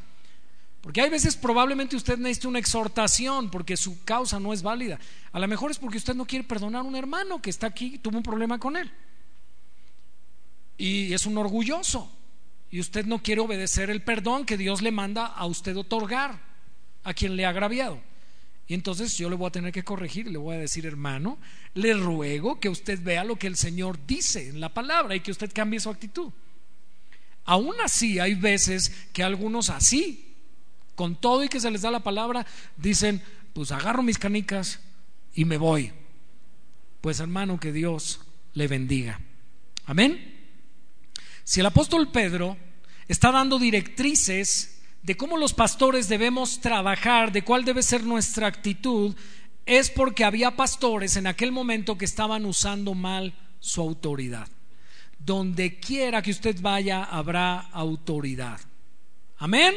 Porque 0.83 0.99
hay 0.99 1.09
veces 1.09 1.37
probablemente 1.37 1.95
usted 1.95 2.17
necesite 2.17 2.49
una 2.49 2.59
exhortación 2.59 3.49
porque 3.49 3.77
su 3.77 4.03
causa 4.03 4.37
no 4.37 4.51
es 4.51 4.61
válida. 4.61 4.99
A 5.31 5.39
lo 5.39 5.47
mejor 5.47 5.71
es 5.71 5.79
porque 5.79 5.97
usted 5.97 6.13
no 6.13 6.25
quiere 6.25 6.43
perdonar 6.43 6.81
a 6.81 6.83
un 6.83 6.97
hermano 6.97 7.41
que 7.41 7.49
está 7.49 7.67
aquí, 7.67 7.99
tuvo 7.99 8.17
un 8.17 8.23
problema 8.23 8.59
con 8.59 8.75
él. 8.75 8.91
Y 10.77 11.13
es 11.13 11.25
un 11.25 11.37
orgulloso. 11.37 12.11
Y 12.69 12.81
usted 12.81 13.05
no 13.05 13.23
quiere 13.23 13.39
obedecer 13.39 13.89
el 13.89 14.03
perdón 14.03 14.45
que 14.45 14.57
Dios 14.57 14.81
le 14.81 14.91
manda 14.91 15.25
a 15.25 15.45
usted 15.45 15.77
otorgar 15.77 16.41
a 17.05 17.13
quien 17.13 17.37
le 17.37 17.45
ha 17.45 17.49
agraviado. 17.49 18.01
Y 18.67 18.73
entonces 18.73 19.17
yo 19.17 19.29
le 19.29 19.37
voy 19.37 19.47
a 19.47 19.51
tener 19.51 19.71
que 19.71 19.85
corregir, 19.85 20.27
le 20.29 20.37
voy 20.37 20.57
a 20.57 20.59
decir, 20.59 20.85
hermano, 20.85 21.37
le 21.75 21.93
ruego 21.93 22.59
que 22.59 22.67
usted 22.67 23.01
vea 23.01 23.23
lo 23.23 23.37
que 23.37 23.47
el 23.47 23.55
Señor 23.55 24.05
dice 24.05 24.49
en 24.49 24.59
la 24.59 24.73
palabra 24.73 25.15
y 25.15 25.21
que 25.21 25.31
usted 25.31 25.49
cambie 25.53 25.79
su 25.79 25.89
actitud. 25.89 26.33
Aún 27.45 27.75
así, 27.81 28.19
hay 28.19 28.33
veces 28.33 28.89
que 29.13 29.23
algunos 29.23 29.69
así 29.69 30.32
con 30.95 31.15
todo 31.15 31.43
y 31.43 31.49
que 31.49 31.59
se 31.59 31.71
les 31.71 31.81
da 31.81 31.91
la 31.91 32.03
palabra, 32.03 32.45
dicen, 32.77 33.21
pues 33.53 33.71
agarro 33.71 34.03
mis 34.03 34.17
canicas 34.17 34.79
y 35.33 35.45
me 35.45 35.57
voy. 35.57 35.91
Pues 37.01 37.19
hermano, 37.19 37.59
que 37.59 37.71
Dios 37.71 38.21
le 38.53 38.67
bendiga. 38.67 39.19
Amén. 39.85 40.33
Si 41.43 41.59
el 41.59 41.65
apóstol 41.65 42.11
Pedro 42.11 42.57
está 43.07 43.31
dando 43.31 43.59
directrices 43.59 44.81
de 45.01 45.17
cómo 45.17 45.37
los 45.37 45.53
pastores 45.53 46.07
debemos 46.07 46.61
trabajar, 46.61 47.31
de 47.31 47.43
cuál 47.43 47.65
debe 47.65 47.83
ser 47.83 48.03
nuestra 48.03 48.47
actitud, 48.47 49.15
es 49.65 49.89
porque 49.89 50.23
había 50.23 50.55
pastores 50.55 51.17
en 51.17 51.27
aquel 51.27 51.51
momento 51.51 51.97
que 51.97 52.05
estaban 52.05 52.45
usando 52.45 52.93
mal 52.93 53.33
su 53.59 53.81
autoridad. 53.81 54.47
Donde 55.19 55.79
quiera 55.79 56.21
que 56.21 56.31
usted 56.31 56.57
vaya, 56.61 57.03
habrá 57.03 57.59
autoridad. 57.59 58.59
Amén. 59.37 59.75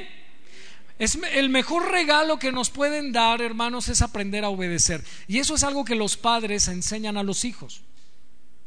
Es 0.98 1.18
el 1.32 1.50
mejor 1.50 1.90
regalo 1.90 2.38
que 2.38 2.52
nos 2.52 2.70
pueden 2.70 3.12
dar, 3.12 3.42
hermanos, 3.42 3.88
es 3.88 4.00
aprender 4.00 4.44
a 4.44 4.48
obedecer. 4.48 5.04
Y 5.28 5.38
eso 5.38 5.54
es 5.54 5.62
algo 5.62 5.84
que 5.84 5.94
los 5.94 6.16
padres 6.16 6.68
enseñan 6.68 7.18
a 7.18 7.22
los 7.22 7.44
hijos. 7.44 7.82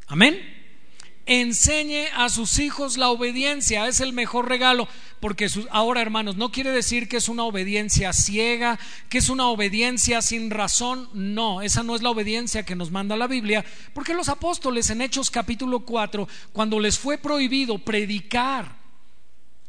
Amén. 0.05 0.57
Enseñe 1.25 2.07
a 2.15 2.30
sus 2.30 2.57
hijos 2.57 2.97
la 2.97 3.09
obediencia, 3.09 3.88
es 3.88 3.99
el 3.99 4.13
mejor 4.13 4.49
regalo, 4.49 4.88
porque 5.19 5.47
ahora, 5.69 6.01
hermanos, 6.01 6.38
no 6.38 6.51
quiere 6.51 6.71
decir 6.71 7.07
que 7.07 7.17
es 7.17 7.30
una 7.30 7.43
obediencia 7.43 8.13
ciega, 8.13 8.80
que 9.09 9.19
es 9.19 9.30
una 9.30 9.47
obediencia 9.47 10.23
sin 10.23 10.49
razón, 10.49 11.07
no, 11.13 11.61
esa 11.61 11.84
no 11.84 11.95
es 11.95 12.01
la 12.01 12.09
obediencia 12.09 12.65
que 12.65 12.75
nos 12.75 12.89
manda 12.89 13.15
la 13.15 13.27
Biblia, 13.27 13.63
porque 13.93 14.15
los 14.15 14.27
apóstoles 14.27 14.89
en 14.89 15.01
Hechos 15.01 15.30
capítulo 15.30 15.82
4, 15.82 16.27
cuando 16.51 16.80
les 16.80 16.97
fue 16.97 17.19
prohibido 17.19 17.77
predicar 17.77 18.78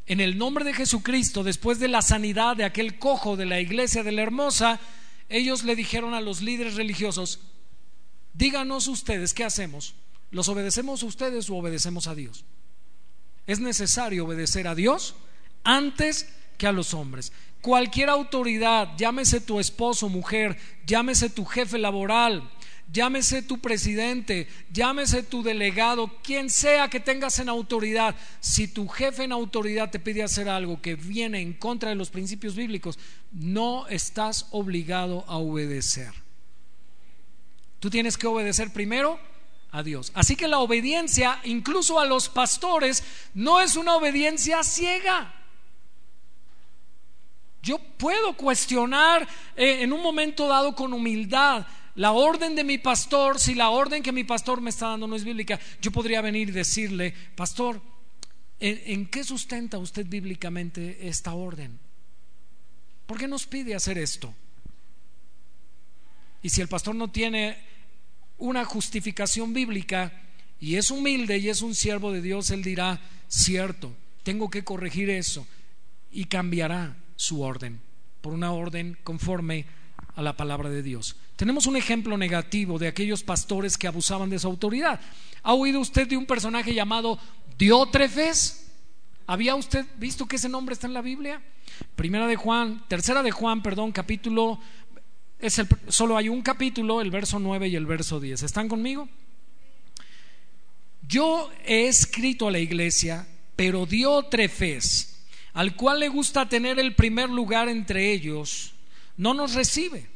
en 0.06 0.20
el 0.20 0.38
nombre 0.38 0.64
de 0.64 0.74
Jesucristo, 0.74 1.44
después 1.44 1.78
de 1.78 1.88
la 1.88 2.02
sanidad 2.02 2.56
de 2.56 2.64
aquel 2.64 2.98
cojo 2.98 3.36
de 3.36 3.46
la 3.46 3.60
iglesia 3.60 4.02
de 4.02 4.12
la 4.12 4.22
hermosa, 4.22 4.80
ellos 5.28 5.62
le 5.64 5.76
dijeron 5.76 6.14
a 6.14 6.20
los 6.20 6.42
líderes 6.42 6.74
religiosos, 6.74 7.40
díganos 8.34 8.88
ustedes 8.88 9.34
qué 9.34 9.44
hacemos, 9.44 9.94
¿los 10.30 10.48
obedecemos 10.48 11.02
a 11.02 11.06
ustedes 11.06 11.48
o 11.48 11.56
obedecemos 11.56 12.06
a 12.06 12.14
Dios? 12.14 12.44
Es 13.46 13.60
necesario 13.60 14.24
obedecer 14.24 14.66
a 14.66 14.74
Dios 14.74 15.14
antes 15.64 16.28
que 16.58 16.66
a 16.66 16.72
los 16.72 16.94
hombres. 16.94 17.32
Cualquier 17.60 18.08
autoridad, 18.08 18.96
llámese 18.96 19.40
tu 19.40 19.60
esposo, 19.60 20.08
mujer, 20.08 20.56
llámese 20.86 21.30
tu 21.30 21.44
jefe 21.44 21.78
laboral, 21.78 22.50
llámese 22.92 23.42
tu 23.42 23.58
presidente, 23.58 24.48
llámese 24.72 25.22
tu 25.22 25.42
delegado, 25.42 26.08
quien 26.22 26.50
sea 26.50 26.88
que 26.88 27.00
tengas 27.00 27.38
en 27.38 27.48
autoridad, 27.48 28.14
si 28.40 28.68
tu 28.68 28.88
jefe 28.88 29.24
en 29.24 29.32
autoridad 29.32 29.90
te 29.90 30.00
pide 30.00 30.22
hacer 30.22 30.48
algo 30.48 30.80
que 30.80 30.94
viene 30.94 31.40
en 31.40 31.52
contra 31.52 31.90
de 31.90 31.96
los 31.96 32.10
principios 32.10 32.54
bíblicos, 32.54 32.98
no 33.32 33.86
estás 33.88 34.46
obligado 34.50 35.24
a 35.28 35.36
obedecer. 35.36 36.12
Tú 37.78 37.90
tienes 37.90 38.18
que 38.18 38.26
obedecer 38.26 38.72
primero 38.72 39.18
a 39.72 39.82
Dios. 39.82 40.12
Así 40.14 40.36
que 40.36 40.48
la 40.48 40.58
obediencia, 40.58 41.40
incluso 41.44 41.98
a 42.00 42.04
los 42.04 42.28
pastores, 42.28 43.02
no 43.34 43.60
es 43.60 43.76
una 43.76 43.94
obediencia 43.94 44.62
ciega. 44.62 45.34
Yo 47.62 47.78
puedo 47.78 48.36
cuestionar 48.36 49.28
eh, 49.54 49.82
en 49.82 49.92
un 49.92 50.02
momento 50.02 50.48
dado 50.48 50.74
con 50.74 50.92
humildad 50.92 51.66
la 52.00 52.12
orden 52.12 52.54
de 52.54 52.64
mi 52.64 52.78
pastor, 52.78 53.38
si 53.38 53.54
la 53.54 53.68
orden 53.68 54.02
que 54.02 54.10
mi 54.10 54.24
pastor 54.24 54.62
me 54.62 54.70
está 54.70 54.88
dando 54.88 55.06
no 55.06 55.16
es 55.16 55.22
bíblica, 55.22 55.60
yo 55.82 55.92
podría 55.92 56.22
venir 56.22 56.48
y 56.48 56.52
decirle, 56.52 57.12
pastor, 57.36 57.78
¿en, 58.58 59.04
qué 59.08 59.22
sustenta 59.22 59.76
usted 59.76 60.06
bíblicamente 60.06 61.06
esta 61.06 61.34
orden? 61.34 61.78
¿Por 63.04 63.18
qué 63.18 63.28
nos 63.28 63.46
pide 63.46 63.74
hacer 63.74 63.98
esto? 63.98 64.34
Y 66.42 66.48
si 66.48 66.62
el 66.62 66.68
pastor 66.68 66.94
no 66.94 67.10
tiene 67.10 67.58
una 68.38 68.64
justificación 68.64 69.52
bíblica 69.52 70.22
y 70.58 70.76
es 70.76 70.90
humilde 70.90 71.36
y 71.36 71.50
es 71.50 71.60
un 71.60 71.74
siervo 71.74 72.12
de 72.12 72.22
Dios, 72.22 72.50
él 72.50 72.62
dirá, 72.62 72.98
cierto, 73.28 73.94
tengo 74.22 74.48
que 74.48 74.64
corregir 74.64 75.10
eso 75.10 75.46
y 76.10 76.24
cambiará 76.24 76.96
su 77.16 77.42
orden 77.42 77.78
por 78.22 78.32
una 78.32 78.52
orden 78.52 78.96
conforme 79.04 79.66
a 80.14 80.22
la 80.22 80.36
palabra 80.36 80.68
de 80.68 80.82
Dios. 80.82 81.16
Tenemos 81.36 81.66
un 81.66 81.76
ejemplo 81.76 82.16
negativo 82.16 82.78
de 82.78 82.88
aquellos 82.88 83.22
pastores 83.22 83.78
que 83.78 83.86
abusaban 83.86 84.30
de 84.30 84.38
su 84.38 84.46
autoridad. 84.46 85.00
¿Ha 85.42 85.54
oído 85.54 85.80
usted 85.80 86.06
de 86.08 86.16
un 86.16 86.26
personaje 86.26 86.74
llamado 86.74 87.18
Diótrefes? 87.58 88.72
¿Había 89.26 89.54
usted 89.54 89.86
visto 89.96 90.26
que 90.26 90.36
ese 90.36 90.48
nombre 90.48 90.72
está 90.72 90.86
en 90.86 90.94
la 90.94 91.02
Biblia? 91.02 91.42
Primera 91.96 92.26
de 92.26 92.36
Juan, 92.36 92.84
tercera 92.88 93.22
de 93.22 93.30
Juan, 93.30 93.62
perdón, 93.62 93.92
capítulo 93.92 94.58
es 95.40 95.58
el, 95.58 95.68
solo 95.88 96.16
hay 96.16 96.28
un 96.28 96.42
capítulo, 96.42 97.00
el 97.00 97.10
verso 97.10 97.38
9 97.38 97.68
y 97.68 97.76
el 97.76 97.86
verso 97.86 98.20
10. 98.20 98.42
¿Están 98.42 98.68
conmigo? 98.68 99.08
Yo 101.06 101.50
he 101.64 101.88
escrito 101.88 102.46
a 102.46 102.50
la 102.50 102.58
iglesia, 102.58 103.26
pero 103.56 103.86
Diótrefes, 103.86 105.24
al 105.54 105.74
cual 105.76 106.00
le 106.00 106.08
gusta 106.08 106.48
tener 106.48 106.78
el 106.78 106.94
primer 106.94 107.30
lugar 107.30 107.68
entre 107.68 108.12
ellos, 108.12 108.74
no 109.20 109.34
nos 109.34 109.54
recibe. 109.54 110.08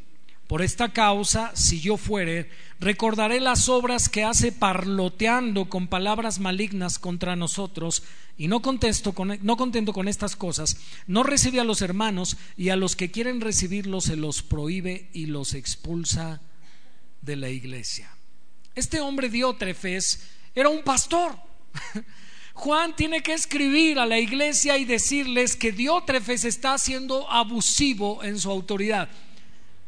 Por 0.47 0.63
esta 0.63 0.93
causa, 0.93 1.53
si 1.55 1.81
yo 1.81 1.99
fuere, 1.99 2.51
recordaré 2.81 3.39
las 3.39 3.69
obras 3.69 4.09
que 4.09 4.25
hace 4.25 4.51
parloteando 4.51 5.69
con 5.69 5.89
palabras 5.89 6.39
malignas 6.39 6.99
contra 6.99 7.37
nosotros, 7.37 8.03
y 8.39 8.49
no, 8.49 8.63
contesto 8.63 9.13
con, 9.13 9.39
no 9.43 9.57
contento 9.59 9.93
con 9.93 10.09
estas 10.09 10.37
cosas, 10.37 10.79
no 11.07 11.23
recibe 11.23 11.61
a 11.61 11.65
los 11.65 11.83
hermanos, 11.83 12.39
y 12.57 12.71
a 12.71 12.77
los 12.77 12.97
que 12.97 13.11
quieren 13.11 13.43
recibirlos 13.43 14.05
se 14.05 14.17
los 14.17 14.43
prohíbe 14.43 15.11
y 15.13 15.27
los 15.27 15.53
expulsa 15.53 16.41
de 17.21 17.37
la 17.37 17.51
iglesia. 17.51 18.11
Este 18.75 19.01
hombre 19.01 19.29
Diótrefes 19.29 20.31
era 20.55 20.71
un 20.71 20.83
pastor. 20.83 21.37
Juan 22.55 22.95
tiene 22.95 23.23
que 23.23 23.35
escribir 23.35 23.99
a 23.99 24.07
la 24.07 24.19
iglesia 24.19 24.79
y 24.79 24.85
decirles 24.85 25.57
que 25.57 25.73
Diótrefes 25.73 26.45
está 26.45 26.79
siendo 26.79 27.31
abusivo 27.31 28.23
en 28.23 28.39
su 28.39 28.51
autoridad 28.51 29.09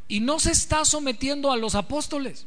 y 0.08 0.20
no 0.20 0.38
se 0.40 0.50
está 0.50 0.84
sometiendo 0.84 1.52
a 1.52 1.56
los 1.56 1.74
apóstoles. 1.74 2.46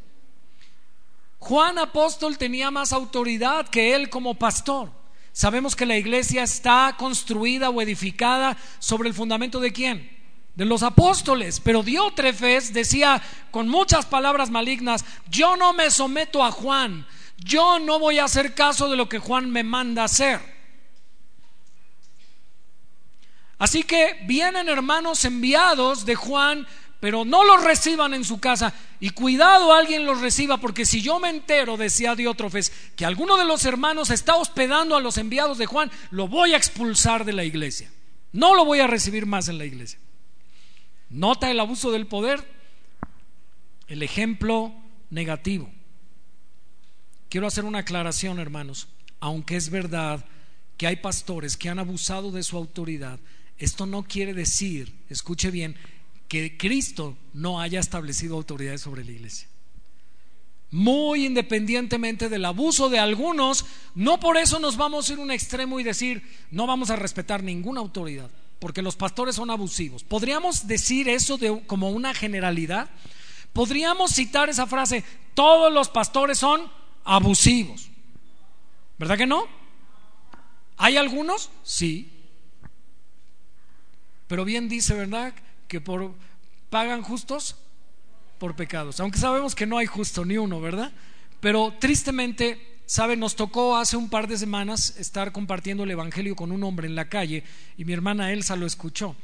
Juan 1.39 1.80
apóstol 1.80 2.38
tenía 2.38 2.70
más 2.70 2.91
autoridad 2.91 3.67
que 3.70 3.95
él 3.95 4.09
como 4.09 4.36
pastor. 4.36 4.91
Sabemos 5.32 5.76
que 5.76 5.86
la 5.86 5.97
iglesia 5.97 6.43
está 6.43 6.95
construida 6.97 7.70
o 7.70 7.82
edificada 7.82 8.57
sobre 8.80 9.07
el 9.07 9.15
fundamento 9.15 9.61
de 9.61 9.72
quién? 9.72 10.17
De 10.55 10.65
los 10.65 10.84
apóstoles. 10.84 11.61
Pero 11.61 11.82
Diótrefes 11.82 12.74
decía 12.74 13.22
con 13.51 13.70
muchas 13.70 14.05
palabras 14.05 14.49
malignas, 14.49 15.05
yo 15.30 15.55
no 15.55 15.72
me 15.72 15.91
someto 15.91 16.43
a 16.43 16.51
Juan, 16.51 17.07
yo 17.44 17.80
no 17.80 18.00
voy 18.00 18.20
a 18.20 18.26
hacer 18.26 18.54
caso 18.54 18.90
de 18.90 18.98
lo 18.98 19.10
que 19.10 19.20
Juan 19.20 19.50
me 19.50 19.64
manda 19.64 20.04
hacer. 20.04 20.40
Así 23.58 23.84
que 23.84 24.20
vienen 24.26 24.70
hermanos 24.70 25.26
enviados 25.26 26.06
de 26.06 26.16
Juan 26.16 26.66
pero 27.00 27.24
no 27.24 27.46
los 27.46 27.64
reciban 27.64 28.14
en 28.14 28.26
su 28.26 28.40
casa 28.40 28.74
y 29.00 29.12
cuidado 29.12 29.74
alguien 29.74 30.06
los 30.06 30.20
reciba, 30.20 30.58
porque 30.58 30.86
si 30.86 31.02
yo 31.02 31.20
me 31.20 31.30
entero, 31.30 31.78
decía 31.78 32.16
Diótrofes, 32.16 32.72
que 32.96 33.06
alguno 33.06 33.38
de 33.38 33.46
los 33.46 33.66
hermanos 33.66 34.10
está 34.10 34.36
hospedando 34.36 34.98
a 34.98 35.02
los 35.02 35.18
enviados 35.18 35.58
de 35.58 35.66
Juan, 35.66 35.90
lo 36.12 36.28
voy 36.28 36.54
a 36.54 36.58
expulsar 36.58 37.24
de 37.24 37.34
la 37.34 37.46
iglesia. 37.46 37.90
No 38.34 38.54
lo 38.54 38.66
voy 38.66 38.82
a 38.82 38.88
recibir 38.88 39.26
más 39.26 39.48
en 39.48 39.58
la 39.58 39.66
iglesia. 39.66 39.98
Nota 41.10 41.50
el 41.50 41.60
abuso 41.60 41.92
del 41.92 42.06
poder, 42.06 42.46
el 43.88 44.04
ejemplo 44.04 44.74
negativo. 45.10 45.72
Quiero 47.30 47.47
hacer 47.47 47.65
una 47.65 47.80
aclaración, 47.80 48.39
hermanos. 48.39 48.88
Aunque 49.19 49.55
es 49.55 49.69
verdad 49.69 50.25
que 50.77 50.88
hay 50.88 50.95
pastores 50.95 51.57
que 51.57 51.69
han 51.69 51.80
abusado 51.80 52.32
de 52.32 52.43
su 52.43 52.57
autoridad, 52.57 53.19
esto 53.57 53.86
no 53.86 54.03
quiere 54.03 54.34
decir, 54.34 54.93
escuche 55.09 55.51
bien, 55.51 55.75
que 56.27 56.57
Cristo 56.57 57.17
no 57.34 57.59
haya 57.59 57.80
establecido 57.80 58.36
autoridades 58.36 58.82
sobre 58.82 59.03
la 59.03 59.11
iglesia. 59.11 59.47
Muy 60.71 61.25
independientemente 61.25 62.30
del 62.30 62.45
abuso 62.45 62.89
de 62.89 62.99
algunos, 62.99 63.65
no 63.95 64.19
por 64.19 64.38
eso 64.38 64.59
nos 64.59 64.77
vamos 64.77 65.09
a 65.09 65.13
ir 65.13 65.19
a 65.19 65.23
un 65.23 65.32
extremo 65.32 65.80
y 65.80 65.84
decir, 65.84 66.23
no 66.51 66.67
vamos 66.67 66.91
a 66.91 66.95
respetar 66.95 67.43
ninguna 67.43 67.82
autoridad. 67.82 68.30
porque 68.59 68.82
los 68.82 68.97
pastores 68.97 69.36
son 69.36 69.49
abusivos. 69.49 70.03
¿Podríamos 70.03 70.67
decir 70.67 71.07
eso 71.07 71.39
como 71.65 71.91
una 71.91 72.13
generalidad? 72.13 72.89
Podríamos 73.53 74.11
citar 74.11 74.49
esa 74.49 74.67
frase, 74.67 75.05
todos 75.34 75.71
los 75.71 75.88
pastores 75.88 76.38
son 76.38 76.69
abusivos. 77.04 77.89
¿Verdad 78.97 79.18
que 79.18 79.26
no? 79.26 79.47
¿Hay 80.78 80.97
algunos? 80.97 81.50
Sí. 81.64 82.12
Pero 84.28 84.45
bien 84.45 84.70
dice, 84.70 84.93
¿verdad? 84.93 85.34
Que 85.68 85.82
por 85.82 86.14
pagan 86.70 87.02
justos 87.02 87.56
por 88.38 88.56
pecados. 88.56 89.00
Aunque 89.00 89.20
sabemos 89.20 89.56
que 89.56 89.66
no 89.66 89.78
hay 89.78 89.86
justo 89.86 90.24
ni 90.24 90.38
uno, 90.38 90.62
¿verdad? 90.62 90.91
Pero 91.39 91.74
tristemente, 91.80 92.82
sabe, 92.86 93.18
nos 93.18 93.36
tocó 93.36 93.76
hace 93.76 93.97
un 93.97 94.10
par 94.10 94.28
de 94.28 94.38
semanas 94.38 94.95
estar 94.97 95.32
compartiendo 95.32 95.84
el 95.84 95.91
evangelio 95.91 96.36
con 96.36 96.52
un 96.52 96.64
hombre 96.64 96.88
en 96.88 96.95
la 96.95 97.10
calle 97.10 97.43
y 97.78 97.86
mi 97.86 97.93
hermana 97.93 98.32
Elsa 98.32 98.56
lo 98.56 98.66
escuchó. 98.66 99.16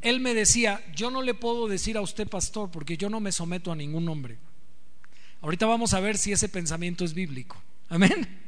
Él 0.00 0.20
me 0.20 0.34
decía, 0.34 0.80
"Yo 0.94 1.10
no 1.10 1.22
le 1.22 1.34
puedo 1.34 1.66
decir 1.66 1.96
a 1.96 2.00
usted 2.00 2.28
pastor 2.28 2.70
porque 2.70 2.96
yo 2.96 3.10
no 3.10 3.18
me 3.18 3.32
someto 3.32 3.72
a 3.72 3.76
ningún 3.76 4.08
hombre." 4.08 4.38
Ahorita 5.40 5.66
vamos 5.66 5.94
a 5.94 6.00
ver 6.00 6.18
si 6.18 6.32
ese 6.32 6.48
pensamiento 6.48 7.04
es 7.04 7.14
bíblico. 7.14 7.56
Amén. 7.88 8.38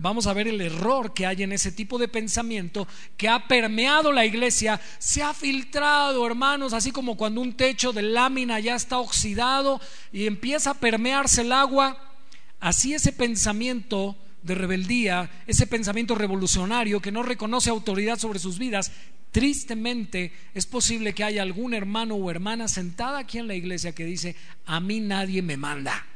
Vamos 0.00 0.28
a 0.28 0.32
ver 0.32 0.46
el 0.46 0.60
error 0.60 1.12
que 1.12 1.26
hay 1.26 1.42
en 1.42 1.50
ese 1.50 1.72
tipo 1.72 1.98
de 1.98 2.06
pensamiento 2.06 2.86
que 3.16 3.28
ha 3.28 3.48
permeado 3.48 4.12
la 4.12 4.24
iglesia, 4.24 4.80
se 4.98 5.24
ha 5.24 5.34
filtrado, 5.34 6.24
hermanos, 6.24 6.72
así 6.72 6.92
como 6.92 7.16
cuando 7.16 7.40
un 7.40 7.54
techo 7.54 7.92
de 7.92 8.02
lámina 8.02 8.60
ya 8.60 8.76
está 8.76 8.98
oxidado 8.98 9.80
y 10.12 10.26
empieza 10.26 10.70
a 10.70 10.74
permearse 10.74 11.40
el 11.40 11.50
agua, 11.50 12.14
así 12.60 12.94
ese 12.94 13.12
pensamiento 13.12 14.16
de 14.42 14.54
rebeldía, 14.54 15.30
ese 15.48 15.66
pensamiento 15.66 16.14
revolucionario 16.14 17.00
que 17.00 17.10
no 17.10 17.24
reconoce 17.24 17.70
autoridad 17.70 18.20
sobre 18.20 18.38
sus 18.38 18.56
vidas, 18.56 18.92
tristemente 19.32 20.32
es 20.54 20.66
posible 20.66 21.12
que 21.12 21.24
haya 21.24 21.42
algún 21.42 21.74
hermano 21.74 22.14
o 22.14 22.30
hermana 22.30 22.68
sentada 22.68 23.18
aquí 23.18 23.38
en 23.38 23.48
la 23.48 23.56
iglesia 23.56 23.96
que 23.96 24.04
dice, 24.04 24.36
a 24.64 24.78
mí 24.78 25.00
nadie 25.00 25.42
me 25.42 25.56
manda. 25.56 26.06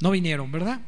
No 0.00 0.10
vinieron, 0.10 0.50
¿verdad? 0.52 0.80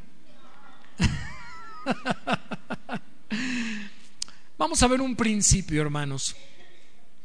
Vamos 4.58 4.82
a 4.82 4.88
ver 4.88 5.00
un 5.00 5.16
principio, 5.16 5.80
hermanos. 5.82 6.36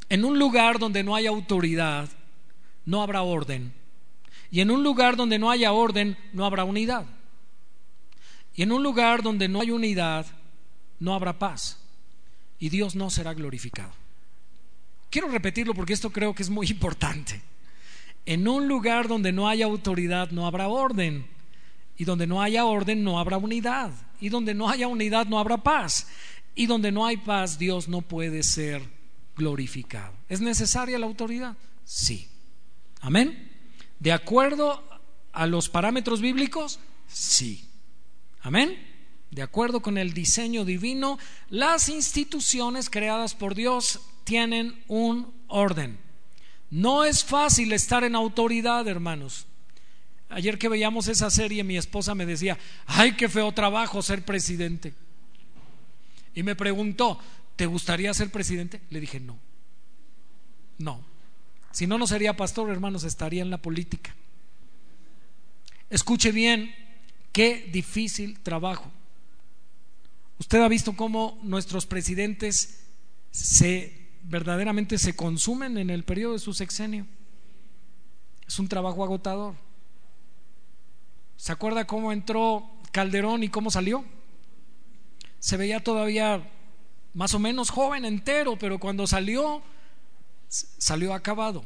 En 0.10 0.24
un 0.24 0.40
lugar 0.40 0.80
donde 0.80 1.04
no 1.04 1.16
hay 1.16 1.28
autoridad, 1.28 2.10
no 2.86 3.02
habrá 3.02 3.24
orden. 3.24 3.74
Y 4.52 4.62
en 4.62 4.72
un 4.72 4.84
lugar 4.84 5.16
donde 5.16 5.38
no 5.38 5.52
haya 5.52 5.74
orden, 5.74 6.18
no 6.32 6.46
habrá 6.46 6.64
unidad. 6.64 7.06
Y 8.56 8.62
en 8.62 8.72
un 8.72 8.84
lugar 8.84 9.22
donde 9.22 9.48
no 9.50 9.62
hay 9.62 9.72
unidad, 9.72 10.26
no 11.00 11.14
habrá 11.14 11.38
paz. 11.38 11.80
Y 12.58 12.70
Dios 12.70 12.96
no 12.96 13.10
será 13.10 13.34
glorificado. 13.34 13.92
Quiero 15.10 15.28
repetirlo 15.28 15.74
porque 15.74 15.94
esto 15.94 16.12
creo 16.12 16.34
que 16.34 16.44
es 16.44 16.50
muy 16.50 16.68
importante. 16.70 17.42
En 18.26 18.48
un 18.48 18.68
lugar 18.68 19.08
donde 19.08 19.32
no 19.32 19.50
haya 19.50 19.66
autoridad, 19.66 20.32
no 20.32 20.48
habrá 20.48 20.68
orden. 20.68 21.28
Y 21.98 22.06
donde 22.06 22.28
no 22.28 22.42
haya 22.42 22.66
orden, 22.66 23.04
no 23.04 23.20
habrá 23.20 23.38
unidad. 23.38 23.92
Y 24.20 24.30
donde 24.30 24.54
no 24.54 24.70
haya 24.70 24.88
unidad, 24.88 25.28
no 25.28 25.40
habrá 25.40 25.58
paz. 25.58 26.08
Y 26.56 26.66
donde 26.66 26.92
no 26.92 27.06
hay 27.06 27.18
paz, 27.18 27.58
Dios 27.58 27.88
no 27.88 28.02
puede 28.02 28.44
ser 28.44 28.82
glorificado. 29.36 30.14
¿Es 30.30 30.42
necesaria 30.42 31.00
la 31.00 31.06
autoridad? 31.06 31.56
Sí. 31.84 32.28
Amén. 33.02 33.52
¿De 34.00 34.12
acuerdo 34.12 34.84
a 35.32 35.48
los 35.48 35.70
parámetros 35.70 36.22
bíblicos? 36.22 36.80
Sí. 37.08 37.68
Amén. 38.42 38.78
De 39.32 39.42
acuerdo 39.42 39.82
con 39.82 39.98
el 39.98 40.14
diseño 40.14 40.66
divino, 40.66 41.20
las 41.50 41.90
instituciones 41.90 42.90
creadas 42.90 43.36
por 43.36 43.56
Dios 43.56 44.02
tienen 44.24 44.82
un 44.88 45.34
orden. 45.48 46.00
No 46.70 47.04
es 47.04 47.24
fácil 47.24 47.74
estar 47.74 48.04
en 48.04 48.16
autoridad, 48.16 48.88
hermanos. 48.88 49.46
Ayer 50.30 50.58
que 50.58 50.70
veíamos 50.70 51.08
esa 51.08 51.30
serie, 51.30 51.64
mi 51.64 51.78
esposa 51.78 52.16
me 52.16 52.26
decía, 52.26 52.58
ay, 52.88 53.14
qué 53.16 53.30
feo 53.30 53.52
trabajo 53.52 54.02
ser 54.02 54.26
presidente. 54.26 54.94
Y 56.34 56.44
me 56.44 56.56
preguntó, 56.56 57.20
¿te 57.56 57.66
gustaría 57.66 58.14
ser 58.14 58.32
presidente? 58.32 58.82
Le 58.90 59.00
dije, 59.00 59.20
no. 59.20 59.38
No. 60.78 61.02
Si 61.72 61.88
no, 61.88 61.98
no 61.98 62.08
sería 62.08 62.36
pastor, 62.36 62.70
hermanos, 62.70 63.04
estaría 63.04 63.42
en 63.42 63.50
la 63.50 63.62
política. 63.62 64.16
Escuche 65.90 66.32
bien, 66.32 66.74
qué 67.32 67.70
difícil 67.72 68.40
trabajo. 68.40 68.92
Usted 70.40 70.62
ha 70.62 70.68
visto 70.68 70.96
cómo 70.96 71.40
nuestros 71.44 71.86
presidentes 71.86 72.86
se 73.32 74.06
verdaderamente 74.24 74.98
se 74.98 75.16
consumen 75.16 75.78
en 75.78 75.90
el 75.90 76.04
periodo 76.04 76.34
de 76.34 76.40
su 76.40 76.54
sexenio. 76.54 77.06
Es 78.48 78.60
un 78.60 78.68
trabajo 78.68 79.04
agotador. 79.04 79.56
¿Se 81.46 81.52
acuerda 81.52 81.86
cómo 81.86 82.12
entró 82.12 82.68
Calderón 82.92 83.44
y 83.44 83.50
cómo 83.50 83.70
salió? 83.70 84.04
Se 85.38 85.58
veía 85.58 85.80
todavía 85.80 86.42
más 87.14 87.36
o 87.36 87.40
menos 87.40 87.70
joven, 87.70 88.04
entero, 88.04 88.58
pero 88.58 88.80
cuando 88.80 89.06
salió, 89.06 89.62
salió 90.50 91.14
acabado. 91.14 91.64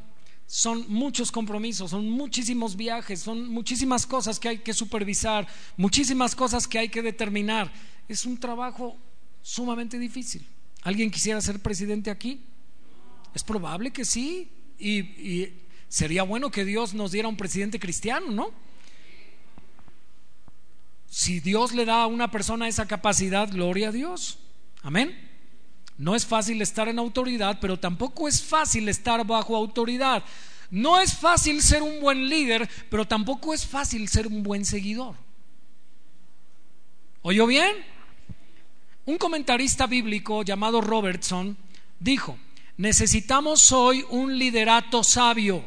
Son 0.48 0.84
muchos 0.90 1.32
compromisos, 1.32 1.92
son 1.92 2.10
muchísimos 2.10 2.76
viajes, 2.76 3.22
son 3.22 3.48
muchísimas 3.48 4.06
cosas 4.06 4.38
que 4.38 4.50
hay 4.50 4.58
que 4.58 4.74
supervisar, 4.74 5.48
muchísimas 5.78 6.36
cosas 6.36 6.68
que 6.68 6.80
hay 6.80 6.90
que 6.90 7.02
determinar. 7.02 7.72
Es 8.10 8.26
un 8.26 8.38
trabajo 8.38 8.98
sumamente 9.42 9.98
difícil. 9.98 10.46
¿Alguien 10.82 11.10
quisiera 11.10 11.40
ser 11.40 11.62
presidente 11.62 12.12
aquí? 12.12 12.42
Es 13.34 13.46
probable 13.46 13.92
que 13.92 14.04
sí. 14.04 14.52
Y, 14.78 15.54
sería 15.88 16.24
bueno 16.24 16.52
que 16.52 16.66
Dios 16.66 16.94
nos 16.94 17.14
diera 17.14 17.30
un 17.30 17.38
presidente 17.38 17.80
cristiano, 17.80 18.30
¿no? 18.30 18.69
Si 21.10 21.40
Dios 21.40 21.74
le 21.74 21.86
da 21.86 22.04
a 22.04 22.08
una 22.08 22.30
persona 22.30 22.68
esa 22.68 22.88
capacidad, 22.88 23.50
gloria 23.52 23.90
a 23.90 23.92
Dios. 23.92 24.40
Amén. 24.84 25.28
No 25.98 26.16
es 26.16 26.26
fácil 26.26 26.62
estar 26.62 26.88
en 26.88 27.00
autoridad, 27.00 27.58
pero 27.60 27.78
tampoco 27.78 28.28
es 28.28 28.42
fácil 28.42 28.88
estar 28.88 29.26
bajo 29.26 29.56
autoridad. 29.56 30.24
No 30.72 31.00
es 31.00 31.18
fácil 31.18 31.62
ser 31.62 31.82
un 31.82 32.00
buen 32.00 32.30
líder, 32.30 32.70
pero 32.90 33.06
tampoco 33.06 33.54
es 33.54 33.66
fácil 33.66 34.08
ser 34.08 34.28
un 34.28 34.44
buen 34.44 34.66
seguidor. 34.66 35.16
¿Oyó 37.22 37.48
bien? 37.48 37.76
Un 39.06 39.18
comentarista 39.18 39.88
bíblico 39.88 40.44
llamado 40.44 40.80
Robertson 40.80 41.58
dijo, 42.00 42.38
necesitamos 42.78 43.72
hoy 43.72 44.06
un 44.10 44.38
liderato 44.38 45.04
sabio, 45.04 45.66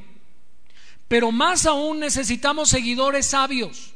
pero 1.09 1.33
más 1.33 1.67
aún 1.67 1.99
necesitamos 1.99 2.69
seguidores 2.69 3.27
sabios. 3.27 3.93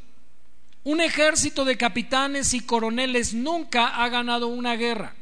Un 0.86 1.00
ejército 1.00 1.64
de 1.64 1.76
capitanes 1.76 2.54
y 2.54 2.60
coroneles 2.60 3.34
nunca 3.34 3.88
ha 3.88 4.08
ganado 4.08 4.46
una 4.46 4.76
guerra. 4.76 5.16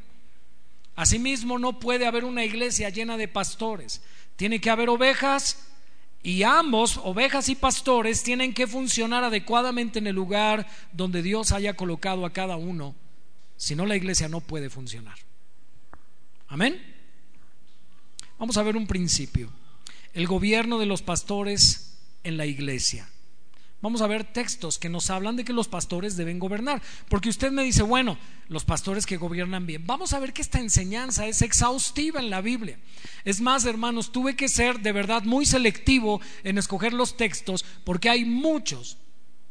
Asimismo, 0.94 1.58
no 1.58 1.80
puede 1.80 2.04
haber 2.04 2.26
una 2.26 2.44
iglesia 2.44 2.90
llena 2.90 3.16
de 3.16 3.28
pastores. 3.28 4.02
Tiene 4.36 4.60
que 4.60 4.68
haber 4.68 4.90
ovejas 4.90 5.66
y 6.22 6.42
ambos, 6.42 7.00
ovejas 7.02 7.48
y 7.48 7.54
pastores, 7.54 8.22
tienen 8.22 8.52
que 8.52 8.66
funcionar 8.66 9.24
adecuadamente 9.24 10.00
en 10.00 10.06
el 10.06 10.14
lugar 10.14 10.66
donde 10.92 11.22
Dios 11.22 11.50
haya 11.50 11.72
colocado 11.72 12.26
a 12.26 12.32
cada 12.34 12.56
uno. 12.56 12.94
Si 13.56 13.74
no, 13.74 13.86
la 13.86 13.96
iglesia 13.96 14.28
no 14.28 14.42
puede 14.42 14.68
funcionar. 14.68 15.16
Amén. 16.46 16.78
Vamos 18.38 18.58
a 18.58 18.62
ver 18.62 18.76
un 18.76 18.86
principio. 18.86 19.50
El 20.12 20.26
gobierno 20.26 20.78
de 20.78 20.84
los 20.84 21.00
pastores 21.00 21.96
en 22.22 22.36
la 22.36 22.44
iglesia. 22.44 23.08
Vamos 23.80 24.00
a 24.00 24.06
ver 24.06 24.24
textos 24.24 24.78
que 24.78 24.88
nos 24.88 25.10
hablan 25.10 25.36
de 25.36 25.44
que 25.44 25.52
los 25.52 25.68
pastores 25.68 26.16
deben 26.16 26.38
gobernar. 26.38 26.80
Porque 27.08 27.28
usted 27.28 27.52
me 27.52 27.62
dice, 27.62 27.82
bueno, 27.82 28.16
los 28.48 28.64
pastores 28.64 29.04
que 29.04 29.18
gobiernan 29.18 29.66
bien. 29.66 29.86
Vamos 29.86 30.12
a 30.12 30.18
ver 30.18 30.32
que 30.32 30.42
esta 30.42 30.58
enseñanza 30.58 31.26
es 31.26 31.42
exhaustiva 31.42 32.20
en 32.20 32.30
la 32.30 32.40
Biblia. 32.40 32.78
Es 33.24 33.40
más, 33.40 33.64
hermanos, 33.66 34.10
tuve 34.10 34.36
que 34.36 34.48
ser 34.48 34.80
de 34.80 34.92
verdad 34.92 35.24
muy 35.24 35.44
selectivo 35.44 36.20
en 36.44 36.56
escoger 36.56 36.92
los 36.92 37.16
textos 37.16 37.64
porque 37.84 38.08
hay 38.08 38.24
muchos. 38.24 38.96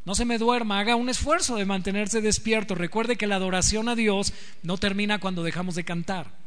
No 0.05 0.15
se 0.15 0.25
me 0.25 0.37
duerma, 0.37 0.79
haga 0.79 0.95
un 0.95 1.09
esfuerzo 1.09 1.55
de 1.55 1.65
mantenerse 1.65 2.19
despierto. 2.19 2.75
Recuerde 2.75 3.15
que 3.15 3.27
la 3.27 3.35
adoración 3.35 3.87
a 3.87 3.95
Dios 3.95 4.33
no 4.61 4.77
termina 4.77 5.19
cuando 5.19 5.43
dejamos 5.43 5.75
de 5.75 5.85
cantar. 5.85 6.42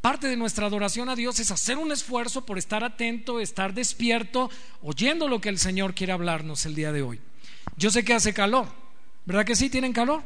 Parte 0.00 0.28
de 0.28 0.36
nuestra 0.36 0.66
adoración 0.66 1.10
a 1.10 1.16
Dios 1.16 1.40
es 1.40 1.50
hacer 1.50 1.76
un 1.76 1.92
esfuerzo 1.92 2.46
por 2.46 2.56
estar 2.56 2.82
atento, 2.82 3.38
estar 3.38 3.74
despierto, 3.74 4.50
oyendo 4.82 5.28
lo 5.28 5.42
que 5.42 5.50
el 5.50 5.58
Señor 5.58 5.94
quiere 5.94 6.12
hablarnos 6.12 6.64
el 6.64 6.74
día 6.74 6.90
de 6.90 7.02
hoy. 7.02 7.20
Yo 7.76 7.90
sé 7.90 8.02
que 8.02 8.14
hace 8.14 8.32
calor, 8.32 8.66
¿verdad 9.26 9.44
que 9.44 9.54
sí? 9.54 9.68
¿Tienen 9.68 9.92
calor? 9.92 10.22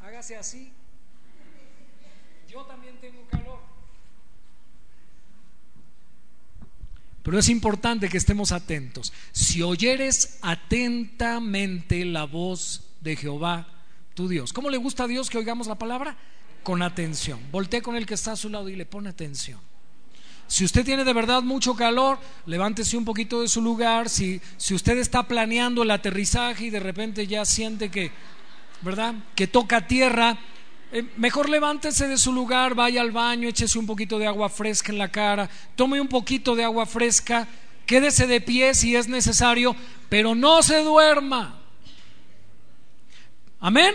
Hágase 0.00 0.36
así. 0.36 0.72
Yo 2.48 2.62
también 2.62 2.96
tengo 3.02 3.22
calor. 3.30 3.60
Pero 7.22 7.38
es 7.38 7.50
importante 7.50 8.08
que 8.08 8.16
estemos 8.16 8.50
atentos. 8.50 9.12
Si 9.32 9.60
oyeres 9.60 10.38
atentamente 10.40 12.04
la 12.06 12.24
voz 12.24 12.88
de 13.02 13.14
Jehová, 13.14 13.68
tu 14.14 14.26
Dios. 14.26 14.54
¿Cómo 14.54 14.70
le 14.70 14.78
gusta 14.78 15.04
a 15.04 15.06
Dios 15.06 15.28
que 15.28 15.36
oigamos 15.36 15.66
la 15.66 15.74
palabra? 15.74 16.16
Con 16.66 16.82
atención. 16.82 17.38
Voltee 17.52 17.80
con 17.80 17.94
el 17.94 18.06
que 18.06 18.14
está 18.14 18.32
a 18.32 18.36
su 18.36 18.48
lado 18.48 18.68
y 18.68 18.74
le 18.74 18.86
pone 18.86 19.08
atención. 19.08 19.60
Si 20.48 20.64
usted 20.64 20.84
tiene 20.84 21.04
de 21.04 21.12
verdad 21.12 21.44
mucho 21.44 21.76
calor, 21.76 22.18
levántese 22.44 22.96
un 22.96 23.04
poquito 23.04 23.40
de 23.40 23.46
su 23.46 23.62
lugar. 23.62 24.08
Si, 24.08 24.40
si 24.56 24.74
usted 24.74 24.98
está 24.98 25.28
planeando 25.28 25.84
el 25.84 25.92
aterrizaje 25.92 26.64
y 26.64 26.70
de 26.70 26.80
repente 26.80 27.28
ya 27.28 27.44
siente 27.44 27.88
que, 27.88 28.10
¿verdad? 28.80 29.14
Que 29.36 29.46
toca 29.46 29.86
tierra, 29.86 30.40
eh, 30.90 31.04
mejor 31.16 31.48
levántese 31.48 32.08
de 32.08 32.18
su 32.18 32.32
lugar, 32.32 32.74
vaya 32.74 33.00
al 33.00 33.12
baño, 33.12 33.48
échese 33.48 33.78
un 33.78 33.86
poquito 33.86 34.18
de 34.18 34.26
agua 34.26 34.48
fresca 34.48 34.90
en 34.90 34.98
la 34.98 35.12
cara, 35.12 35.48
tome 35.76 36.00
un 36.00 36.08
poquito 36.08 36.56
de 36.56 36.64
agua 36.64 36.84
fresca, 36.84 37.46
quédese 37.86 38.26
de 38.26 38.40
pie 38.40 38.74
si 38.74 38.96
es 38.96 39.06
necesario, 39.06 39.76
pero 40.08 40.34
no 40.34 40.64
se 40.64 40.82
duerma. 40.82 41.62
Amén. 43.60 43.94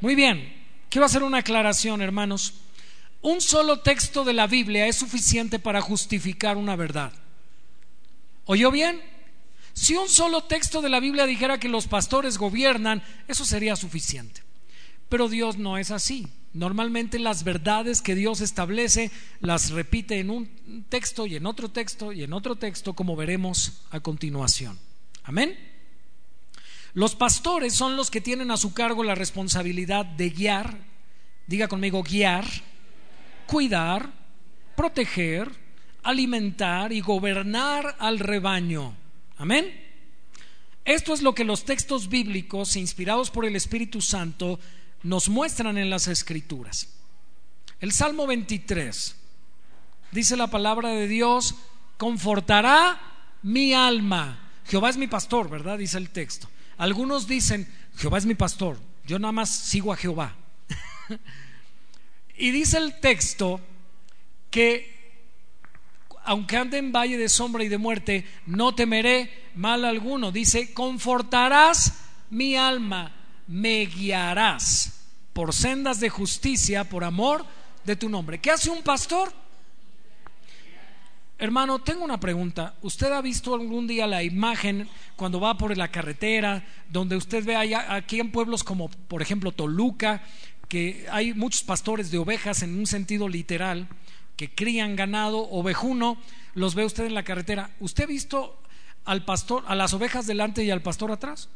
Muy 0.00 0.14
bien. 0.14 0.55
Quiero 0.96 1.04
hacer 1.04 1.24
una 1.24 1.40
aclaración, 1.40 2.00
hermanos. 2.00 2.54
Un 3.20 3.42
solo 3.42 3.80
texto 3.80 4.24
de 4.24 4.32
la 4.32 4.46
Biblia 4.46 4.86
es 4.86 4.96
suficiente 4.96 5.58
para 5.58 5.82
justificar 5.82 6.56
una 6.56 6.74
verdad. 6.74 7.12
¿Oyó 8.46 8.70
bien? 8.70 9.02
Si 9.74 9.94
un 9.94 10.08
solo 10.08 10.44
texto 10.44 10.80
de 10.80 10.88
la 10.88 10.98
Biblia 10.98 11.26
dijera 11.26 11.60
que 11.60 11.68
los 11.68 11.86
pastores 11.86 12.38
gobiernan, 12.38 13.02
eso 13.28 13.44
sería 13.44 13.76
suficiente. 13.76 14.40
Pero 15.10 15.28
Dios 15.28 15.58
no 15.58 15.76
es 15.76 15.90
así. 15.90 16.28
Normalmente 16.54 17.18
las 17.18 17.44
verdades 17.44 18.00
que 18.00 18.14
Dios 18.14 18.40
establece 18.40 19.10
las 19.40 19.72
repite 19.72 20.18
en 20.18 20.30
un 20.30 20.86
texto 20.88 21.26
y 21.26 21.36
en 21.36 21.44
otro 21.44 21.68
texto 21.68 22.10
y 22.14 22.22
en 22.22 22.32
otro 22.32 22.56
texto, 22.56 22.94
como 22.94 23.16
veremos 23.16 23.82
a 23.90 24.00
continuación. 24.00 24.78
Amén. 25.24 25.75
Los 26.96 27.14
pastores 27.14 27.74
son 27.74 27.94
los 27.94 28.10
que 28.10 28.22
tienen 28.22 28.50
a 28.50 28.56
su 28.56 28.72
cargo 28.72 29.04
la 29.04 29.14
responsabilidad 29.14 30.06
de 30.06 30.30
guiar, 30.30 30.78
diga 31.46 31.68
conmigo, 31.68 32.02
guiar, 32.02 32.46
cuidar, 33.44 34.10
proteger, 34.74 35.52
alimentar 36.02 36.94
y 36.94 37.02
gobernar 37.02 37.96
al 37.98 38.18
rebaño. 38.18 38.96
Amén. 39.36 39.78
Esto 40.86 41.12
es 41.12 41.20
lo 41.20 41.34
que 41.34 41.44
los 41.44 41.66
textos 41.66 42.08
bíblicos, 42.08 42.76
inspirados 42.76 43.30
por 43.30 43.44
el 43.44 43.56
Espíritu 43.56 44.00
Santo, 44.00 44.58
nos 45.02 45.28
muestran 45.28 45.76
en 45.76 45.90
las 45.90 46.08
Escrituras. 46.08 46.88
El 47.78 47.92
Salmo 47.92 48.26
23 48.26 49.16
dice 50.12 50.34
la 50.34 50.46
palabra 50.46 50.88
de 50.88 51.08
Dios, 51.08 51.56
confortará 51.98 52.98
mi 53.42 53.74
alma. 53.74 54.48
Jehová 54.64 54.88
es 54.88 54.96
mi 54.96 55.08
pastor, 55.08 55.50
¿verdad? 55.50 55.76
Dice 55.76 55.98
el 55.98 56.08
texto. 56.08 56.48
Algunos 56.78 57.26
dicen, 57.26 57.72
Jehová 57.96 58.18
es 58.18 58.26
mi 58.26 58.34
pastor, 58.34 58.78
yo 59.06 59.18
nada 59.18 59.32
más 59.32 59.50
sigo 59.50 59.92
a 59.92 59.96
Jehová. 59.96 60.34
y 62.36 62.50
dice 62.50 62.78
el 62.78 63.00
texto 63.00 63.60
que 64.50 64.96
aunque 66.26 66.56
ande 66.56 66.78
en 66.78 66.92
valle 66.92 67.16
de 67.16 67.28
sombra 67.28 67.62
y 67.62 67.68
de 67.68 67.78
muerte, 67.78 68.26
no 68.46 68.74
temeré 68.74 69.30
mal 69.54 69.84
alguno. 69.84 70.32
Dice, 70.32 70.74
confortarás 70.74 72.00
mi 72.30 72.56
alma, 72.56 73.14
me 73.46 73.86
guiarás 73.86 74.92
por 75.32 75.54
sendas 75.54 76.00
de 76.00 76.08
justicia, 76.08 76.88
por 76.88 77.04
amor 77.04 77.46
de 77.84 77.94
tu 77.94 78.08
nombre. 78.08 78.40
¿Qué 78.40 78.50
hace 78.50 78.70
un 78.70 78.82
pastor? 78.82 79.32
Hermano, 81.38 81.80
tengo 81.80 82.02
una 82.02 82.18
pregunta. 82.18 82.74
¿Usted 82.80 83.12
ha 83.12 83.20
visto 83.20 83.54
algún 83.54 83.86
día 83.86 84.06
la 84.06 84.22
imagen 84.22 84.88
cuando 85.16 85.38
va 85.38 85.58
por 85.58 85.76
la 85.76 85.88
carretera, 85.88 86.64
donde 86.88 87.16
usted 87.16 87.44
ve 87.44 87.56
allá, 87.56 87.94
aquí 87.94 88.20
en 88.20 88.32
pueblos 88.32 88.64
como, 88.64 88.88
por 88.88 89.20
ejemplo, 89.20 89.52
Toluca, 89.52 90.22
que 90.68 91.06
hay 91.10 91.34
muchos 91.34 91.62
pastores 91.62 92.10
de 92.10 92.16
ovejas 92.16 92.62
en 92.62 92.78
un 92.78 92.86
sentido 92.86 93.28
literal, 93.28 93.86
que 94.36 94.54
crían 94.54 94.96
ganado 94.96 95.40
ovejuno, 95.50 96.16
los 96.54 96.74
ve 96.74 96.86
usted 96.86 97.04
en 97.04 97.14
la 97.14 97.22
carretera. 97.22 97.70
¿Usted 97.80 98.04
ha 98.04 98.08
visto 98.08 98.58
al 99.04 99.26
pastor, 99.26 99.62
a 99.66 99.74
las 99.74 99.92
ovejas 99.92 100.26
delante 100.26 100.64
y 100.64 100.70
al 100.70 100.80
pastor 100.80 101.12
atrás? 101.12 101.50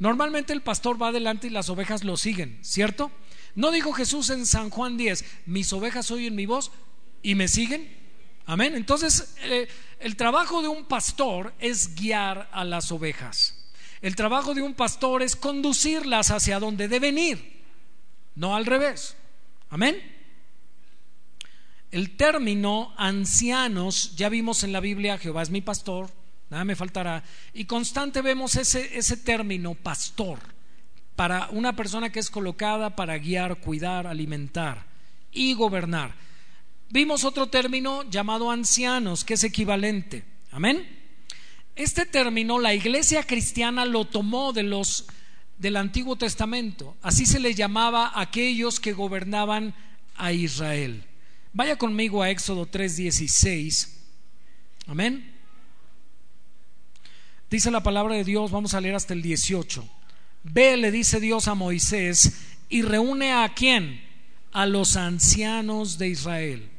Normalmente 0.00 0.52
el 0.52 0.62
pastor 0.62 1.00
va 1.00 1.08
adelante 1.08 1.46
y 1.46 1.50
las 1.50 1.68
ovejas 1.68 2.02
lo 2.02 2.16
siguen, 2.16 2.58
¿cierto? 2.62 3.12
¿No 3.54 3.70
dijo 3.70 3.92
Jesús 3.92 4.30
en 4.30 4.46
San 4.46 4.70
Juan 4.70 4.96
10, 4.96 5.24
mis 5.46 5.72
ovejas 5.72 6.10
oyen 6.10 6.34
mi 6.34 6.46
voz? 6.46 6.72
Y 7.24 7.34
me 7.34 7.48
siguen. 7.48 7.92
Amén. 8.46 8.76
Entonces, 8.76 9.34
eh, 9.42 9.66
el 9.98 10.14
trabajo 10.14 10.62
de 10.62 10.68
un 10.68 10.84
pastor 10.84 11.54
es 11.58 11.96
guiar 11.96 12.48
a 12.52 12.64
las 12.64 12.92
ovejas. 12.92 13.56
El 14.02 14.14
trabajo 14.14 14.54
de 14.54 14.62
un 14.62 14.74
pastor 14.74 15.22
es 15.22 15.34
conducirlas 15.34 16.30
hacia 16.30 16.60
donde 16.60 16.86
deben 16.86 17.18
ir, 17.18 17.64
no 18.36 18.54
al 18.54 18.66
revés. 18.66 19.16
Amén. 19.70 19.96
El 21.90 22.16
término 22.16 22.92
ancianos, 22.98 24.14
ya 24.14 24.28
vimos 24.28 24.62
en 24.62 24.72
la 24.72 24.80
Biblia, 24.80 25.16
Jehová 25.16 25.42
es 25.42 25.50
mi 25.50 25.62
pastor, 25.62 26.10
nada 26.50 26.64
me 26.64 26.76
faltará, 26.76 27.24
y 27.54 27.64
constante 27.64 28.20
vemos 28.20 28.56
ese, 28.56 28.98
ese 28.98 29.16
término 29.16 29.74
pastor 29.74 30.38
para 31.16 31.48
una 31.52 31.74
persona 31.74 32.10
que 32.12 32.20
es 32.20 32.28
colocada 32.28 32.96
para 32.96 33.16
guiar, 33.16 33.56
cuidar, 33.60 34.06
alimentar 34.06 34.84
y 35.32 35.54
gobernar. 35.54 36.14
Vimos 36.90 37.24
otro 37.24 37.48
término 37.48 38.08
llamado 38.08 38.50
ancianos, 38.50 39.24
que 39.24 39.34
es 39.34 39.44
equivalente. 39.44 40.24
Amén. 40.50 40.86
Este 41.76 42.06
término 42.06 42.60
la 42.60 42.72
iglesia 42.72 43.24
cristiana 43.24 43.84
lo 43.84 44.04
tomó 44.04 44.52
de 44.52 44.62
los 44.62 45.06
del 45.58 45.76
Antiguo 45.76 46.16
Testamento. 46.16 46.96
Así 47.02 47.26
se 47.26 47.40
le 47.40 47.54
llamaba 47.54 48.06
a 48.06 48.20
aquellos 48.20 48.78
que 48.78 48.92
gobernaban 48.92 49.74
a 50.14 50.32
Israel. 50.32 51.04
Vaya 51.52 51.76
conmigo 51.76 52.22
a 52.22 52.30
Éxodo 52.30 52.66
3:16. 52.66 53.88
Amén. 54.86 55.32
Dice 57.50 57.70
la 57.70 57.82
palabra 57.82 58.14
de 58.14 58.24
Dios, 58.24 58.50
vamos 58.50 58.74
a 58.74 58.80
leer 58.80 58.94
hasta 58.94 59.14
el 59.14 59.22
18. 59.22 59.88
Ve, 60.44 60.76
le 60.76 60.90
dice 60.90 61.18
Dios 61.18 61.48
a 61.48 61.54
Moisés, 61.54 62.40
y 62.68 62.82
reúne 62.82 63.32
a 63.32 63.52
quién? 63.54 64.02
A 64.52 64.66
los 64.66 64.96
ancianos 64.96 65.98
de 65.98 66.08
Israel 66.08 66.73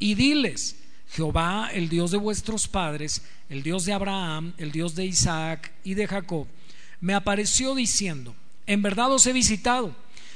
y 0.00 0.16
diles, 0.16 0.76
Jehová, 1.12 1.70
el 1.72 1.88
Dios 1.88 2.10
de 2.10 2.16
vuestros 2.16 2.66
padres, 2.66 3.22
el 3.48 3.62
Dios 3.62 3.84
de 3.84 3.92
Abraham, 3.92 4.54
el 4.58 4.72
Dios 4.72 4.96
de 4.96 5.06
Isaac 5.06 5.72
y 5.84 5.94
de 5.94 6.08
Jacob, 6.08 6.48
me 7.00 7.14
apareció 7.14 7.74
diciendo, 7.76 8.34
en 8.66 8.82
verdad 8.82 9.12
os 9.12 9.26
he 9.26 9.32
visitado 9.32 9.94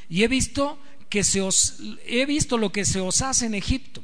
y 0.09 0.23
he 0.23 0.29
visto 0.29 0.79
que 1.09 1.25
se 1.25 1.41
os 1.41 1.79
he 2.07 2.27
visto 2.27 2.59
lo 2.59 2.73
que 2.73 2.85
se 2.85 3.01
os 3.01 3.23
hace 3.23 3.47
en 3.47 3.55
Egipto. 3.55 4.03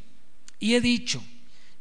Y 0.58 0.74
he 0.74 0.80
dicho, 0.80 1.22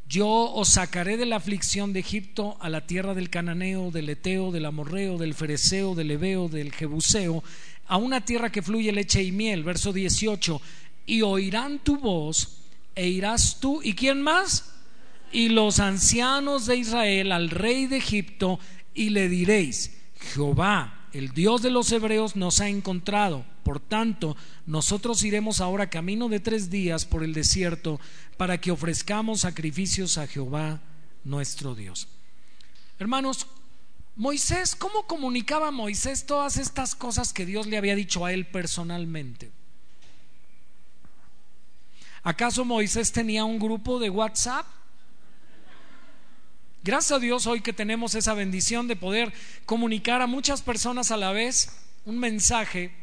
yo 0.08 0.28
os 0.28 0.70
sacaré 0.70 1.18
de 1.18 1.26
la 1.26 1.36
aflicción 1.36 1.94
de 1.94 2.00
Egipto 2.00 2.58
a 2.60 2.70
la 2.70 2.88
tierra 2.88 3.14
del 3.14 3.30
cananeo, 3.30 3.92
del 3.92 4.10
eteo, 4.10 4.52
del 4.52 4.66
amorreo, 4.66 5.18
del 5.18 5.36
fereceo, 5.36 5.96
del 5.96 6.12
ebeo, 6.12 6.50
del 6.50 6.74
jebuseo, 6.74 7.44
a 7.88 7.98
una 7.98 8.26
tierra 8.26 8.52
que 8.52 8.62
fluye 8.62 8.92
leche 8.92 9.24
y 9.24 9.32
miel, 9.32 9.64
verso 9.64 9.94
18, 9.94 10.62
y 11.06 11.22
oirán 11.22 11.80
tu 11.80 11.98
voz 11.98 12.59
e 13.00 13.08
irás 13.08 13.60
tú. 13.62 13.82
Y 13.82 13.96
quién 13.96 14.22
más 14.22 14.74
y 15.32 15.50
los 15.50 15.80
ancianos 15.80 16.66
de 16.66 16.76
Israel 16.76 17.32
al 17.32 17.50
rey 17.50 17.88
de 17.88 17.98
Egipto 17.98 18.60
y 18.94 19.12
le 19.12 19.30
diréis 19.30 19.96
Jehová 20.34 21.08
el 21.14 21.32
Dios 21.32 21.62
de 21.62 21.72
los 21.72 21.92
hebreos 21.92 22.36
nos 22.36 22.60
ha 22.60 22.68
encontrado. 22.68 23.46
Por 23.64 23.80
tanto 23.80 24.36
nosotros 24.66 25.24
iremos 25.24 25.62
ahora 25.62 25.90
camino 25.90 26.28
de 26.28 26.40
tres 26.40 26.70
días 26.70 27.06
por 27.06 27.24
el 27.24 27.34
desierto 27.34 28.00
para 28.38 28.60
que 28.60 28.72
ofrezcamos 28.72 29.42
sacrificios 29.42 30.18
a 30.18 30.28
Jehová 30.28 30.82
nuestro 31.24 31.76
Dios. 31.76 32.08
Hermanos 33.00 33.48
Moisés, 34.16 34.76
¿cómo 34.76 35.08
comunicaba 35.08 35.72
Moisés 35.72 36.26
todas 36.26 36.58
estas 36.58 36.94
cosas 36.96 37.32
que 37.32 37.46
Dios 37.46 37.68
le 37.68 37.78
había 37.78 37.96
dicho 37.96 38.26
a 38.26 38.34
él 38.34 38.46
personalmente? 38.46 39.52
¿Acaso 42.24 42.66
Moisés 42.66 43.12
tenía 43.12 43.46
un 43.46 43.60
grupo 43.60 44.00
de 44.00 44.10
WhatsApp? 44.10 44.66
Gracias 46.84 47.18
a 47.18 47.20
Dios 47.20 47.46
hoy 47.48 47.62
que 47.62 47.74
tenemos 47.74 48.16
esa 48.16 48.34
bendición 48.34 48.88
de 48.88 48.96
poder 48.96 49.34
comunicar 49.66 50.22
a 50.22 50.28
muchas 50.28 50.62
personas 50.62 51.12
a 51.12 51.18
la 51.18 51.32
vez 51.32 51.70
un 52.06 52.18
mensaje, 52.18 52.94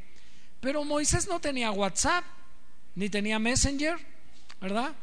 pero 0.61 0.85
Moisés 0.85 1.29
no 1.29 1.41
tenía 1.41 1.71
WhatsApp, 1.71 2.25
ni 2.95 3.11
tenía 3.11 3.39
Messenger, 3.39 3.99
¿verdad? 4.61 4.95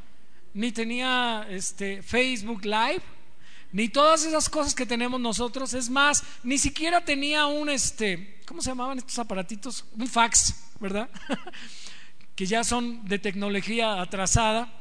Ni 0.54 0.72
tenía 0.72 1.46
este 1.50 2.02
Facebook 2.02 2.66
Live, 2.66 3.02
ni 3.72 3.90
todas 3.90 4.26
esas 4.26 4.50
cosas 4.50 4.76
que 4.76 4.86
tenemos 4.86 5.20
nosotros, 5.20 5.74
es 5.74 5.90
más, 5.90 6.24
ni 6.44 6.58
siquiera 6.58 7.04
tenía 7.06 7.46
un 7.46 7.70
este, 7.70 8.42
¿cómo 8.46 8.62
se 8.62 8.70
llamaban 8.70 8.98
estos 8.98 9.18
aparatitos? 9.20 9.86
Un 9.98 10.08
fax, 10.08 10.56
¿verdad? 10.80 11.10
que 12.36 12.46
ya 12.46 12.64
son 12.64 13.06
de 13.06 13.20
tecnología 13.20 14.02
atrasada. 14.02 14.72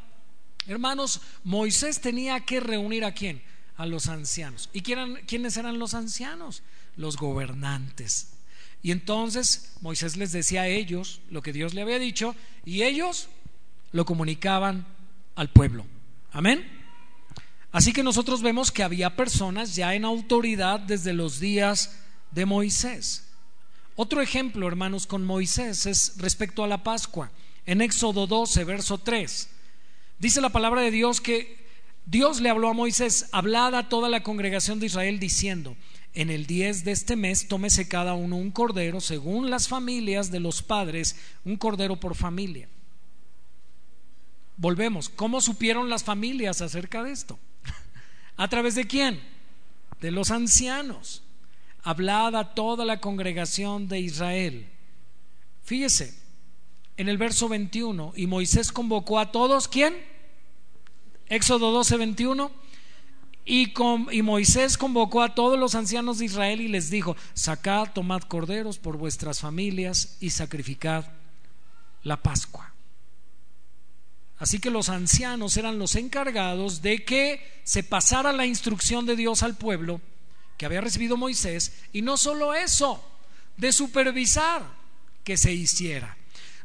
Hermanos, 0.66 1.20
Moisés 1.44 2.00
tenía 2.00 2.40
que 2.40 2.60
reunir 2.60 3.04
a 3.04 3.12
quién? 3.12 3.42
A 3.76 3.86
los 3.86 4.06
ancianos. 4.06 4.70
¿Y 4.72 4.82
quiénes 4.82 5.56
eran 5.56 5.78
los 5.78 5.94
ancianos? 5.94 6.62
Los 6.96 7.16
gobernantes. 7.16 8.32
Y 8.82 8.90
entonces 8.90 9.74
Moisés 9.80 10.16
les 10.16 10.32
decía 10.32 10.62
a 10.62 10.66
ellos 10.66 11.20
lo 11.30 11.42
que 11.42 11.52
Dios 11.52 11.72
le 11.72 11.82
había 11.82 11.98
dicho 11.98 12.34
y 12.64 12.82
ellos 12.82 13.28
lo 13.92 14.04
comunicaban 14.04 14.86
al 15.36 15.50
pueblo. 15.50 15.86
Amén. 16.32 16.80
Así 17.70 17.92
que 17.92 18.02
nosotros 18.02 18.42
vemos 18.42 18.70
que 18.70 18.82
había 18.82 19.16
personas 19.16 19.76
ya 19.76 19.94
en 19.94 20.04
autoridad 20.04 20.80
desde 20.80 21.12
los 21.12 21.38
días 21.40 21.96
de 22.32 22.44
Moisés. 22.44 23.31
Otro 23.94 24.22
ejemplo, 24.22 24.66
hermanos, 24.66 25.06
con 25.06 25.24
Moisés 25.24 25.86
es 25.86 26.14
respecto 26.18 26.64
a 26.64 26.68
la 26.68 26.82
Pascua. 26.82 27.30
En 27.66 27.80
Éxodo 27.80 28.26
12, 28.26 28.64
verso 28.64 28.98
3, 28.98 29.48
dice 30.18 30.40
la 30.40 30.48
palabra 30.48 30.80
de 30.80 30.90
Dios 30.90 31.20
que 31.20 31.62
Dios 32.06 32.40
le 32.40 32.48
habló 32.48 32.68
a 32.68 32.74
Moisés, 32.74 33.28
hablad 33.32 33.74
a 33.74 33.88
toda 33.88 34.08
la 34.08 34.22
congregación 34.22 34.80
de 34.80 34.86
Israel 34.86 35.20
diciendo, 35.20 35.76
en 36.14 36.30
el 36.30 36.46
10 36.46 36.84
de 36.84 36.92
este 36.92 37.16
mes 37.16 37.48
tómese 37.48 37.88
cada 37.88 38.14
uno 38.14 38.36
un 38.36 38.50
cordero 38.50 39.00
según 39.00 39.50
las 39.50 39.68
familias 39.68 40.30
de 40.30 40.40
los 40.40 40.62
padres, 40.62 41.16
un 41.44 41.56
cordero 41.56 42.00
por 42.00 42.14
familia. 42.14 42.68
Volvemos, 44.56 45.08
¿cómo 45.08 45.40
supieron 45.40 45.88
las 45.88 46.04
familias 46.04 46.60
acerca 46.60 47.02
de 47.02 47.12
esto? 47.12 47.38
¿A 48.36 48.48
través 48.48 48.74
de 48.74 48.86
quién? 48.86 49.20
De 50.00 50.10
los 50.10 50.30
ancianos. 50.30 51.22
Hablad 51.82 52.36
a 52.36 52.54
toda 52.54 52.84
la 52.84 53.00
congregación 53.00 53.88
de 53.88 54.00
Israel. 54.00 54.68
Fíjese, 55.64 56.14
en 56.96 57.08
el 57.08 57.18
verso 57.18 57.48
21, 57.48 58.12
y 58.16 58.26
Moisés 58.26 58.70
convocó 58.72 59.18
a 59.18 59.32
todos, 59.32 59.68
¿quién? 59.68 59.94
Éxodo 61.28 61.72
12, 61.72 61.96
21 61.96 62.62
y, 63.44 63.72
y, 64.12 64.22
Moisés 64.22 64.78
convocó 64.78 65.22
a 65.22 65.34
todos 65.34 65.58
los 65.58 65.74
ancianos 65.74 66.18
de 66.18 66.26
Israel 66.26 66.60
y 66.60 66.68
les 66.68 66.90
dijo, 66.90 67.16
sacad, 67.34 67.88
tomad 67.92 68.22
corderos 68.22 68.78
por 68.78 68.96
vuestras 68.96 69.40
familias 69.40 70.16
y 70.20 70.30
sacrificad 70.30 71.06
la 72.04 72.22
Pascua. 72.22 72.72
Así 74.38 74.60
que 74.60 74.70
los 74.70 74.88
ancianos 74.88 75.56
eran 75.56 75.78
los 75.78 75.96
encargados 75.96 76.82
de 76.82 77.04
que 77.04 77.60
se 77.64 77.82
pasara 77.82 78.32
la 78.32 78.46
instrucción 78.46 79.06
de 79.06 79.16
Dios 79.16 79.42
al 79.42 79.56
pueblo 79.56 80.00
que 80.56 80.66
había 80.66 80.80
recibido 80.80 81.16
Moisés 81.16 81.72
y 81.92 82.02
no 82.02 82.16
solo 82.16 82.54
eso, 82.54 83.02
de 83.56 83.72
supervisar 83.72 84.62
que 85.24 85.36
se 85.36 85.52
hiciera. 85.52 86.16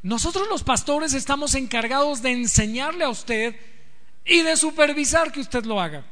Nosotros 0.03 0.47
los 0.47 0.63
pastores 0.63 1.13
estamos 1.13 1.55
encargados 1.55 2.21
de 2.21 2.31
enseñarle 2.31 3.03
a 3.03 3.09
usted 3.09 3.55
y 4.25 4.41
de 4.41 4.55
supervisar 4.57 5.31
que 5.31 5.39
usted 5.39 5.65
lo 5.65 5.81
haga. 5.81 6.05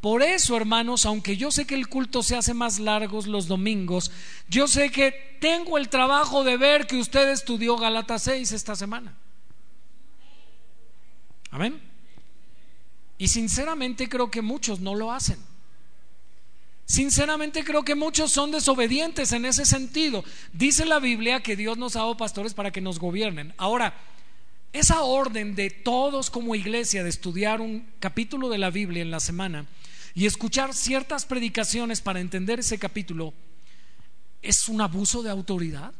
Por 0.00 0.22
eso, 0.22 0.54
hermanos, 0.56 1.06
aunque 1.06 1.36
yo 1.36 1.50
sé 1.50 1.66
que 1.66 1.74
el 1.74 1.88
culto 1.88 2.22
se 2.22 2.36
hace 2.36 2.52
más 2.52 2.78
largos 2.78 3.26
los 3.26 3.46
domingos, 3.48 4.10
yo 4.48 4.68
sé 4.68 4.90
que 4.90 5.38
tengo 5.40 5.78
el 5.78 5.88
trabajo 5.88 6.44
de 6.44 6.58
ver 6.58 6.86
que 6.86 6.96
usted 6.96 7.30
estudió 7.30 7.78
Galata 7.78 8.18
6 8.18 8.52
esta 8.52 8.76
semana. 8.76 9.16
Amén. 11.50 11.80
Y 13.16 13.28
sinceramente 13.28 14.08
creo 14.08 14.30
que 14.30 14.42
muchos 14.42 14.80
no 14.80 14.94
lo 14.94 15.10
hacen. 15.10 15.38
Sinceramente 16.86 17.64
creo 17.64 17.82
que 17.82 17.94
muchos 17.94 18.30
son 18.30 18.50
desobedientes 18.50 19.32
en 19.32 19.44
ese 19.46 19.64
sentido. 19.64 20.24
Dice 20.52 20.84
la 20.84 20.98
Biblia 20.98 21.42
que 21.42 21.56
Dios 21.56 21.78
nos 21.78 21.96
ha 21.96 22.00
dado 22.00 22.16
pastores 22.16 22.54
para 22.54 22.70
que 22.70 22.80
nos 22.80 22.98
gobiernen. 22.98 23.54
Ahora, 23.56 23.94
esa 24.72 25.02
orden 25.02 25.54
de 25.54 25.70
todos 25.70 26.30
como 26.30 26.54
iglesia 26.54 27.02
de 27.02 27.08
estudiar 27.08 27.60
un 27.60 27.86
capítulo 28.00 28.48
de 28.48 28.58
la 28.58 28.70
Biblia 28.70 29.02
en 29.02 29.10
la 29.10 29.20
semana, 29.20 29.66
y 30.14 30.26
escuchar 30.26 30.72
ciertas 30.72 31.26
predicaciones 31.26 32.00
para 32.00 32.20
entender 32.20 32.60
ese 32.60 32.78
capítulo 32.78 33.34
es 34.40 34.68
un 34.68 34.80
abuso 34.80 35.22
de 35.22 35.30
autoridad. 35.30 35.92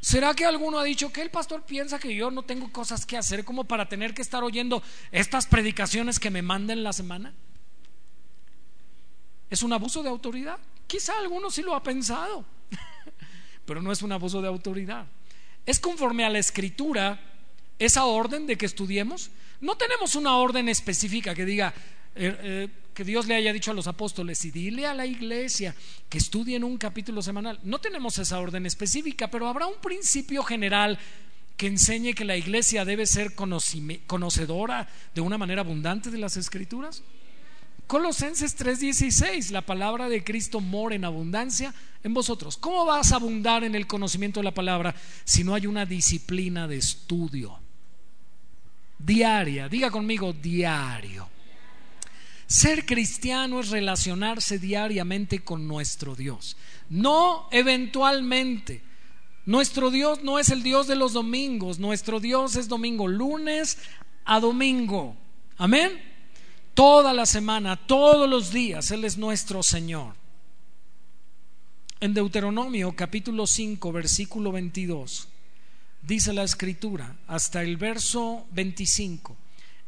¿Será 0.00 0.34
que 0.34 0.44
alguno 0.44 0.78
ha 0.78 0.84
dicho 0.84 1.10
que 1.12 1.22
el 1.22 1.30
pastor 1.30 1.64
piensa 1.64 1.98
que 1.98 2.14
yo 2.14 2.30
no 2.30 2.42
tengo 2.42 2.70
cosas 2.70 3.04
que 3.06 3.16
hacer 3.16 3.44
como 3.44 3.64
para 3.64 3.88
tener 3.88 4.14
que 4.14 4.22
estar 4.22 4.44
oyendo 4.44 4.82
estas 5.10 5.46
predicaciones 5.46 6.20
que 6.20 6.30
me 6.30 6.42
manden 6.42 6.84
la 6.84 6.92
semana? 6.92 7.34
¿Es 9.50 9.62
un 9.62 9.72
abuso 9.72 10.02
de 10.02 10.08
autoridad? 10.08 10.58
Quizá 10.86 11.18
alguno 11.18 11.50
sí 11.50 11.62
lo 11.62 11.74
ha 11.74 11.82
pensado, 11.82 12.44
pero 13.64 13.82
no 13.82 13.92
es 13.92 14.02
un 14.02 14.12
abuso 14.12 14.40
de 14.42 14.48
autoridad. 14.48 15.06
Es 15.66 15.80
conforme 15.80 16.24
a 16.24 16.30
la 16.30 16.38
escritura 16.38 17.20
esa 17.78 18.04
orden 18.04 18.46
de 18.46 18.56
que 18.56 18.66
estudiemos. 18.66 19.30
No 19.60 19.76
tenemos 19.76 20.14
una 20.14 20.36
orden 20.36 20.68
específica 20.68 21.34
que 21.34 21.44
diga 21.44 21.74
eh, 22.14 22.36
eh, 22.40 22.68
que 22.94 23.04
Dios 23.04 23.26
le 23.26 23.36
haya 23.36 23.52
dicho 23.52 23.70
a 23.70 23.74
los 23.74 23.86
apóstoles 23.86 24.44
y 24.44 24.50
dile 24.50 24.86
a 24.86 24.94
la 24.94 25.06
iglesia 25.06 25.74
que 26.08 26.18
estudien 26.18 26.64
un 26.64 26.78
capítulo 26.78 27.22
semanal. 27.22 27.60
No 27.62 27.78
tenemos 27.78 28.18
esa 28.18 28.40
orden 28.40 28.66
específica, 28.66 29.30
pero 29.30 29.46
habrá 29.46 29.66
un 29.66 29.80
principio 29.80 30.42
general 30.42 30.98
que 31.56 31.66
enseñe 31.66 32.14
que 32.14 32.24
la 32.24 32.36
iglesia 32.36 32.84
debe 32.84 33.06
ser 33.06 33.34
conocedora 33.34 34.88
de 35.14 35.20
una 35.20 35.38
manera 35.38 35.60
abundante 35.60 36.10
de 36.10 36.18
las 36.18 36.36
escrituras. 36.36 37.02
Colosenses 37.88 38.56
3:16, 38.56 39.50
la 39.50 39.62
palabra 39.62 40.08
de 40.08 40.22
Cristo 40.22 40.60
mora 40.60 40.94
en 40.94 41.04
abundancia 41.04 41.74
en 42.04 42.14
vosotros. 42.14 42.56
¿Cómo 42.56 42.84
vas 42.84 43.10
a 43.10 43.16
abundar 43.16 43.64
en 43.64 43.74
el 43.74 43.88
conocimiento 43.88 44.38
de 44.38 44.44
la 44.44 44.54
palabra 44.54 44.94
si 45.24 45.42
no 45.42 45.54
hay 45.54 45.66
una 45.66 45.84
disciplina 45.84 46.68
de 46.68 46.76
estudio? 46.76 47.58
diaria. 48.98 49.68
Diga 49.68 49.90
conmigo, 49.90 50.32
diario. 50.32 51.28
Ser 52.46 52.86
cristiano 52.86 53.60
es 53.60 53.68
relacionarse 53.68 54.58
diariamente 54.58 55.40
con 55.40 55.68
nuestro 55.68 56.14
Dios, 56.14 56.56
no 56.88 57.46
eventualmente. 57.50 58.82
Nuestro 59.44 59.90
Dios 59.90 60.22
no 60.22 60.38
es 60.38 60.50
el 60.50 60.62
Dios 60.62 60.86
de 60.86 60.96
los 60.96 61.12
domingos, 61.12 61.78
nuestro 61.78 62.20
Dios 62.20 62.56
es 62.56 62.68
domingo, 62.68 63.06
lunes 63.06 63.78
a 64.24 64.40
domingo. 64.40 65.16
Amén. 65.56 66.17
Toda 66.78 67.12
la 67.12 67.26
semana, 67.26 67.74
todos 67.74 68.30
los 68.30 68.52
días, 68.52 68.92
Él 68.92 69.04
es 69.04 69.18
nuestro 69.18 69.64
Señor. 69.64 70.14
En 71.98 72.14
Deuteronomio 72.14 72.94
capítulo 72.94 73.48
5, 73.48 73.90
versículo 73.90 74.52
22 74.52 75.26
dice 76.02 76.32
la 76.32 76.44
escritura, 76.44 77.16
hasta 77.26 77.62
el 77.62 77.78
verso 77.78 78.46
25. 78.52 79.36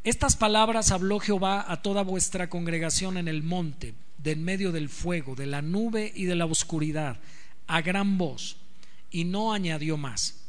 Estas 0.03 0.35
palabras 0.35 0.91
habló 0.91 1.21
Jehová 1.21 1.65
a 1.69 1.81
toda 1.81 2.03
vuestra 2.03 2.51
congregación 2.51 3.19
en 3.19 3.29
el 3.29 3.45
monte, 3.45 3.95
de 4.19 4.33
en 4.33 4.43
medio 4.43 4.73
del 4.73 4.89
fuego, 4.89 5.37
de 5.37 5.47
la 5.47 5.63
nube 5.63 6.13
y 6.13 6.25
de 6.25 6.35
la 6.35 6.47
oscuridad, 6.47 7.21
a 7.69 7.83
gran 7.83 8.19
voz, 8.19 8.57
y 9.13 9.23
no 9.27 9.53
añadió 9.53 9.97
más. 9.97 10.41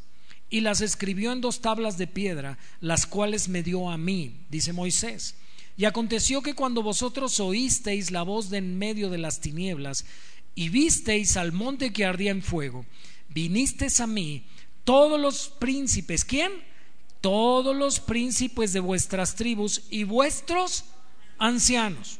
Y 0.50 0.62
las 0.62 0.82
escribió 0.82 1.34
en 1.34 1.42
dos 1.42 1.62
tablas 1.62 2.00
de 2.00 2.08
piedra, 2.08 2.58
las 2.80 3.06
cuales 3.06 3.48
me 3.48 3.62
dio 3.62 3.92
a 3.92 4.00
mí, 4.00 4.38
dice 4.50 4.74
Moisés. 4.74 5.36
Y 5.78 5.86
aconteció 5.86 6.42
que 6.42 6.54
cuando 6.54 6.84
vosotros 6.84 7.40
oísteis 7.40 8.12
la 8.12 8.24
voz 8.24 8.50
de 8.50 8.58
en 8.58 8.78
medio 8.78 9.10
de 9.10 9.18
las 9.18 9.40
tinieblas, 9.40 10.06
y 10.54 10.70
visteis 10.70 11.38
al 11.38 11.52
monte 11.52 11.94
que 11.94 12.06
ardía 12.06 12.32
en 12.32 12.42
fuego, 12.42 12.86
vinisteis 13.30 14.00
a 14.00 14.08
mí, 14.08 14.44
todos 14.84 15.20
los 15.20 15.50
príncipes, 15.50 16.26
¿quién? 16.26 16.52
Todos 17.22 17.76
los 17.76 18.00
príncipes 18.00 18.74
de 18.74 18.80
vuestras 18.80 19.36
tribus 19.36 19.84
y 19.90 20.04
vuestros 20.04 20.86
ancianos. 21.38 22.20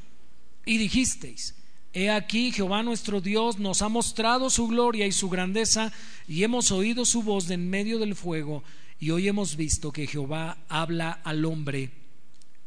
Y 0.66 0.78
dijisteis, 0.78 1.56
He 1.94 2.10
aquí 2.10 2.54
Jehová 2.54 2.84
nuestro 2.84 3.20
Dios 3.20 3.60
nos 3.60 3.82
ha 3.82 3.90
mostrado 3.90 4.50
su 4.50 4.68
gloria 4.68 5.08
y 5.08 5.12
su 5.12 5.30
grandeza, 5.30 5.92
y 6.28 6.44
hemos 6.44 6.72
oído 6.72 7.04
su 7.04 7.22
voz 7.22 7.48
de 7.48 7.56
en 7.56 7.70
medio 7.70 8.00
del 8.00 8.16
fuego, 8.16 8.64
y 8.98 9.10
hoy 9.10 9.28
hemos 9.28 9.58
visto 9.58 9.92
que 9.92 10.08
Jehová 10.08 10.58
habla 10.70 11.12
al 11.12 11.44
hombre, 11.44 11.92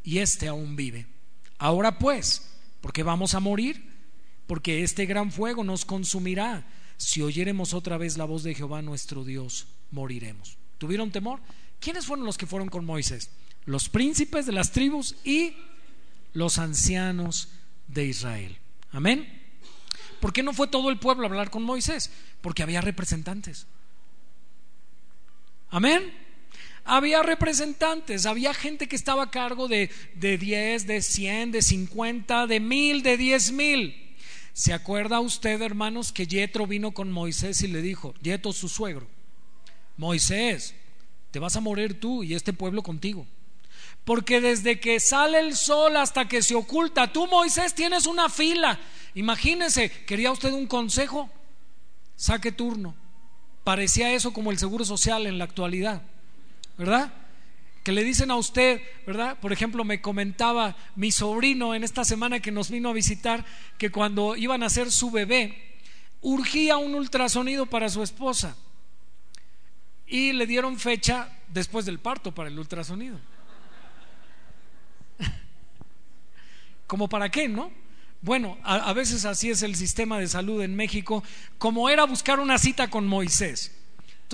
y 0.04 0.18
éste 0.18 0.46
aún 0.46 0.76
vive. 0.76 1.06
Ahora 1.58 1.98
pues, 1.98 2.46
¿por 2.80 2.92
qué 2.92 3.02
vamos 3.02 3.34
a 3.34 3.40
morir? 3.40 3.90
Porque 4.46 4.84
este 4.84 5.06
gran 5.06 5.32
fuego 5.32 5.64
nos 5.64 5.84
consumirá 5.84 6.66
si 6.96 7.22
oyéremos 7.22 7.74
otra 7.74 7.98
vez 7.98 8.16
la 8.16 8.26
voz 8.26 8.42
de 8.42 8.54
Jehová 8.54 8.82
nuestro 8.82 9.24
Dios 9.24 9.66
moriremos. 9.90 10.58
¿Tuvieron 10.78 11.10
temor? 11.10 11.40
¿Quiénes 11.80 12.06
fueron 12.06 12.26
los 12.26 12.38
que 12.38 12.46
fueron 12.46 12.68
con 12.68 12.84
Moisés? 12.84 13.30
Los 13.64 13.88
príncipes 13.88 14.46
de 14.46 14.52
las 14.52 14.70
tribus 14.72 15.16
y 15.24 15.54
los 16.34 16.58
ancianos 16.58 17.48
de 17.88 18.06
Israel. 18.06 18.58
Amén. 18.92 19.42
¿Por 20.20 20.32
qué 20.32 20.42
no 20.42 20.52
fue 20.52 20.68
todo 20.68 20.90
el 20.90 20.98
pueblo 20.98 21.24
a 21.24 21.28
hablar 21.28 21.50
con 21.50 21.62
Moisés? 21.62 22.10
Porque 22.40 22.62
había 22.62 22.80
representantes. 22.80 23.66
Amén. 25.70 26.23
Había 26.84 27.22
representantes, 27.22 28.26
había 28.26 28.52
gente 28.52 28.88
que 28.88 28.96
estaba 28.96 29.24
a 29.24 29.30
cargo 29.30 29.68
de, 29.68 29.90
de 30.14 30.38
10, 30.38 30.86
de 30.86 31.02
100, 31.02 31.52
de 31.52 31.62
50, 31.62 32.46
de 32.46 32.60
mil, 32.60 33.02
de 33.02 33.16
diez 33.16 33.52
mil. 33.52 34.14
¿Se 34.52 34.72
acuerda 34.72 35.20
usted, 35.20 35.60
hermanos, 35.62 36.12
que 36.12 36.26
Yetro 36.26 36.66
vino 36.66 36.92
con 36.92 37.10
Moisés 37.10 37.62
y 37.62 37.68
le 37.68 37.82
dijo, 37.82 38.14
Yetro 38.22 38.52
su 38.52 38.68
suegro, 38.68 39.08
Moisés, 39.96 40.74
te 41.30 41.38
vas 41.38 41.56
a 41.56 41.60
morir 41.60 41.98
tú 41.98 42.22
y 42.22 42.34
este 42.34 42.52
pueblo 42.52 42.82
contigo. 42.82 43.26
Porque 44.04 44.40
desde 44.40 44.78
que 44.78 45.00
sale 45.00 45.40
el 45.40 45.56
sol 45.56 45.96
hasta 45.96 46.28
que 46.28 46.42
se 46.42 46.54
oculta, 46.54 47.12
tú 47.12 47.26
Moisés 47.26 47.74
tienes 47.74 48.06
una 48.06 48.28
fila. 48.28 48.78
Imagínese, 49.14 49.90
¿quería 50.06 50.30
usted 50.30 50.52
un 50.52 50.66
consejo? 50.66 51.30
saque 52.16 52.52
turno. 52.52 52.94
Parecía 53.64 54.12
eso 54.12 54.32
como 54.32 54.50
el 54.50 54.58
seguro 54.58 54.84
social 54.84 55.26
en 55.26 55.38
la 55.38 55.44
actualidad, 55.44 56.02
¿verdad? 56.78 57.12
Que 57.82 57.92
le 57.92 58.02
dicen 58.02 58.30
a 58.30 58.36
usted, 58.36 58.80
¿verdad? 59.06 59.38
Por 59.40 59.52
ejemplo, 59.52 59.84
me 59.84 60.00
comentaba 60.00 60.76
mi 60.96 61.12
sobrino 61.12 61.74
en 61.74 61.84
esta 61.84 62.04
semana 62.04 62.40
que 62.40 62.50
nos 62.50 62.70
vino 62.70 62.88
a 62.88 62.94
visitar 62.94 63.44
que 63.78 63.90
cuando 63.90 64.36
iban 64.36 64.62
a 64.62 64.66
hacer 64.66 64.90
su 64.90 65.10
bebé, 65.10 65.78
urgía 66.20 66.78
un 66.78 66.94
ultrasonido 66.94 67.66
para 67.66 67.88
su 67.88 68.02
esposa 68.02 68.56
y 70.06 70.32
le 70.32 70.46
dieron 70.46 70.78
fecha 70.78 71.28
después 71.48 71.84
del 71.84 71.98
parto 71.98 72.34
para 72.34 72.48
el 72.48 72.58
ultrasonido. 72.58 73.18
¿Como 76.86 77.08
para 77.08 77.30
qué, 77.30 77.48
no? 77.48 77.70
Bueno, 78.24 78.56
a, 78.62 78.90
veces 78.94 79.26
así 79.26 79.50
es 79.50 79.62
el 79.62 79.76
sistema 79.76 80.18
de 80.18 80.26
salud 80.28 80.62
en 80.62 80.74
México, 80.74 81.22
como 81.58 81.90
era 81.90 82.04
buscar 82.04 82.40
una 82.40 82.56
cita 82.56 82.88
con 82.88 83.06
Moisés. 83.06 83.83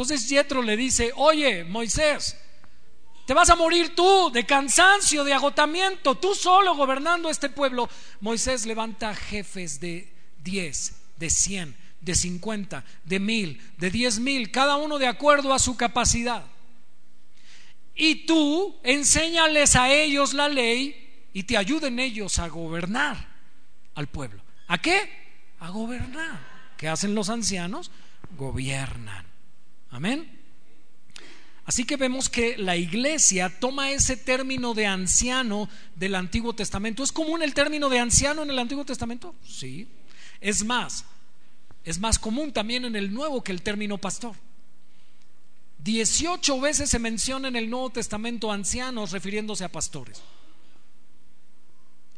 Entonces 0.01 0.30
Yetro 0.30 0.62
le 0.62 0.78
dice, 0.78 1.12
oye, 1.14 1.62
Moisés, 1.62 2.34
te 3.26 3.34
vas 3.34 3.51
a 3.51 3.55
morir 3.55 3.94
tú 3.94 4.30
de 4.32 4.46
cansancio, 4.46 5.24
de 5.24 5.34
agotamiento, 5.34 6.14
tú 6.14 6.34
solo 6.34 6.74
gobernando 6.74 7.28
este 7.28 7.51
pueblo. 7.51 7.86
Moisés 8.22 8.64
levanta 8.64 9.14
jefes 9.14 9.78
de 9.78 10.11
10, 10.42 10.96
de 11.18 11.28
100, 11.28 11.76
de 12.01 12.14
50, 12.14 12.82
de 13.05 13.20
mil, 13.20 13.61
de 13.76 13.90
diez 13.90 14.18
mil, 14.20 14.51
cada 14.51 14.76
uno 14.76 14.98
de 14.98 15.07
acuerdo 15.07 15.53
a 15.53 15.59
su 15.59 15.76
capacidad. 15.76 16.46
Y 17.94 18.24
tú 18.24 18.80
enséñales 18.82 19.76
a 19.76 19.92
ellos 19.92 20.32
la 20.32 20.48
ley 20.48 21.28
y 21.34 21.42
te 21.42 21.59
ayuden 21.59 21.98
ellos 21.98 22.38
a 22.38 22.48
gobernar 22.48 23.18
al 23.96 24.07
pueblo. 24.07 24.42
¿A 24.66 24.78
qué? 24.78 25.55
A 25.59 25.68
gobernar. 25.68 26.40
¿Qué 26.78 26.88
hacen 26.88 27.14
los 27.14 27.28
ancianos? 27.28 27.90
Gobiernan. 28.38 29.30
Amén. 29.91 30.41
Así 31.64 31.84
que 31.84 31.97
vemos 31.97 32.28
que 32.28 32.57
la 32.57 32.76
iglesia 32.76 33.49
toma 33.61 33.93
ese 33.93 34.16
término 34.16 34.74
de 34.74 34.86
anciano 34.86 35.68
del 35.95 36.16
Antiguo 36.16 36.53
Testamento. 36.53 37.05
¿Es 37.05 37.12
común 37.12 37.43
el 37.43 37.55
término 37.55 37.88
de 37.88 38.01
anciano 38.01 38.43
en 38.43 38.51
el 38.51 38.59
Antiguo 38.59 38.84
Testamento? 38.84 39.34
Sí. 39.47 39.86
Es 40.41 40.64
más, 40.64 41.05
es 41.84 41.99
más 41.99 42.18
común 42.18 42.53
también 42.53 42.84
en 42.84 42.97
el 42.97 43.12
Nuevo 43.12 43.45
que 43.45 43.53
el 43.53 43.62
término 43.62 43.99
pastor. 43.99 44.34
Dieciocho 45.78 46.61
veces 46.61 46.91
se 46.91 46.99
menciona 46.99 47.49
en 47.49 47.57
el 47.57 47.70
Nuevo 47.70 47.91
Testamento 47.91 48.51
ancianos 48.51 49.12
refiriéndose 49.12 49.64
a 49.64 49.72
pastores. 49.72 50.20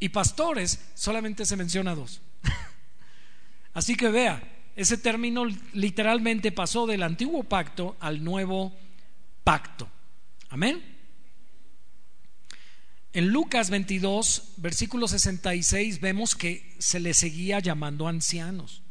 Y 0.00 0.08
pastores 0.08 0.80
solamente 0.94 1.46
se 1.46 1.56
menciona 1.56 1.94
dos. 1.94 2.20
Así 3.74 3.94
que 3.94 4.08
vea, 4.08 4.42
ese 4.76 4.96
término 4.96 5.46
literalmente 5.72 6.52
pasó 6.52 6.86
del 6.86 7.02
antiguo 7.02 7.44
pacto 7.44 7.96
al 8.00 8.24
nuevo 8.24 8.72
pacto. 9.44 9.88
Amén. 10.48 10.82
En 13.12 13.28
Lucas 13.28 13.68
22, 13.68 14.54
versículo 14.56 15.06
66, 15.06 16.00
vemos 16.00 16.34
que 16.34 16.74
se 16.78 17.00
le 17.00 17.12
seguía 17.12 17.58
llamando 17.58 18.08
ancianos. 18.08 18.82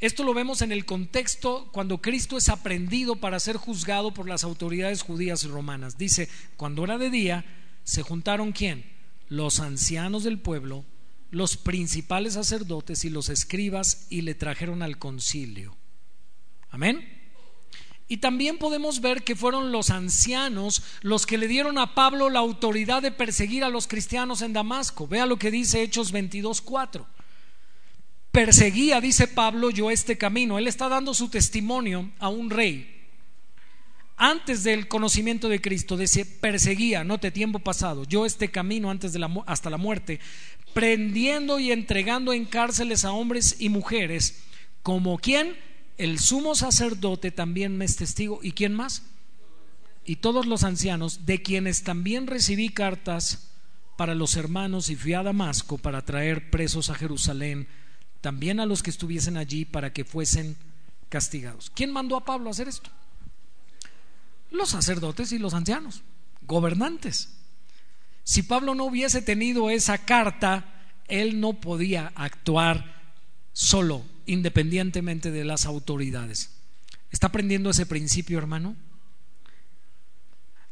Esto 0.00 0.24
lo 0.24 0.32
vemos 0.32 0.62
en 0.62 0.72
el 0.72 0.86
contexto 0.86 1.68
cuando 1.72 2.00
Cristo 2.00 2.38
es 2.38 2.48
aprendido 2.48 3.16
para 3.16 3.40
ser 3.40 3.56
juzgado 3.56 4.14
por 4.14 4.28
las 4.28 4.44
autoridades 4.44 5.02
judías 5.02 5.44
y 5.44 5.48
romanas. 5.48 5.98
Dice, 5.98 6.28
cuando 6.56 6.84
era 6.84 6.98
de 6.98 7.10
día, 7.10 7.44
se 7.84 8.02
juntaron 8.02 8.52
quién? 8.52 8.98
los 9.28 9.60
ancianos 9.60 10.24
del 10.24 10.38
pueblo, 10.38 10.84
los 11.30 11.56
principales 11.56 12.34
sacerdotes 12.34 13.04
y 13.04 13.10
los 13.10 13.28
escribas 13.28 14.06
y 14.10 14.22
le 14.22 14.34
trajeron 14.34 14.82
al 14.82 14.98
concilio. 14.98 15.76
Amén. 16.70 17.16
Y 18.08 18.18
también 18.18 18.56
podemos 18.56 19.02
ver 19.02 19.22
que 19.22 19.36
fueron 19.36 19.70
los 19.70 19.90
ancianos 19.90 20.82
los 21.02 21.26
que 21.26 21.36
le 21.36 21.46
dieron 21.46 21.76
a 21.76 21.94
Pablo 21.94 22.30
la 22.30 22.38
autoridad 22.38 23.02
de 23.02 23.12
perseguir 23.12 23.64
a 23.64 23.68
los 23.68 23.86
cristianos 23.86 24.40
en 24.40 24.54
Damasco. 24.54 25.06
Vea 25.06 25.26
lo 25.26 25.38
que 25.38 25.50
dice 25.50 25.82
Hechos 25.82 26.12
22:4. 26.12 27.06
Perseguía, 28.32 29.00
dice 29.00 29.28
Pablo, 29.28 29.70
yo 29.70 29.90
este 29.90 30.16
camino. 30.16 30.58
Él 30.58 30.68
está 30.68 30.88
dando 30.88 31.12
su 31.12 31.28
testimonio 31.28 32.10
a 32.18 32.28
un 32.28 32.48
rey 32.48 32.98
antes 34.18 34.64
del 34.64 34.88
conocimiento 34.88 35.48
de 35.48 35.60
Cristo, 35.60 35.96
decía, 35.96 36.24
perseguía, 36.40 37.04
note 37.04 37.30
tiempo 37.30 37.60
pasado, 37.60 38.02
yo 38.04 38.26
este 38.26 38.50
camino 38.50 38.90
antes 38.90 39.12
de 39.12 39.20
la, 39.20 39.30
hasta 39.46 39.70
la 39.70 39.76
muerte, 39.76 40.18
prendiendo 40.74 41.58
y 41.58 41.72
entregando 41.72 42.32
en 42.32 42.44
cárceles 42.44 43.04
a 43.04 43.12
hombres 43.12 43.56
y 43.58 43.68
mujeres, 43.68 44.42
como 44.82 45.18
quien 45.18 45.56
el 45.98 46.18
sumo 46.18 46.54
sacerdote 46.54 47.30
también 47.30 47.76
me 47.76 47.84
es 47.84 47.96
testigo, 47.96 48.40
¿y 48.42 48.52
quién 48.52 48.72
más? 48.72 49.02
Y 50.04 50.16
todos 50.16 50.46
los 50.46 50.62
ancianos, 50.62 51.26
de 51.26 51.42
quienes 51.42 51.82
también 51.82 52.26
recibí 52.26 52.70
cartas 52.70 53.48
para 53.96 54.14
los 54.14 54.36
hermanos 54.36 54.90
y 54.90 54.96
fui 54.96 55.14
a 55.14 55.24
Damasco 55.24 55.76
para 55.76 56.04
traer 56.04 56.50
presos 56.50 56.88
a 56.88 56.94
Jerusalén, 56.94 57.66
también 58.20 58.60
a 58.60 58.66
los 58.66 58.82
que 58.82 58.90
estuviesen 58.90 59.36
allí 59.36 59.64
para 59.64 59.92
que 59.92 60.04
fuesen 60.04 60.56
castigados. 61.08 61.70
¿Quién 61.74 61.92
mandó 61.92 62.16
a 62.16 62.24
Pablo 62.24 62.48
a 62.48 62.52
hacer 62.52 62.68
esto? 62.68 62.90
Los 64.50 64.70
sacerdotes 64.70 65.32
y 65.32 65.38
los 65.38 65.52
ancianos, 65.52 66.02
gobernantes. 66.42 67.37
Si 68.28 68.42
Pablo 68.42 68.74
no 68.74 68.84
hubiese 68.84 69.22
tenido 69.22 69.70
esa 69.70 70.04
carta, 70.04 70.92
él 71.08 71.40
no 71.40 71.62
podía 71.62 72.12
actuar 72.14 73.14
solo, 73.54 74.04
independientemente 74.26 75.30
de 75.30 75.46
las 75.46 75.64
autoridades. 75.64 76.50
¿Está 77.10 77.28
aprendiendo 77.28 77.70
ese 77.70 77.86
principio, 77.86 78.36
hermano? 78.36 78.76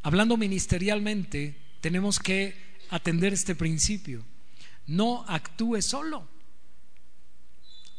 Hablando 0.03 0.37
ministerialmente, 0.37 1.57
tenemos 1.81 2.19
que 2.19 2.55
atender 2.91 3.33
este 3.33 3.55
principio. 3.55 4.23
No 4.87 5.25
actúe 5.27 5.81
solo. 5.81 6.29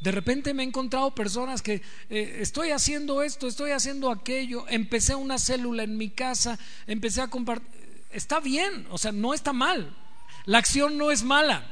De 0.02 0.12
repente 0.12 0.54
me 0.54 0.62
he 0.62 0.68
encontrado 0.68 1.16
personas 1.16 1.64
que 1.64 1.82
eh, 2.12 2.38
estoy 2.42 2.70
haciendo 2.70 3.24
esto, 3.24 3.48
estoy 3.48 3.72
haciendo 3.72 4.12
aquello, 4.12 4.68
empecé 4.70 5.16
una 5.16 5.40
célula 5.40 5.82
en 5.82 5.98
mi 5.98 6.12
casa, 6.12 6.60
empecé 6.86 7.22
a 7.22 7.28
compartir. 7.28 7.77
Está 8.10 8.40
bien, 8.40 8.88
o 8.90 8.98
sea, 8.98 9.12
no 9.12 9.34
está 9.34 9.54
mal. 9.54 9.96
La 10.46 10.58
acción 10.58 10.98
no 10.98 11.12
es 11.12 11.24
mala. 11.24 11.70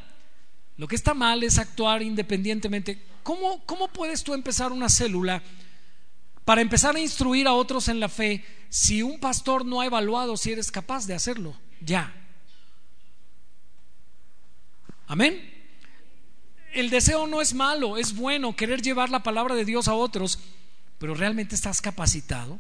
Lo 0.78 0.88
que 0.88 0.96
está 0.96 1.14
mal 1.14 1.44
es 1.44 1.58
actuar 1.58 2.02
independientemente. 2.02 3.02
¿Cómo, 3.24 3.66
cómo 3.66 3.88
puedes 3.88 4.24
tú 4.24 4.34
empezar 4.34 4.72
una 4.72 4.90
célula 4.90 5.42
para 6.44 6.62
empezar 6.62 6.96
a 6.96 7.00
instruir 7.00 7.48
a 7.48 7.54
otros 7.54 7.88
en 7.88 8.00
la 8.00 8.10
fe 8.10 8.46
si 8.70 9.02
un 9.02 9.20
pastor 9.20 9.66
no 9.66 9.82
ha 9.82 9.86
evaluado 9.86 10.38
si 10.38 10.52
eres 10.52 10.72
capaz 10.72 11.08
de 11.08 11.14
hacerlo? 11.14 11.56
Ya. 11.82 12.14
Amén 15.08 15.56
el 16.76 16.90
deseo 16.90 17.26
no 17.26 17.42
es 17.42 17.54
malo, 17.54 17.98
es 17.98 18.16
bueno 18.16 18.56
querer 18.56 18.82
llevar 18.82 19.10
la 19.10 19.24
palabra 19.24 19.56
de 19.56 19.66
Dios 19.66 19.88
a 19.88 19.94
otros, 19.94 20.40
pero 21.00 21.16
¿realmente 21.16 21.56
estás 21.56 21.82
capacitado? 21.82 22.60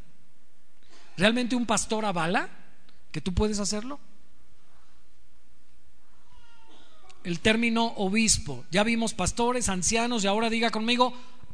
¿Realmente 1.17 1.55
un 1.55 1.65
pastor 1.65 2.05
avala 2.05 2.49
que 3.15 3.21
tú 3.21 3.33
puedes 3.33 3.59
hacerlo? 3.59 3.97
El 7.23 7.39
término 7.39 7.93
obispo, 7.95 8.65
ya 8.71 8.83
vimos 8.83 9.13
pastores, 9.13 9.69
ancianos 9.69 10.25
y 10.25 10.27
ahora 10.27 10.49
diga 10.49 10.69
conmigo 10.69 11.13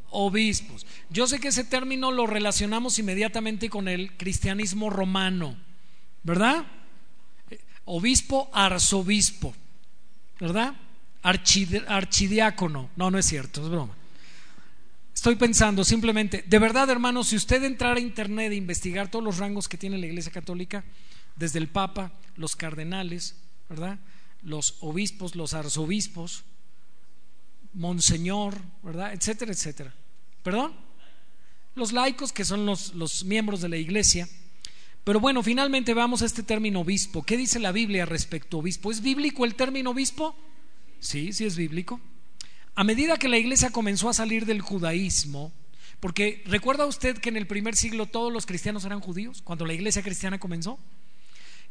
obispos. 0.09 0.87
Yo 1.11 1.27
sé 1.27 1.39
que 1.39 1.49
ese 1.49 1.63
término 1.63 2.09
lo 2.09 2.25
relacionamos 2.25 2.97
inmediatamente 2.97 3.69
con 3.69 3.87
el 3.87 4.17
cristianismo 4.17 4.89
romano, 4.89 5.55
¿verdad? 6.23 6.65
Obispo, 7.85 8.49
arzobispo, 8.53 9.53
¿verdad? 10.39 10.73
archidiácono. 11.21 12.89
No, 12.95 13.11
no 13.11 13.19
es 13.19 13.27
cierto, 13.27 13.61
es 13.61 13.69
broma. 13.69 13.95
Estoy 15.13 15.35
pensando 15.35 15.83
simplemente, 15.83 16.43
de 16.47 16.57
verdad 16.57 16.89
hermano, 16.89 17.23
si 17.23 17.35
usted 17.35 17.63
entrara 17.63 17.97
a 17.97 17.99
internet 17.99 18.51
e 18.51 18.55
investigar 18.55 19.11
todos 19.11 19.23
los 19.23 19.37
rangos 19.37 19.69
que 19.69 19.77
tiene 19.77 19.99
la 19.99 20.07
Iglesia 20.07 20.31
Católica, 20.31 20.83
desde 21.35 21.59
el 21.59 21.67
Papa, 21.67 22.11
los 22.35 22.55
cardenales, 22.55 23.35
¿verdad? 23.69 23.99
Los 24.41 24.77
obispos, 24.81 25.35
los 25.35 25.53
arzobispos, 25.53 26.43
monseñor, 27.73 28.57
¿verdad? 28.83 29.13
Etcétera, 29.13 29.51
etcétera. 29.51 29.93
¿Perdón? 30.43 30.73
Los 31.75 31.93
laicos, 31.93 32.33
que 32.33 32.45
son 32.45 32.65
los, 32.65 32.93
los 32.95 33.23
miembros 33.23 33.61
de 33.61 33.69
la 33.69 33.77
Iglesia. 33.77 34.27
Pero 35.03 35.19
bueno, 35.19 35.41
finalmente 35.41 35.93
vamos 35.93 36.21
a 36.21 36.25
este 36.25 36.43
término 36.43 36.81
obispo. 36.81 37.23
¿Qué 37.23 37.37
dice 37.37 37.59
la 37.59 37.71
Biblia 37.71 38.05
respecto 38.05 38.57
a 38.57 38.59
obispo? 38.59 38.91
¿Es 38.91 39.01
bíblico 39.01 39.45
el 39.45 39.55
término 39.55 39.91
obispo? 39.91 40.35
Sí, 40.99 41.33
sí 41.33 41.45
es 41.45 41.55
bíblico. 41.55 41.99
A 42.75 42.83
medida 42.83 43.17
que 43.17 43.27
la 43.27 43.37
iglesia 43.37 43.71
comenzó 43.71 44.09
a 44.09 44.13
salir 44.13 44.45
del 44.45 44.61
judaísmo, 44.61 45.51
porque 45.99 46.43
recuerda 46.45 46.85
usted 46.85 47.17
que 47.17 47.29
en 47.29 47.37
el 47.37 47.47
primer 47.47 47.75
siglo 47.75 48.05
todos 48.05 48.31
los 48.31 48.45
cristianos 48.45 48.85
eran 48.85 49.01
judíos, 49.01 49.41
cuando 49.41 49.65
la 49.65 49.73
iglesia 49.73 50.03
cristiana 50.03 50.39
comenzó. 50.39 50.79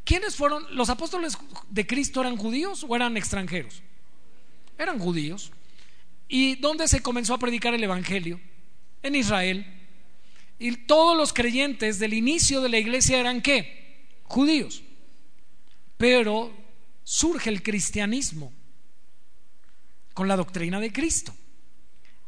¿Quiénes 0.03 0.35
fueron? 0.35 0.65
¿Los 0.75 0.89
apóstoles 0.89 1.37
de 1.69 1.87
Cristo 1.87 2.21
eran 2.21 2.37
judíos 2.37 2.85
o 2.87 2.95
eran 2.95 3.17
extranjeros? 3.17 3.81
Eran 4.77 4.99
judíos. 4.99 5.51
¿Y 6.27 6.55
dónde 6.55 6.87
se 6.87 7.01
comenzó 7.01 7.33
a 7.33 7.39
predicar 7.39 7.73
el 7.73 7.83
Evangelio? 7.83 8.39
en 9.03 9.15
Israel. 9.15 9.65
Y 10.59 10.71
todos 10.77 11.17
los 11.17 11.33
creyentes 11.33 11.99
del 11.99 12.13
inicio 12.13 12.61
de 12.61 12.69
la 12.69 12.77
iglesia 12.77 13.19
eran 13.19 13.41
qué? 13.41 14.07
Judíos. 14.23 14.83
Pero 15.97 16.55
surge 17.03 17.49
el 17.49 17.63
cristianismo 17.63 18.53
con 20.13 20.27
la 20.27 20.35
doctrina 20.35 20.79
de 20.79 20.91
Cristo. 20.91 21.33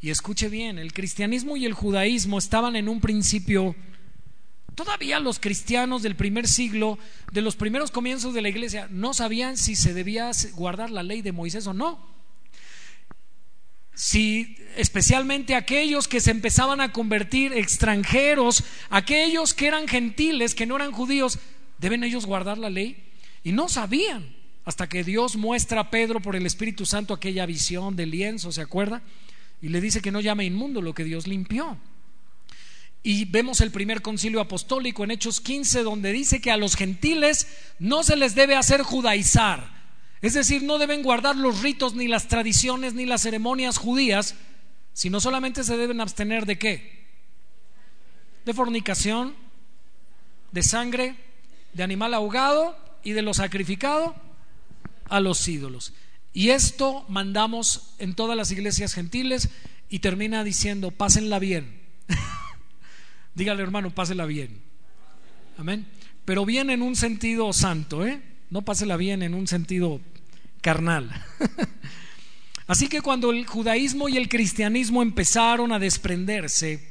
Y 0.01 0.09
escuche 0.09 0.49
bien, 0.49 0.79
el 0.79 0.93
cristianismo 0.93 1.55
y 1.55 1.65
el 1.65 1.73
judaísmo 1.73 2.37
estaban 2.37 2.75
en 2.75 2.89
un 2.89 2.99
principio, 2.99 3.75
todavía 4.75 5.19
los 5.19 5.39
cristianos 5.39 6.01
del 6.03 6.15
primer 6.15 6.47
siglo, 6.47 6.97
de 7.31 7.41
los 7.41 7.55
primeros 7.55 7.91
comienzos 7.91 8.33
de 8.33 8.41
la 8.41 8.49
iglesia, 8.49 8.87
no 8.89 9.13
sabían 9.13 9.57
si 9.57 9.75
se 9.75 9.93
debía 9.93 10.31
guardar 10.53 10.89
la 10.89 11.03
ley 11.03 11.21
de 11.21 11.31
Moisés 11.31 11.67
o 11.67 11.73
no. 11.73 12.13
Si 13.95 14.57
especialmente 14.75 15.55
aquellos 15.55 16.07
que 16.07 16.19
se 16.19 16.31
empezaban 16.31 16.81
a 16.81 16.91
convertir 16.91 17.53
extranjeros, 17.53 18.63
aquellos 18.89 19.53
que 19.53 19.67
eran 19.67 19.87
gentiles, 19.87 20.55
que 20.55 20.65
no 20.65 20.75
eran 20.75 20.91
judíos, 20.91 21.37
¿deben 21.77 22.03
ellos 22.03 22.25
guardar 22.25 22.57
la 22.57 22.71
ley? 22.71 23.11
Y 23.43 23.51
no 23.51 23.69
sabían, 23.69 24.35
hasta 24.65 24.89
que 24.89 25.03
Dios 25.03 25.35
muestra 25.35 25.81
a 25.81 25.89
Pedro 25.91 26.21
por 26.21 26.35
el 26.35 26.45
Espíritu 26.45 26.85
Santo 26.85 27.13
aquella 27.13 27.45
visión 27.45 27.95
del 27.95 28.11
lienzo, 28.11 28.51
¿se 28.51 28.61
acuerda? 28.61 29.03
Y 29.61 29.69
le 29.69 29.79
dice 29.79 30.01
que 30.01 30.11
no 30.11 30.21
llame 30.21 30.45
inmundo 30.45 30.81
lo 30.81 30.93
que 30.93 31.03
Dios 31.03 31.27
limpió. 31.27 31.77
Y 33.03 33.25
vemos 33.25 33.59
el 33.59 33.71
primer 33.71 34.01
concilio 34.01 34.39
apostólico 34.39 35.03
en 35.03 35.11
Hechos 35.11 35.41
15, 35.41 35.83
donde 35.83 36.13
dice 36.13 36.39
que 36.39 36.51
a 36.51 36.57
los 36.57 36.75
gentiles 36.77 37.47
no 37.77 38.01
se 38.01 38.15
les 38.15 38.33
debe 38.33 38.55
hacer 38.55 38.81
judaizar. 38.81 39.73
Es 40.21 40.33
decir, 40.33 40.63
no 40.63 40.77
deben 40.77 41.03
guardar 41.03 41.35
los 41.35 41.61
ritos, 41.61 41.95
ni 41.95 42.07
las 42.07 42.29
tradiciones, 42.29 42.93
ni 42.93 43.05
las 43.05 43.21
ceremonias 43.21 43.77
judías, 43.77 44.35
sino 44.93 45.19
solamente 45.19 45.65
se 45.65 45.75
deben 45.75 45.99
abstener 45.99 46.45
de 46.45 46.57
qué? 46.57 47.05
De 48.45 48.53
fornicación, 48.53 49.35
de 50.53 50.63
sangre, 50.63 51.17
de 51.73 51.83
animal 51.83 52.13
ahogado 52.13 52.77
y 53.03 53.11
de 53.11 53.21
lo 53.21 53.33
sacrificado 53.33 54.15
a 55.09 55.19
los 55.19 55.45
ídolos. 55.45 55.93
Y 56.31 56.51
esto 56.51 57.03
mandamos 57.09 57.93
en 57.99 58.15
todas 58.15 58.37
las 58.37 58.49
iglesias 58.51 58.93
gentiles 58.93 59.49
y 59.89 59.99
termina 59.99 60.45
diciendo, 60.45 60.91
pásenla 60.91 61.39
bien. 61.39 61.81
Dígale 63.35 63.63
hermano, 63.63 63.89
pásela 63.89 64.25
bien. 64.25 64.61
Amén. 65.57 65.87
Pero 66.25 66.45
bien 66.45 66.69
en 66.69 66.81
un 66.81 66.95
sentido 66.95 67.51
santo, 67.53 68.05
¿eh? 68.05 68.21
No 68.49 68.61
pásela 68.61 68.97
bien 68.97 69.23
en 69.23 69.33
un 69.33 69.47
sentido 69.47 69.99
carnal. 70.61 71.09
Así 72.67 72.87
que 72.87 73.01
cuando 73.01 73.31
el 73.31 73.45
judaísmo 73.45 74.07
y 74.07 74.17
el 74.17 74.29
cristianismo 74.29 75.01
empezaron 75.01 75.71
a 75.71 75.79
desprenderse 75.79 76.87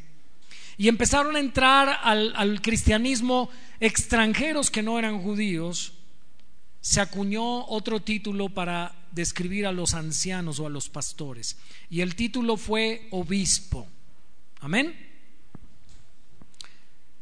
y 0.77 0.89
empezaron 0.89 1.37
a 1.37 1.41
entrar 1.41 1.99
al, 2.03 2.61
cristianismo 2.61 3.49
extranjeros 3.81 4.71
que 4.71 4.83
no 4.83 4.99
eran 4.99 5.23
judíos, 5.23 5.95
se 6.81 7.01
acuñó 7.01 7.67
otro 7.67 8.01
título 8.01 8.49
para 8.49 8.95
describir 9.13 9.67
a 9.67 9.73
los 9.73 9.95
ancianos 9.95 10.59
o 10.59 10.67
a 10.67 10.71
los 10.71 10.89
pastores. 10.89 11.57
Y 11.89 12.01
el 12.01 12.17
título 12.17 12.57
fue 12.57 13.09
obispo. 13.11 13.87
Amén. 14.61 15.12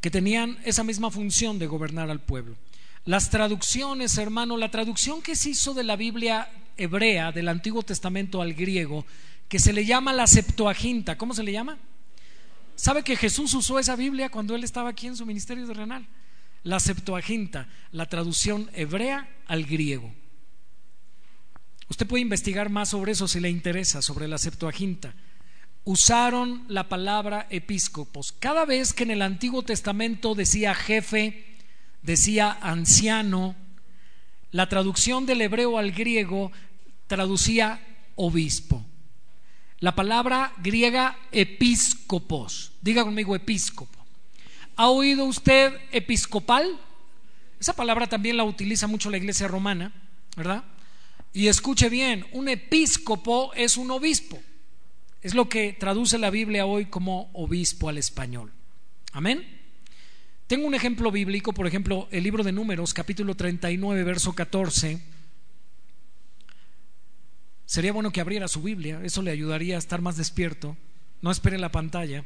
Que 0.01 0.11
tenían 0.11 0.59
esa 0.64 0.84
misma 0.84 1.11
función 1.11 1.59
de 1.59 1.66
gobernar 1.66 2.11
al 2.11 2.20
pueblo. 2.20 2.57
Las 3.05 3.30
traducciones, 3.30 4.16
hermano, 4.18 4.57
la 4.57 4.70
traducción 4.70 5.22
que 5.22 5.36
se 5.36 5.51
hizo 5.51 5.74
de 5.74 5.84
la 5.84 5.96
Biblia 5.96 6.51
hebrea, 6.76 7.32
del 7.32 7.48
Antiguo 7.48 7.82
Testamento 7.82 8.42
al 8.42 8.55
griego, 8.55 9.07
que 9.48 9.59
se 9.59 9.72
le 9.72 9.84
llama 9.84 10.12
la 10.12 10.26
Septuaginta. 10.26 11.18
¿Cómo 11.18 11.34
se 11.34 11.42
le 11.42 11.53
llama? 11.53 11.78
¿Sabe 12.76 13.03
que 13.03 13.16
Jesús 13.16 13.53
usó 13.53 13.78
esa 13.78 13.96
Biblia 13.96 14.30
cuando 14.30 14.55
él 14.55 14.64
estaba 14.64 14.90
aquí 14.90 15.07
en 15.07 15.16
su 15.16 15.26
ministerio 15.26 15.66
terrenal? 15.66 16.07
La 16.62 16.80
Septuaginta, 16.80 17.68
la 17.92 18.07
traducción 18.07 18.70
hebrea 18.74 19.28
al 19.46 19.64
griego. 19.64 20.14
Usted 21.88 22.07
puede 22.07 22.22
investigar 22.22 22.70
más 22.70 22.90
sobre 22.90 23.12
eso 23.12 23.26
si 23.26 23.40
le 23.40 23.51
interesa, 23.51 24.01
sobre 24.01 24.28
la 24.28 24.38
Septuaginta. 24.38 25.14
Usaron 25.85 26.64
la 26.68 26.89
palabra 26.89 27.47
episcopos. 27.51 28.33
Cada 28.33 28.64
vez 28.64 28.93
que 28.93 29.05
en 29.05 29.11
el 29.11 29.22
Antiguo 29.22 29.62
Testamento 29.62 30.35
decía 30.35 30.74
jefe, 30.74 31.57
decía 32.03 32.59
anciano, 32.61 33.57
la 34.53 34.68
traducción 34.68 35.26
del 35.26 35.41
hebreo 35.41 35.78
al 35.78 35.93
griego 35.93 36.53
traducía 37.07 37.81
obispo. 38.16 38.85
La 39.78 39.95
palabra 39.95 40.53
griega 40.59 41.16
episcopos, 41.33 42.72
diga 42.83 43.03
conmigo 43.03 43.35
episcopo. 43.35 43.99
¿Ha 44.76 44.89
oído 44.89 45.24
usted 45.24 45.72
episcopal? 45.91 46.78
Esa 47.59 47.74
palabra 47.74 48.07
también 48.07 48.37
la 48.37 48.45
utiliza 48.45 48.87
mucho 48.87 49.11
la 49.11 49.16
iglesia 49.16 49.49
romana, 49.49 49.93
¿verdad? 50.37 50.64
Y 51.33 51.47
escuche 51.47 51.89
bien, 51.89 52.26
un 52.33 52.49
episcopo 52.49 53.53
es 53.55 53.76
un 53.76 53.91
obispo. 53.91 54.39
Es 55.23 55.35
lo 55.35 55.49
que 55.49 55.75
traduce 55.75 56.18
la 56.18 56.31
Biblia 56.31 56.64
hoy 56.64 56.87
como 56.87 57.31
obispo 57.35 57.89
al 57.89 57.99
español. 57.99 58.53
Amén. 59.12 59.45
Tengo 60.47 60.66
un 60.66 60.75
ejemplo 60.75 61.12
bíblico, 61.12 61.53
por 61.53 61.66
ejemplo, 61.66 62.09
el 62.11 62.25
libro 62.25 62.43
de 62.43 62.53
Números, 62.53 62.95
capítulo 62.95 63.35
39, 63.37 64.03
verso 64.03 64.35
14. 64.35 65.01
Sería 67.66 67.93
bueno 67.93 68.11
que 68.11 68.21
abriera 68.21 68.49
su 68.49 68.62
Biblia, 68.62 69.01
eso 69.05 69.23
le 69.23 69.31
ayudaría 69.31 69.77
a 69.77 69.79
estar 69.79 70.01
más 70.01 70.16
despierto. 70.16 70.77
No 71.23 71.31
espere 71.31 71.59
la 71.59 71.71
pantalla. 71.71 72.25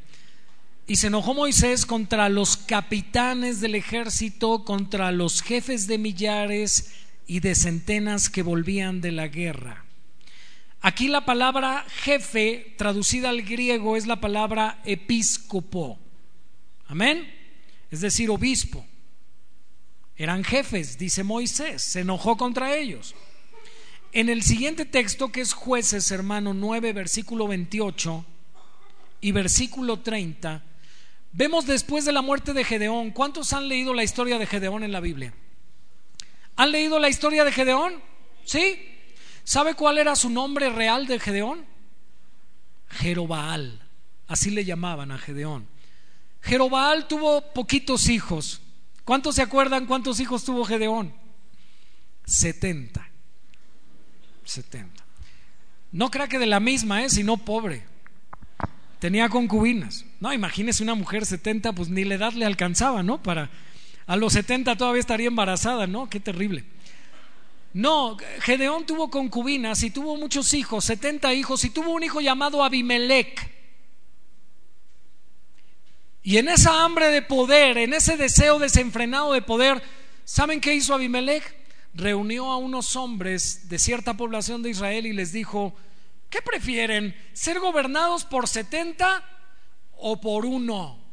Y 0.86 0.97
se 0.97 1.09
enojó 1.09 1.34
Moisés 1.34 1.84
contra 1.84 2.28
los 2.28 2.57
capitanes 2.57 3.61
del 3.61 3.74
ejército, 3.74 4.64
contra 4.64 5.12
los 5.12 5.42
jefes 5.42 5.86
de 5.86 5.99
millares 5.99 6.95
y 7.26 7.40
de 7.40 7.55
centenas 7.55 8.30
que 8.30 8.42
volvían 8.42 9.01
de 9.01 9.12
la 9.12 9.28
guerra. 9.28 9.84
Aquí 10.87 11.09
la 11.09 11.24
palabra 11.24 11.85
jefe, 11.89 12.74
traducida 12.76 13.30
al 13.30 13.43
griego, 13.43 13.97
es 13.97 14.07
la 14.07 14.20
palabra 14.20 14.80
episcopo. 14.85 15.99
Amén 16.87 17.43
es 17.95 18.01
decir, 18.01 18.28
obispo. 18.28 18.85
Eran 20.16 20.43
jefes, 20.43 20.99
dice 20.99 21.22
Moisés, 21.22 21.80
se 21.80 22.01
enojó 22.01 22.37
contra 22.37 22.76
ellos. 22.76 23.14
En 24.11 24.28
el 24.28 24.43
siguiente 24.43 24.85
texto, 24.85 25.30
que 25.30 25.41
es 25.41 25.53
jueces, 25.53 26.11
hermano 26.11 26.55
9, 26.55 26.93
versículo 26.93 27.47
28 27.47 28.24
y 29.20 29.30
versículo 29.30 30.01
30, 30.01 30.64
vemos 31.30 31.66
después 31.66 32.05
de 32.05 32.11
la 32.11 32.20
muerte 32.20 32.53
de 32.53 32.64
Gedeón, 32.64 33.12
¿cuántos 33.12 33.53
han 33.53 33.68
leído 33.68 33.95
la 33.95 34.03
historia 34.03 34.41
de 34.41 34.47
Gedeón 34.47 34.82
en 34.82 34.91
la 34.91 34.99
Biblia? 34.99 35.32
¿Han 36.57 36.72
leído 36.72 36.99
la 36.99 37.09
historia 37.09 37.45
de 37.45 37.53
Gedeón? 37.53 37.95
¿Sí? 38.45 38.93
¿Sabe 39.45 39.74
cuál 39.74 39.99
era 39.99 40.16
su 40.16 40.30
nombre 40.30 40.70
real 40.70 41.07
de 41.07 41.20
Gedeón? 41.20 41.64
Jerobaal, 42.88 43.80
así 44.26 44.51
le 44.51 44.64
llamaban 44.64 45.12
a 45.12 45.18
Gedeón. 45.18 45.68
Jerobal 46.40 47.09
tuvo 47.09 47.53
poquitos 47.53 48.09
hijos. 48.09 48.61
¿Cuántos 49.05 49.34
se 49.36 49.42
acuerdan 49.42 49.86
cuántos 49.86 50.20
hijos 50.20 50.45
tuvo 50.45 50.64
Gedeón? 50.64 51.14
70. 52.24 53.07
70. 54.45 55.05
No 55.92 56.11
crea 56.11 56.28
que 56.28 56.38
de 56.38 56.47
la 56.47 56.61
misma, 56.61 57.03
¿eh? 57.03 57.11
sino 57.11 57.36
pobre. 57.36 57.84
Tenía 58.99 59.28
concubinas. 59.28 60.05
No, 60.20 60.32
imagínese 60.32 60.82
una 60.82 60.95
mujer 60.95 61.26
70, 61.26 61.72
pues 61.72 61.88
ni 61.90 62.05
la 62.05 62.14
edad 62.14 62.32
le 62.32 62.47
alcanzaba, 62.47 63.03
¿no? 63.03 63.22
Para 63.22 63.51
a 64.07 64.16
los 64.16 64.32
70 64.34 64.76
todavía 64.76 65.01
estaría 65.01 65.28
embarazada, 65.28 65.86
¿no? 65.86 66.09
Qué 66.09 66.20
terrible. 66.20 66.64
No, 67.74 68.16
Gedeón 68.40 68.86
tuvo 68.86 69.10
concubinas 69.10 69.82
y 69.82 69.90
tuvo 69.90 70.16
muchos 70.16 70.54
hijos, 70.54 70.84
70 70.84 71.34
hijos, 71.34 71.64
y 71.64 71.70
tuvo 71.70 71.90
un 71.90 72.04
hijo 72.04 72.20
llamado 72.20 72.62
Abimelech. 72.62 73.50
Y 76.22 76.38
en 76.38 76.48
esa 76.48 76.84
hambre 76.84 77.08
de 77.08 77.20
poder, 77.20 77.76
en 77.78 77.92
ese 77.92 78.16
deseo 78.16 78.60
desenfrenado 78.60 79.32
de 79.32 79.42
poder, 79.42 79.82
¿saben 80.24 80.60
qué 80.60 80.72
hizo 80.72 80.94
Abimelech? 80.94 81.42
Reunió 81.94 82.52
a 82.52 82.58
unos 82.58 82.94
hombres 82.94 83.68
de 83.68 83.80
cierta 83.80 84.16
población 84.16 84.62
de 84.62 84.70
Israel 84.70 85.04
y 85.04 85.12
les 85.12 85.32
dijo, 85.32 85.74
¿qué 86.30 86.40
prefieren? 86.42 87.12
¿Ser 87.32 87.58
gobernados 87.58 88.24
por 88.24 88.46
70 88.46 89.20
o 89.96 90.20
por 90.20 90.46
uno? 90.46 91.04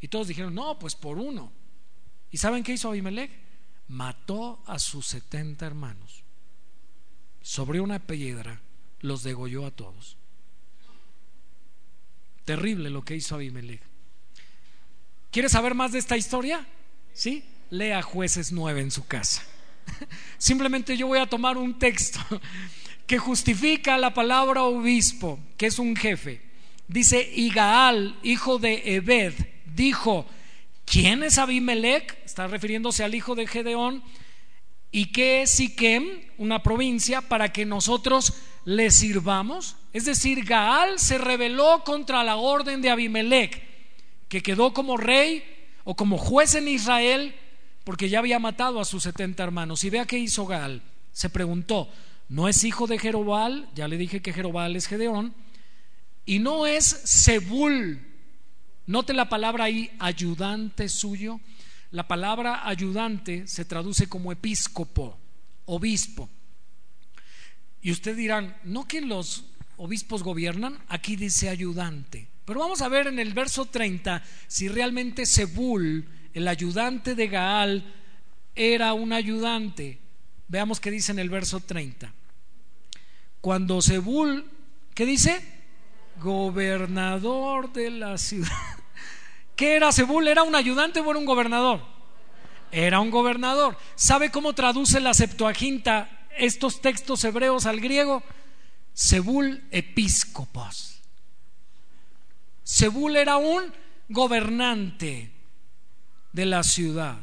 Y 0.00 0.08
todos 0.08 0.26
dijeron, 0.26 0.56
no, 0.56 0.76
pues 0.76 0.96
por 0.96 1.18
uno. 1.18 1.52
¿Y 2.32 2.38
saben 2.38 2.64
qué 2.64 2.72
hizo 2.72 2.88
Abimelech? 2.88 3.45
Mató 3.88 4.62
a 4.66 4.78
sus 4.78 5.06
70 5.06 5.66
hermanos. 5.66 6.24
Sobre 7.42 7.80
una 7.80 8.00
piedra 8.00 8.60
los 9.00 9.22
degolló 9.22 9.66
a 9.66 9.70
todos. 9.70 10.16
Terrible 12.44 12.90
lo 12.90 13.04
que 13.04 13.16
hizo 13.16 13.34
Abimelech. 13.34 13.82
¿Quiere 15.30 15.48
saber 15.48 15.74
más 15.74 15.92
de 15.92 15.98
esta 15.98 16.16
historia? 16.16 16.66
¿Sí? 17.12 17.44
Lea 17.70 18.02
jueces 18.02 18.52
9 18.52 18.80
en 18.80 18.90
su 18.90 19.06
casa. 19.06 19.42
Simplemente 20.38 20.96
yo 20.96 21.08
voy 21.08 21.18
a 21.18 21.28
tomar 21.28 21.56
un 21.56 21.78
texto 21.78 22.20
que 23.06 23.18
justifica 23.18 23.98
la 23.98 24.14
palabra 24.14 24.64
obispo, 24.64 25.38
que 25.56 25.66
es 25.66 25.78
un 25.78 25.96
jefe. 25.96 26.40
Dice, 26.88 27.30
y 27.34 27.50
Gaal, 27.50 28.18
hijo 28.22 28.58
de 28.58 28.96
Ebed, 28.96 29.34
dijo, 29.74 30.26
¿quién 30.86 31.22
es 31.22 31.36
Abimelech? 31.36 32.16
Está 32.24 32.46
refiriéndose 32.46 33.04
al 33.04 33.14
hijo 33.14 33.34
de 33.34 33.46
Gedeón. 33.46 34.02
¿Y 34.90 35.12
qué 35.12 35.42
es 35.42 35.50
Siquem? 35.50 36.22
Una 36.38 36.62
provincia 36.62 37.20
para 37.20 37.52
que 37.52 37.66
nosotros 37.66 38.32
le 38.64 38.90
sirvamos. 38.90 39.76
Es 39.92 40.06
decir, 40.06 40.44
Gaal 40.46 40.98
se 40.98 41.18
rebeló 41.18 41.82
contra 41.84 42.24
la 42.24 42.36
orden 42.36 42.80
de 42.80 42.88
Abimelech, 42.88 43.62
que 44.28 44.42
quedó 44.42 44.72
como 44.72 44.96
rey 44.96 45.44
o 45.84 45.94
como 45.94 46.16
juez 46.16 46.54
en 46.54 46.68
Israel 46.68 47.34
porque 47.86 48.08
ya 48.08 48.18
había 48.18 48.40
matado 48.40 48.80
a 48.80 48.84
sus 48.84 49.04
setenta 49.04 49.44
hermanos. 49.44 49.84
Y 49.84 49.90
vea 49.90 50.06
qué 50.06 50.18
hizo 50.18 50.44
Gaal. 50.44 50.82
Se 51.12 51.30
preguntó, 51.30 51.88
¿no 52.28 52.48
es 52.48 52.64
hijo 52.64 52.88
de 52.88 52.98
Jerobal? 52.98 53.68
Ya 53.76 53.86
le 53.86 53.96
dije 53.96 54.20
que 54.20 54.32
Jerobal 54.32 54.74
es 54.74 54.88
Gedeón. 54.88 55.32
Y 56.24 56.40
no 56.40 56.66
es 56.66 56.84
Sebul. 56.84 58.05
Note 58.86 59.12
la 59.12 59.28
palabra 59.28 59.64
ahí, 59.64 59.90
ayudante 59.98 60.88
suyo. 60.88 61.40
La 61.90 62.06
palabra 62.06 62.68
ayudante 62.68 63.46
se 63.48 63.64
traduce 63.64 64.08
como 64.08 64.30
episcopo, 64.30 65.18
obispo. 65.64 66.28
Y 67.82 67.90
usted 67.90 68.16
dirán, 68.16 68.56
¿no 68.64 68.86
que 68.86 69.00
los 69.00 69.44
obispos 69.76 70.22
gobiernan? 70.22 70.78
Aquí 70.88 71.16
dice 71.16 71.48
ayudante. 71.48 72.28
Pero 72.44 72.60
vamos 72.60 72.80
a 72.80 72.88
ver 72.88 73.08
en 73.08 73.18
el 73.18 73.34
verso 73.34 73.66
30 73.66 74.22
si 74.46 74.68
realmente 74.68 75.26
Sebul, 75.26 76.06
el 76.32 76.46
ayudante 76.46 77.16
de 77.16 77.26
Gaal, 77.26 77.94
era 78.54 78.92
un 78.92 79.12
ayudante. 79.12 79.98
Veamos 80.46 80.78
qué 80.78 80.92
dice 80.92 81.10
en 81.10 81.18
el 81.18 81.28
verso 81.28 81.58
30. 81.58 82.12
Cuando 83.40 83.82
Sebul, 83.82 84.48
¿qué 84.94 85.04
dice? 85.06 85.56
gobernador 86.20 87.72
de 87.72 87.90
la 87.90 88.18
ciudad. 88.18 88.50
¿Qué 89.56 89.74
era 89.74 89.90
Sebul? 89.90 90.28
¿Era 90.28 90.42
un 90.42 90.54
ayudante 90.54 91.00
o 91.00 91.10
era 91.10 91.18
un 91.18 91.24
gobernador? 91.24 91.80
Era 92.70 93.00
un 93.00 93.10
gobernador. 93.10 93.76
¿Sabe 93.94 94.30
cómo 94.30 94.52
traduce 94.52 95.00
la 95.00 95.14
Septuaginta 95.14 96.26
estos 96.36 96.82
textos 96.82 97.24
hebreos 97.24 97.64
al 97.64 97.80
griego? 97.80 98.22
Sebul 98.92 99.66
episcopos. 99.70 101.00
Sebul 102.62 103.16
era 103.16 103.38
un 103.38 103.72
gobernante 104.10 105.32
de 106.32 106.46
la 106.46 106.62
ciudad. 106.62 107.18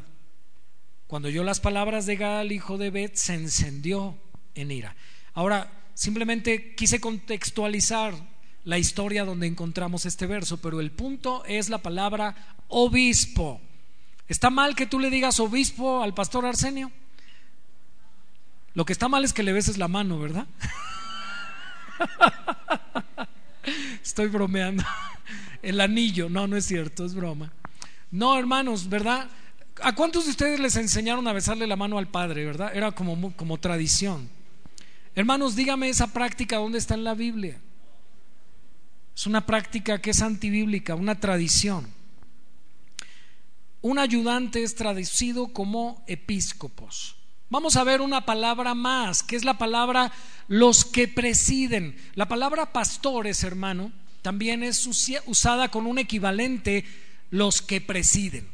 Cuando 1.05 1.27
oyó 1.27 1.43
las 1.43 1.59
palabras 1.59 2.07
de 2.07 2.15
Gal, 2.15 2.51
hijo 2.51 2.79
de 2.79 2.89
Bet, 2.89 3.15
se 3.15 3.36
encendió 3.36 4.17
en 4.55 4.71
ira. 4.71 4.95
Ahora, 5.34 5.71
simplemente 5.93 6.73
quise 6.73 6.99
contextualizar 6.99 8.32
la 8.66 8.78
historia 8.78 9.26
donde 9.26 9.47
encontramos 9.47 10.05
este 10.05 10.26
verso, 10.26 10.57
pero 10.57 10.80
el 10.80 10.91
punto 10.91 11.43
es 11.45 11.70
la 11.70 11.80
palabra 11.80 12.36
obispo. 12.70 13.61
¿Está 14.28 14.49
mal 14.49 14.76
que 14.76 14.86
tú 14.86 14.99
le 14.99 15.09
digas 15.09 15.39
obispo 15.39 16.01
al 16.01 16.14
pastor 16.14 16.45
Arsenio? 16.45 16.91
Lo 18.74 18.86
que 18.86 18.93
está 18.93 19.07
mal 19.07 19.24
es 19.24 19.34
que 19.34 19.43
le 19.43 19.53
beses 19.53 19.78
la 19.78 19.88
mano, 19.88 20.18
¿verdad? 20.18 20.47
Estoy 24.03 24.28
bromeando. 24.28 24.84
El 25.61 25.80
anillo, 25.80 26.30
no, 26.30 26.47
no 26.47 26.57
es 26.57 26.66
cierto, 26.66 27.05
es 27.05 27.14
broma. 27.14 27.51
No, 28.11 28.38
hermanos, 28.38 28.89
¿verdad? 28.89 29.30
¿A 29.82 29.93
cuántos 29.93 30.26
de 30.26 30.32
ustedes 30.32 30.59
les 30.59 30.76
enseñaron 30.76 31.28
a 31.28 31.34
besarle 31.34 31.68
la 31.68 31.76
mano 31.76 31.97
al 31.97 32.07
padre, 32.07 32.45
verdad? 32.45 32.76
Era 32.76 32.91
como, 32.91 33.34
como 33.36 33.57
tradición. 33.59 34.30
Hermanos, 35.16 35.55
dígame 35.55 35.89
esa 35.89 36.07
práctica, 36.07 36.57
¿dónde 36.57 36.80
está 36.80 36.95
en 36.95 37.03
la 37.03 37.14
Biblia? 37.14 37.59
Es 39.16 39.28
una 39.28 39.45
práctica 39.45 40.01
que 40.01 40.11
es 40.11 40.22
antibíblica, 40.22 40.95
una 40.95 41.20
tradición. 41.20 41.88
Un 43.82 43.99
ayudante 43.99 44.64
es 44.64 44.76
traducido 44.76 45.49
como 45.49 46.03
episcopos. 46.07 47.18
Vamos 47.49 47.76
a 47.76 47.84
ver 47.84 48.01
una 48.01 48.26
palabra 48.26 48.74
más, 48.74 49.22
que 49.22 49.36
es 49.36 49.43
la 49.43 49.57
palabra 49.57 50.11
los 50.47 50.86
que 50.86 51.07
presiden. 51.07 51.95
La 52.16 52.28
palabra 52.28 52.74
pastores, 52.74 53.43
hermano, 53.43 53.91
también 54.24 54.64
es 54.64 54.88
usada 55.28 55.70
con 55.70 55.86
un 55.86 55.99
equivalente 55.99 56.86
los 57.30 57.61
que 57.61 57.82
presiden. 57.82 58.47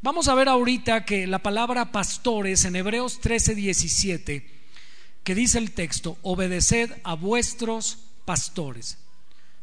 Vamos 0.00 0.28
a 0.28 0.34
ver 0.34 0.48
ahorita 0.48 1.04
que 1.04 1.26
la 1.26 1.40
palabra 1.40 1.90
pastores 1.90 2.64
en 2.64 2.76
Hebreos 2.76 3.20
13, 3.20 3.56
17, 3.56 4.48
que 5.24 5.34
dice 5.34 5.58
el 5.58 5.72
texto, 5.72 6.16
obedeced 6.22 6.92
a 7.02 7.14
vuestros 7.14 7.98
pastores. 8.24 8.96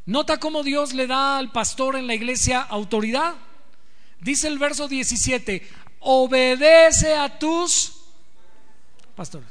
Nota 0.06 0.40
cómo 0.40 0.62
Dios 0.62 0.94
le 0.94 1.08
da 1.08 1.38
al 1.38 1.52
pastor 1.52 1.96
en 1.96 2.08
la 2.08 2.14
iglesia 2.14 2.62
autoridad. 2.62 3.36
Dice 4.20 4.48
el 4.48 4.60
verso 4.60 4.88
17, 4.88 5.68
obedece 6.00 7.16
a 7.16 7.40
tus 7.40 8.04
pastores. 9.16 9.50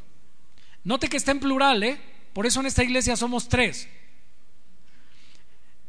Note 0.84 1.08
que 1.08 1.16
está 1.16 1.32
en 1.32 1.40
plural, 1.40 1.82
¿eh? 1.82 2.00
Por 2.32 2.46
eso 2.46 2.60
en 2.60 2.66
esta 2.66 2.84
iglesia 2.84 3.16
somos 3.16 3.48
tres. 3.48 3.88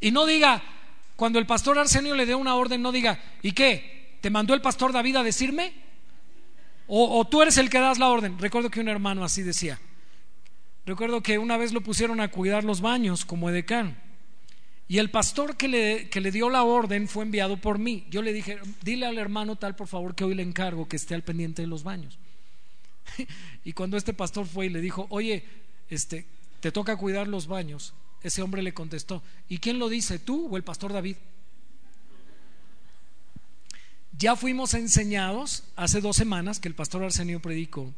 Y 0.00 0.10
no 0.10 0.26
diga, 0.26 0.62
cuando 1.14 1.38
el 1.38 1.46
pastor 1.46 1.78
Arsenio 1.78 2.14
le 2.14 2.26
dé 2.26 2.34
una 2.34 2.54
orden, 2.54 2.82
no 2.82 2.92
diga, 2.92 3.22
¿y 3.42 3.52
qué? 3.52 4.18
¿Te 4.20 4.30
mandó 4.30 4.54
el 4.54 4.62
pastor 4.62 4.92
David 4.92 5.16
a 5.16 5.22
decirme? 5.22 5.74
O, 6.88 7.18
o 7.18 7.24
tú 7.26 7.42
eres 7.42 7.56
el 7.58 7.70
que 7.70 7.78
das 7.78 7.98
la 7.98 8.08
orden. 8.08 8.38
Recuerdo 8.38 8.70
que 8.70 8.80
un 8.80 8.88
hermano 8.88 9.24
así 9.24 9.42
decía. 9.42 9.78
Recuerdo 10.84 11.22
que 11.22 11.38
una 11.38 11.56
vez 11.56 11.72
lo 11.72 11.80
pusieron 11.80 12.20
a 12.20 12.28
cuidar 12.28 12.64
los 12.64 12.80
baños 12.80 13.24
como 13.24 13.50
edecán. 13.50 14.05
Y 14.88 14.98
el 14.98 15.10
pastor 15.10 15.56
que 15.56 15.66
le, 15.66 16.08
que 16.10 16.20
le, 16.20 16.30
dio 16.30 16.48
la 16.48 16.62
orden 16.62 17.08
fue 17.08 17.24
enviado 17.24 17.56
por 17.56 17.78
mí. 17.78 18.06
Yo 18.08 18.22
le 18.22 18.32
dije, 18.32 18.58
dile 18.82 19.06
al 19.06 19.18
hermano 19.18 19.56
tal, 19.56 19.74
por 19.74 19.88
favor, 19.88 20.14
que 20.14 20.24
hoy 20.24 20.34
le 20.34 20.44
encargo 20.44 20.88
que 20.88 20.96
esté 20.96 21.14
al 21.14 21.24
pendiente 21.24 21.62
de 21.62 21.68
los 21.68 21.82
baños. 21.82 22.18
y 23.64 23.72
cuando 23.72 23.96
este 23.96 24.12
pastor 24.12 24.46
fue 24.46 24.66
y 24.66 24.68
le 24.68 24.80
dijo, 24.80 25.06
oye, 25.10 25.44
este, 25.90 26.26
te 26.60 26.70
toca 26.70 26.96
cuidar 26.96 27.26
los 27.26 27.48
baños, 27.48 27.94
ese 28.22 28.42
hombre 28.42 28.62
le 28.62 28.74
contestó, 28.74 29.22
¿y 29.48 29.58
quién 29.58 29.80
lo 29.80 29.88
dice, 29.88 30.20
tú 30.20 30.48
o 30.48 30.56
el 30.56 30.62
pastor 30.62 30.92
David? 30.92 31.16
Ya 34.16 34.36
fuimos 34.36 34.72
enseñados 34.74 35.64
hace 35.74 36.00
dos 36.00 36.16
semanas 36.16 36.60
que 36.60 36.68
el 36.68 36.74
pastor 36.74 37.02
Arsenio 37.02 37.42
predicó 37.42 37.92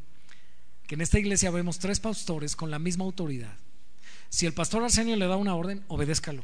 que 0.87 0.95
en 0.95 1.01
esta 1.01 1.19
iglesia 1.19 1.51
vemos 1.51 1.77
tres 1.77 1.99
pastores 1.99 2.55
con 2.55 2.71
la 2.71 2.79
misma 2.79 3.05
autoridad. 3.05 3.53
Si 4.29 4.47
el 4.47 4.53
pastor 4.53 4.83
Arsenio 4.83 5.15
le 5.15 5.27
da 5.27 5.37
una 5.37 5.55
orden, 5.55 5.83
obedézcalo 5.87 6.43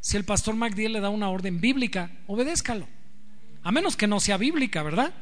si 0.00 0.16
el 0.16 0.24
pastor 0.24 0.54
MacDill 0.54 0.92
le 0.92 1.00
da 1.00 1.08
una 1.08 1.30
orden 1.30 1.60
bíblica, 1.60 2.10
obedézcalo. 2.26 2.86
A 3.62 3.72
menos 3.72 3.96
que 3.96 4.06
no 4.06 4.20
sea 4.20 4.36
bíblica, 4.36 4.82
¿verdad? 4.82 5.12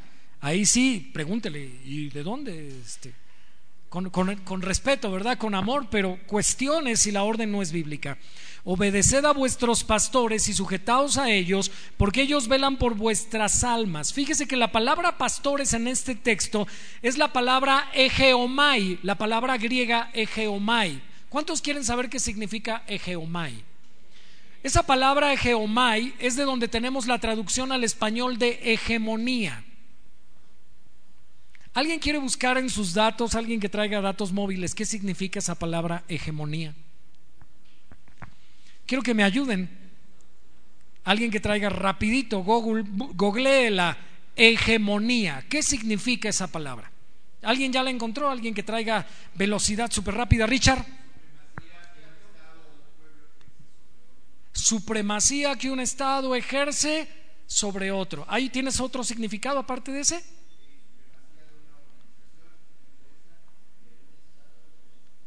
Ahí 0.41 0.67
sí, 0.67 1.11
pregúntele, 1.15 1.81
¿y 1.85 2.11
de 2.11 2.23
dónde? 2.23 2.69
Este, 2.83 3.15
con, 3.89 4.11
con, 4.11 4.61
respeto, 4.61 5.11
¿verdad? 5.11 5.39
Con 5.39 5.55
amor, 5.55 5.87
pero 5.89 6.19
cuestione 6.27 6.97
si 6.97 7.13
la 7.13 7.23
orden 7.23 7.53
no 7.53 7.63
es 7.63 7.71
bíblica. 7.71 8.19
Obedeced 8.65 9.25
a 9.25 9.33
vuestros 9.33 9.85
pastores 9.85 10.49
y 10.49 10.53
sujetaos 10.53 11.17
a 11.17 11.31
ellos, 11.31 11.71
porque 11.97 12.23
ellos 12.23 12.49
velan 12.49 12.77
por 12.77 12.95
vuestras 12.95 13.63
almas. 13.63 14.13
Fíjese 14.13 14.49
que 14.49 14.57
la 14.57 14.73
palabra 14.73 15.17
pastores 15.17 15.75
en 15.75 15.87
este 15.87 16.17
texto 16.17 16.67
es 17.03 17.19
la 17.19 17.33
palabra 17.33 17.89
egeomai, 17.95 18.99
la 19.03 19.17
palabra 19.17 19.57
griega 19.59 20.11
egeomai. 20.13 21.01
¿Cuántos 21.29 21.63
quieren 21.63 21.85
saber 21.85 22.11
qué 22.11 22.19
significa 22.19 22.83
egeomai? 22.89 23.65
Esa 24.65 24.83
palabra 24.83 25.31
hegeomai 25.31 26.15
es 26.19 26.37
de 26.37 26.45
donde 26.45 26.69
tenemos 26.69 27.07
la 27.07 27.19
traducción 27.19 27.71
al 27.71 27.85
español 27.85 28.39
de 28.39 28.59
hegemonía. 28.63 29.63
¿Alguien 31.75 31.99
quiere 31.99 32.19
buscar 32.19 32.57
en 32.57 32.71
sus 32.71 32.95
datos, 32.95 33.35
alguien 33.35 33.61
que 33.61 33.69
traiga 33.69 34.01
datos 34.01 34.33
móviles, 34.33 34.75
qué 34.75 34.87
significa 34.87 35.39
esa 35.39 35.55
palabra 35.55 36.03
hegemonía? 36.09 36.75
Quiero 38.87 39.03
que 39.03 39.13
me 39.13 39.23
ayuden. 39.23 39.69
Alguien 41.05 41.31
que 41.31 41.41
traiga 41.41 41.69
rapidito, 41.69 42.39
Google, 42.39 42.85
googlee 42.89 43.69
la 43.69 43.99
hegemonía. 44.35 45.45
¿Qué 45.47 45.63
significa 45.63 46.31
esa 46.31 46.47
palabra? 46.47 46.91
¿Alguien 47.43 47.71
ya 47.71 47.83
la 47.83 47.91
encontró? 47.91 48.31
¿Alguien 48.31 48.55
que 48.55 48.63
traiga 48.63 49.07
velocidad 49.35 49.91
súper 49.93 50.15
rápida? 50.15 50.47
Richard. 50.47 51.04
Supremacía 54.55 55.57
que 55.57 55.71
un 55.71 55.81
Estado 55.81 56.35
ejerce 56.35 57.09
sobre 57.47 57.91
otro. 57.91 58.25
¿Ahí 58.29 58.49
tienes 58.49 58.81
otro 58.81 59.05
significado 59.05 59.59
aparte 59.59 59.93
de 59.93 60.01
ese? 60.01 60.25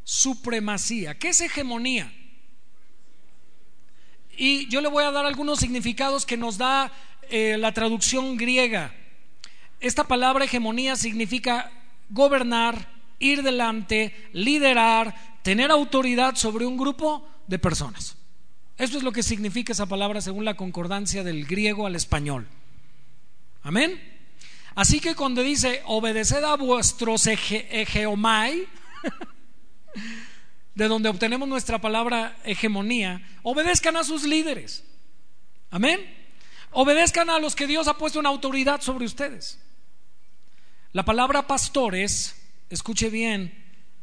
Supremacía. 0.02 1.18
¿Qué 1.18 1.28
es 1.28 1.40
hegemonía? 1.40 2.12
Y 4.36 4.68
yo 4.68 4.80
le 4.80 4.88
voy 4.88 5.04
a 5.04 5.10
dar 5.10 5.26
algunos 5.26 5.58
significados 5.58 6.24
que 6.24 6.36
nos 6.36 6.58
da 6.58 6.90
eh, 7.28 7.56
la 7.58 7.72
traducción 7.72 8.36
griega. 8.36 8.94
Esta 9.80 10.04
palabra 10.04 10.44
hegemonía 10.44 10.96
significa 10.96 11.70
gobernar, 12.08 12.88
ir 13.18 13.42
delante, 13.42 14.30
liderar, 14.32 15.40
tener 15.42 15.70
autoridad 15.70 16.34
sobre 16.36 16.66
un 16.66 16.76
grupo 16.76 17.28
de 17.46 17.58
personas. 17.58 18.17
Esto 18.78 18.96
es 18.96 19.02
lo 19.02 19.10
que 19.10 19.24
significa 19.24 19.72
esa 19.72 19.86
palabra 19.86 20.20
según 20.20 20.44
la 20.44 20.56
concordancia 20.56 21.24
del 21.24 21.46
griego 21.46 21.86
al 21.86 21.96
español. 21.96 22.46
Amén. 23.62 24.00
Así 24.76 25.00
que 25.00 25.16
cuando 25.16 25.42
dice 25.42 25.82
obedeced 25.86 26.44
a 26.44 26.56
vuestros 26.56 27.26
egeomai, 27.26 28.68
de 30.76 30.86
donde 30.86 31.08
obtenemos 31.08 31.48
nuestra 31.48 31.80
palabra 31.80 32.36
hegemonía, 32.44 33.20
obedezcan 33.42 33.96
a 33.96 34.04
sus 34.04 34.22
líderes. 34.22 34.84
Amén. 35.70 36.00
Obedezcan 36.70 37.30
a 37.30 37.40
los 37.40 37.56
que 37.56 37.66
Dios 37.66 37.88
ha 37.88 37.98
puesto 37.98 38.20
en 38.20 38.26
autoridad 38.26 38.80
sobre 38.80 39.06
ustedes. 39.06 39.58
La 40.92 41.04
palabra 41.04 41.48
pastores, 41.48 42.40
escuche 42.70 43.10
bien, 43.10 43.52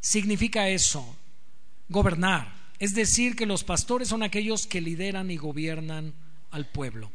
significa 0.00 0.68
eso, 0.68 1.16
gobernar. 1.88 2.55
Es 2.78 2.94
decir, 2.94 3.36
que 3.36 3.46
los 3.46 3.64
pastores 3.64 4.08
son 4.08 4.22
aquellos 4.22 4.66
que 4.66 4.80
lideran 4.80 5.30
y 5.30 5.36
gobiernan 5.36 6.14
al 6.50 6.66
pueblo. 6.66 7.10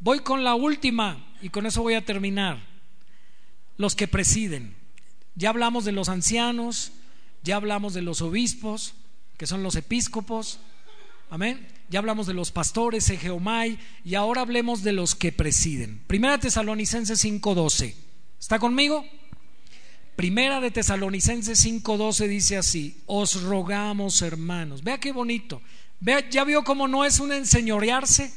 Voy 0.00 0.20
con 0.20 0.44
la 0.44 0.54
última 0.54 1.26
y 1.40 1.48
con 1.48 1.66
eso 1.66 1.82
voy 1.82 1.94
a 1.94 2.04
terminar. 2.04 2.60
Los 3.76 3.94
que 3.94 4.08
presiden. 4.08 4.74
Ya 5.34 5.50
hablamos 5.50 5.84
de 5.84 5.92
los 5.92 6.08
ancianos, 6.08 6.92
ya 7.42 7.56
hablamos 7.56 7.94
de 7.94 8.02
los 8.02 8.22
obispos, 8.22 8.94
que 9.36 9.46
son 9.46 9.62
los 9.62 9.76
episcopos. 9.76 10.58
Amén. 11.30 11.66
Ya 11.88 12.00
hablamos 12.00 12.26
de 12.26 12.34
los 12.34 12.50
pastores, 12.50 13.08
Egeomai, 13.10 13.78
y 14.04 14.14
ahora 14.14 14.40
hablemos 14.40 14.82
de 14.82 14.92
los 14.92 15.14
que 15.14 15.32
presiden. 15.32 16.02
Primera 16.06 16.38
Tesalonicenses 16.38 17.22
5:12. 17.22 17.94
¿Está 18.40 18.58
conmigo? 18.58 19.04
Primera 20.16 20.62
de 20.62 20.70
Tesalonicenses 20.70 21.62
5:12 21.62 22.26
dice 22.26 22.56
así, 22.56 23.02
os 23.04 23.42
rogamos 23.42 24.22
hermanos. 24.22 24.82
Vea 24.82 24.98
qué 24.98 25.12
bonito. 25.12 25.60
Vea, 26.00 26.28
ya 26.30 26.44
vio 26.44 26.64
cómo 26.64 26.88
no 26.88 27.04
es 27.04 27.20
un 27.20 27.32
enseñorearse. 27.32 28.32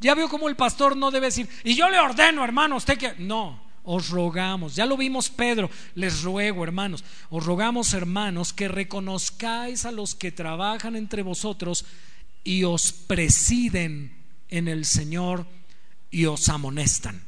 Ya 0.00 0.14
vio 0.14 0.28
cómo 0.28 0.48
el 0.48 0.56
pastor 0.56 0.96
no 0.96 1.10
debe 1.10 1.26
decir, 1.26 1.48
y 1.62 1.74
yo 1.76 1.88
le 1.90 1.98
ordeno, 1.98 2.42
hermano, 2.42 2.76
usted 2.76 2.96
que... 2.96 3.14
No, 3.18 3.62
os 3.84 4.08
rogamos, 4.08 4.74
ya 4.74 4.86
lo 4.86 4.96
vimos 4.96 5.28
Pedro, 5.28 5.70
les 5.94 6.22
ruego, 6.22 6.64
hermanos, 6.64 7.04
os 7.28 7.44
rogamos, 7.44 7.92
hermanos, 7.92 8.52
que 8.52 8.68
reconozcáis 8.68 9.84
a 9.84 9.92
los 9.92 10.14
que 10.14 10.32
trabajan 10.32 10.96
entre 10.96 11.22
vosotros 11.22 11.84
y 12.44 12.64
os 12.64 12.92
presiden 12.92 14.16
en 14.48 14.68
el 14.68 14.86
Señor 14.86 15.46
y 16.10 16.24
os 16.24 16.48
amonestan. 16.48 17.22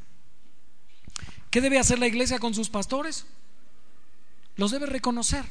¿Qué 1.51 1.61
debe 1.61 1.77
hacer 1.77 1.99
la 1.99 2.07
iglesia 2.07 2.39
con 2.39 2.55
sus 2.55 2.69
pastores? 2.69 3.27
Los 4.55 4.71
debe 4.71 4.85
reconocer. 4.85 5.45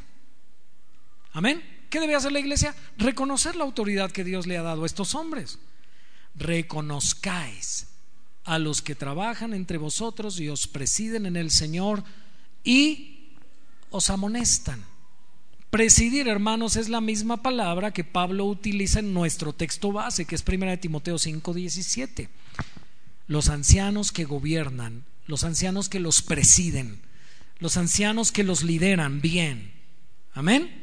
Amén. 1.32 1.62
¿Qué 1.90 2.00
debe 2.00 2.14
hacer 2.14 2.32
la 2.32 2.40
iglesia? 2.40 2.74
Reconocer 2.96 3.56
la 3.56 3.64
autoridad 3.64 4.10
que 4.10 4.24
Dios 4.24 4.46
le 4.46 4.56
ha 4.56 4.62
dado 4.62 4.84
a 4.84 4.86
estos 4.86 5.14
hombres. 5.14 5.58
Reconozcáis 6.34 7.88
a 8.44 8.58
los 8.58 8.82
que 8.82 8.94
trabajan 8.94 9.54
entre 9.54 9.78
vosotros 9.78 10.40
y 10.40 10.48
os 10.48 10.66
presiden 10.66 11.26
en 11.26 11.36
el 11.36 11.50
Señor 11.50 12.02
y 12.64 13.36
os 13.90 14.10
amonestan. 14.10 14.84
Presidir, 15.70 16.28
hermanos, 16.28 16.76
es 16.76 16.88
la 16.88 17.00
misma 17.00 17.42
palabra 17.42 17.92
que 17.92 18.04
Pablo 18.04 18.44
utiliza 18.44 18.98
en 18.98 19.14
nuestro 19.14 19.52
texto 19.52 19.90
base, 19.90 20.26
que 20.26 20.34
es 20.34 20.42
1 20.42 20.78
Timoteo 20.80 21.16
5:17. 21.18 22.28
Los 23.26 23.48
ancianos 23.48 24.12
que 24.12 24.24
gobiernan, 24.24 25.04
los 25.26 25.44
ancianos 25.44 25.88
que 25.88 26.00
los 26.00 26.20
presiden, 26.20 27.00
los 27.62 27.76
ancianos 27.76 28.32
que 28.32 28.43
los 28.43 28.64
lideran 28.64 29.20
bien. 29.20 29.72
Amén. 30.34 30.82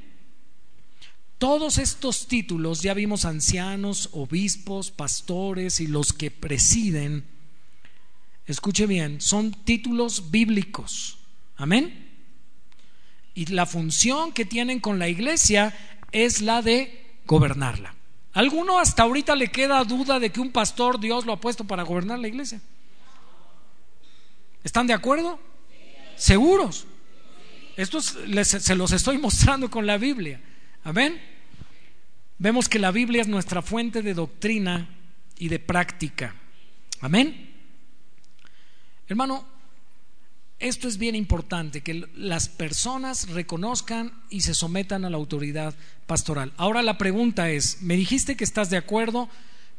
Todos 1.37 1.77
estos 1.77 2.27
títulos, 2.27 2.81
ya 2.81 2.93
vimos 2.93 3.25
ancianos, 3.25 4.07
obispos, 4.13 4.89
pastores 4.89 5.81
y 5.81 5.87
los 5.87 6.13
que 6.13 6.31
presiden, 6.31 7.25
escuche 8.45 8.87
bien, 8.87 9.19
son 9.19 9.51
títulos 9.51 10.31
bíblicos. 10.31 11.17
Amén. 11.57 12.11
Y 13.33 13.47
la 13.47 13.65
función 13.65 14.31
que 14.31 14.45
tienen 14.45 14.79
con 14.79 14.99
la 14.99 15.09
iglesia 15.09 15.77
es 16.13 16.41
la 16.41 16.61
de 16.61 17.19
gobernarla. 17.25 17.93
¿Alguno 18.31 18.79
hasta 18.79 19.03
ahorita 19.03 19.35
le 19.35 19.51
queda 19.51 19.83
duda 19.83 20.17
de 20.17 20.31
que 20.31 20.39
un 20.39 20.53
pastor 20.53 20.97
Dios 20.97 21.25
lo 21.25 21.33
ha 21.33 21.41
puesto 21.41 21.65
para 21.65 21.83
gobernar 21.83 22.19
la 22.19 22.29
iglesia? 22.29 22.61
¿Están 24.63 24.87
de 24.87 24.93
acuerdo? 24.93 25.48
¿Seguros? 26.19 26.85
Esto 27.77 28.01
se 28.01 28.75
los 28.75 28.91
estoy 28.91 29.17
mostrando 29.17 29.71
con 29.71 29.87
la 29.87 29.97
Biblia. 29.97 30.41
Amén. 30.83 31.19
Vemos 32.37 32.67
que 32.67 32.77
la 32.77 32.91
Biblia 32.91 33.21
es 33.21 33.29
nuestra 33.29 33.61
fuente 33.61 34.01
de 34.01 34.13
doctrina 34.13 34.89
y 35.37 35.47
de 35.47 35.59
práctica. 35.59 36.35
Amén. 36.99 37.55
Hermano, 39.07 39.45
esto 40.59 40.89
es 40.89 40.97
bien 40.97 41.15
importante, 41.15 41.79
que 41.79 42.05
las 42.15 42.49
personas 42.49 43.29
reconozcan 43.29 44.11
y 44.29 44.41
se 44.41 44.53
sometan 44.53 45.05
a 45.05 45.09
la 45.09 45.15
autoridad 45.15 45.73
pastoral. 46.05 46.51
Ahora 46.57 46.81
la 46.81 46.97
pregunta 46.97 47.49
es, 47.49 47.81
me 47.81 47.95
dijiste 47.95 48.35
que 48.35 48.43
estás 48.43 48.69
de 48.69 48.75
acuerdo, 48.75 49.29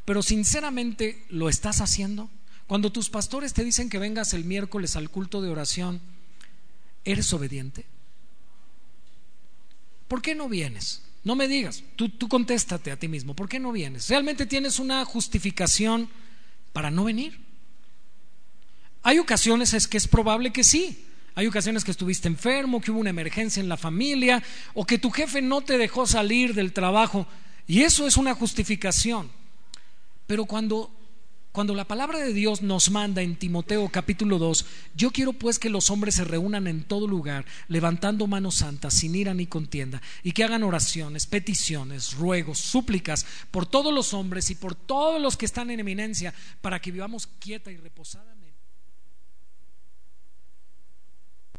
pero 0.06 0.22
sinceramente, 0.22 1.22
¿lo 1.28 1.50
estás 1.50 1.82
haciendo? 1.82 2.30
Cuando 2.66 2.92
tus 2.92 3.10
pastores 3.10 3.52
te 3.52 3.62
dicen 3.62 3.90
que 3.90 3.98
vengas 3.98 4.32
el 4.32 4.46
miércoles 4.46 4.96
al 4.96 5.10
culto 5.10 5.42
de 5.42 5.50
oración, 5.50 6.00
¿eres 7.10 7.32
obediente? 7.32 7.84
¿Por 10.08 10.22
qué 10.22 10.34
no 10.34 10.48
vienes? 10.48 11.02
No 11.22 11.36
me 11.36 11.48
digas, 11.48 11.84
tú, 11.96 12.08
tú 12.08 12.28
contéstate 12.28 12.90
a 12.90 12.98
ti 12.98 13.06
mismo, 13.06 13.34
¿por 13.34 13.48
qué 13.48 13.58
no 13.58 13.72
vienes? 13.72 14.08
¿Realmente 14.08 14.46
tienes 14.46 14.78
una 14.78 15.04
justificación 15.04 16.08
para 16.72 16.90
no 16.90 17.04
venir? 17.04 17.38
Hay 19.02 19.18
ocasiones 19.18 19.74
es 19.74 19.86
que 19.86 19.98
es 19.98 20.08
probable 20.08 20.52
que 20.52 20.64
sí. 20.64 21.06
Hay 21.34 21.46
ocasiones 21.46 21.84
que 21.84 21.90
estuviste 21.90 22.28
enfermo, 22.28 22.80
que 22.80 22.90
hubo 22.90 23.00
una 23.00 23.10
emergencia 23.10 23.60
en 23.60 23.68
la 23.68 23.76
familia 23.76 24.42
o 24.74 24.84
que 24.84 24.98
tu 24.98 25.10
jefe 25.10 25.40
no 25.40 25.62
te 25.62 25.78
dejó 25.78 26.06
salir 26.06 26.54
del 26.54 26.72
trabajo. 26.72 27.26
Y 27.66 27.82
eso 27.82 28.06
es 28.06 28.16
una 28.16 28.34
justificación. 28.34 29.30
Pero 30.26 30.44
cuando, 30.44 30.92
cuando 31.52 31.74
la 31.74 31.84
palabra 31.84 32.18
de 32.20 32.32
Dios 32.32 32.62
nos 32.62 32.90
manda 32.90 33.22
en 33.22 33.36
Timoteo 33.36 33.88
capítulo 33.88 34.38
2, 34.38 34.66
yo 34.94 35.10
quiero 35.10 35.32
pues 35.32 35.58
que 35.58 35.68
los 35.68 35.90
hombres 35.90 36.14
se 36.14 36.24
reúnan 36.24 36.68
en 36.68 36.84
todo 36.84 37.08
lugar, 37.08 37.44
levantando 37.66 38.28
manos 38.28 38.56
santas, 38.56 38.94
sin 38.94 39.16
ira 39.16 39.34
ni 39.34 39.46
contienda, 39.46 40.00
y 40.22 40.32
que 40.32 40.44
hagan 40.44 40.62
oraciones, 40.62 41.26
peticiones, 41.26 42.14
ruegos, 42.14 42.58
súplicas 42.58 43.26
por 43.50 43.66
todos 43.66 43.92
los 43.92 44.14
hombres 44.14 44.50
y 44.50 44.54
por 44.54 44.76
todos 44.76 45.20
los 45.20 45.36
que 45.36 45.46
están 45.46 45.70
en 45.70 45.80
eminencia, 45.80 46.32
para 46.60 46.80
que 46.80 46.92
vivamos 46.92 47.26
quieta 47.26 47.72
y 47.72 47.76
reposadamente 47.76 48.39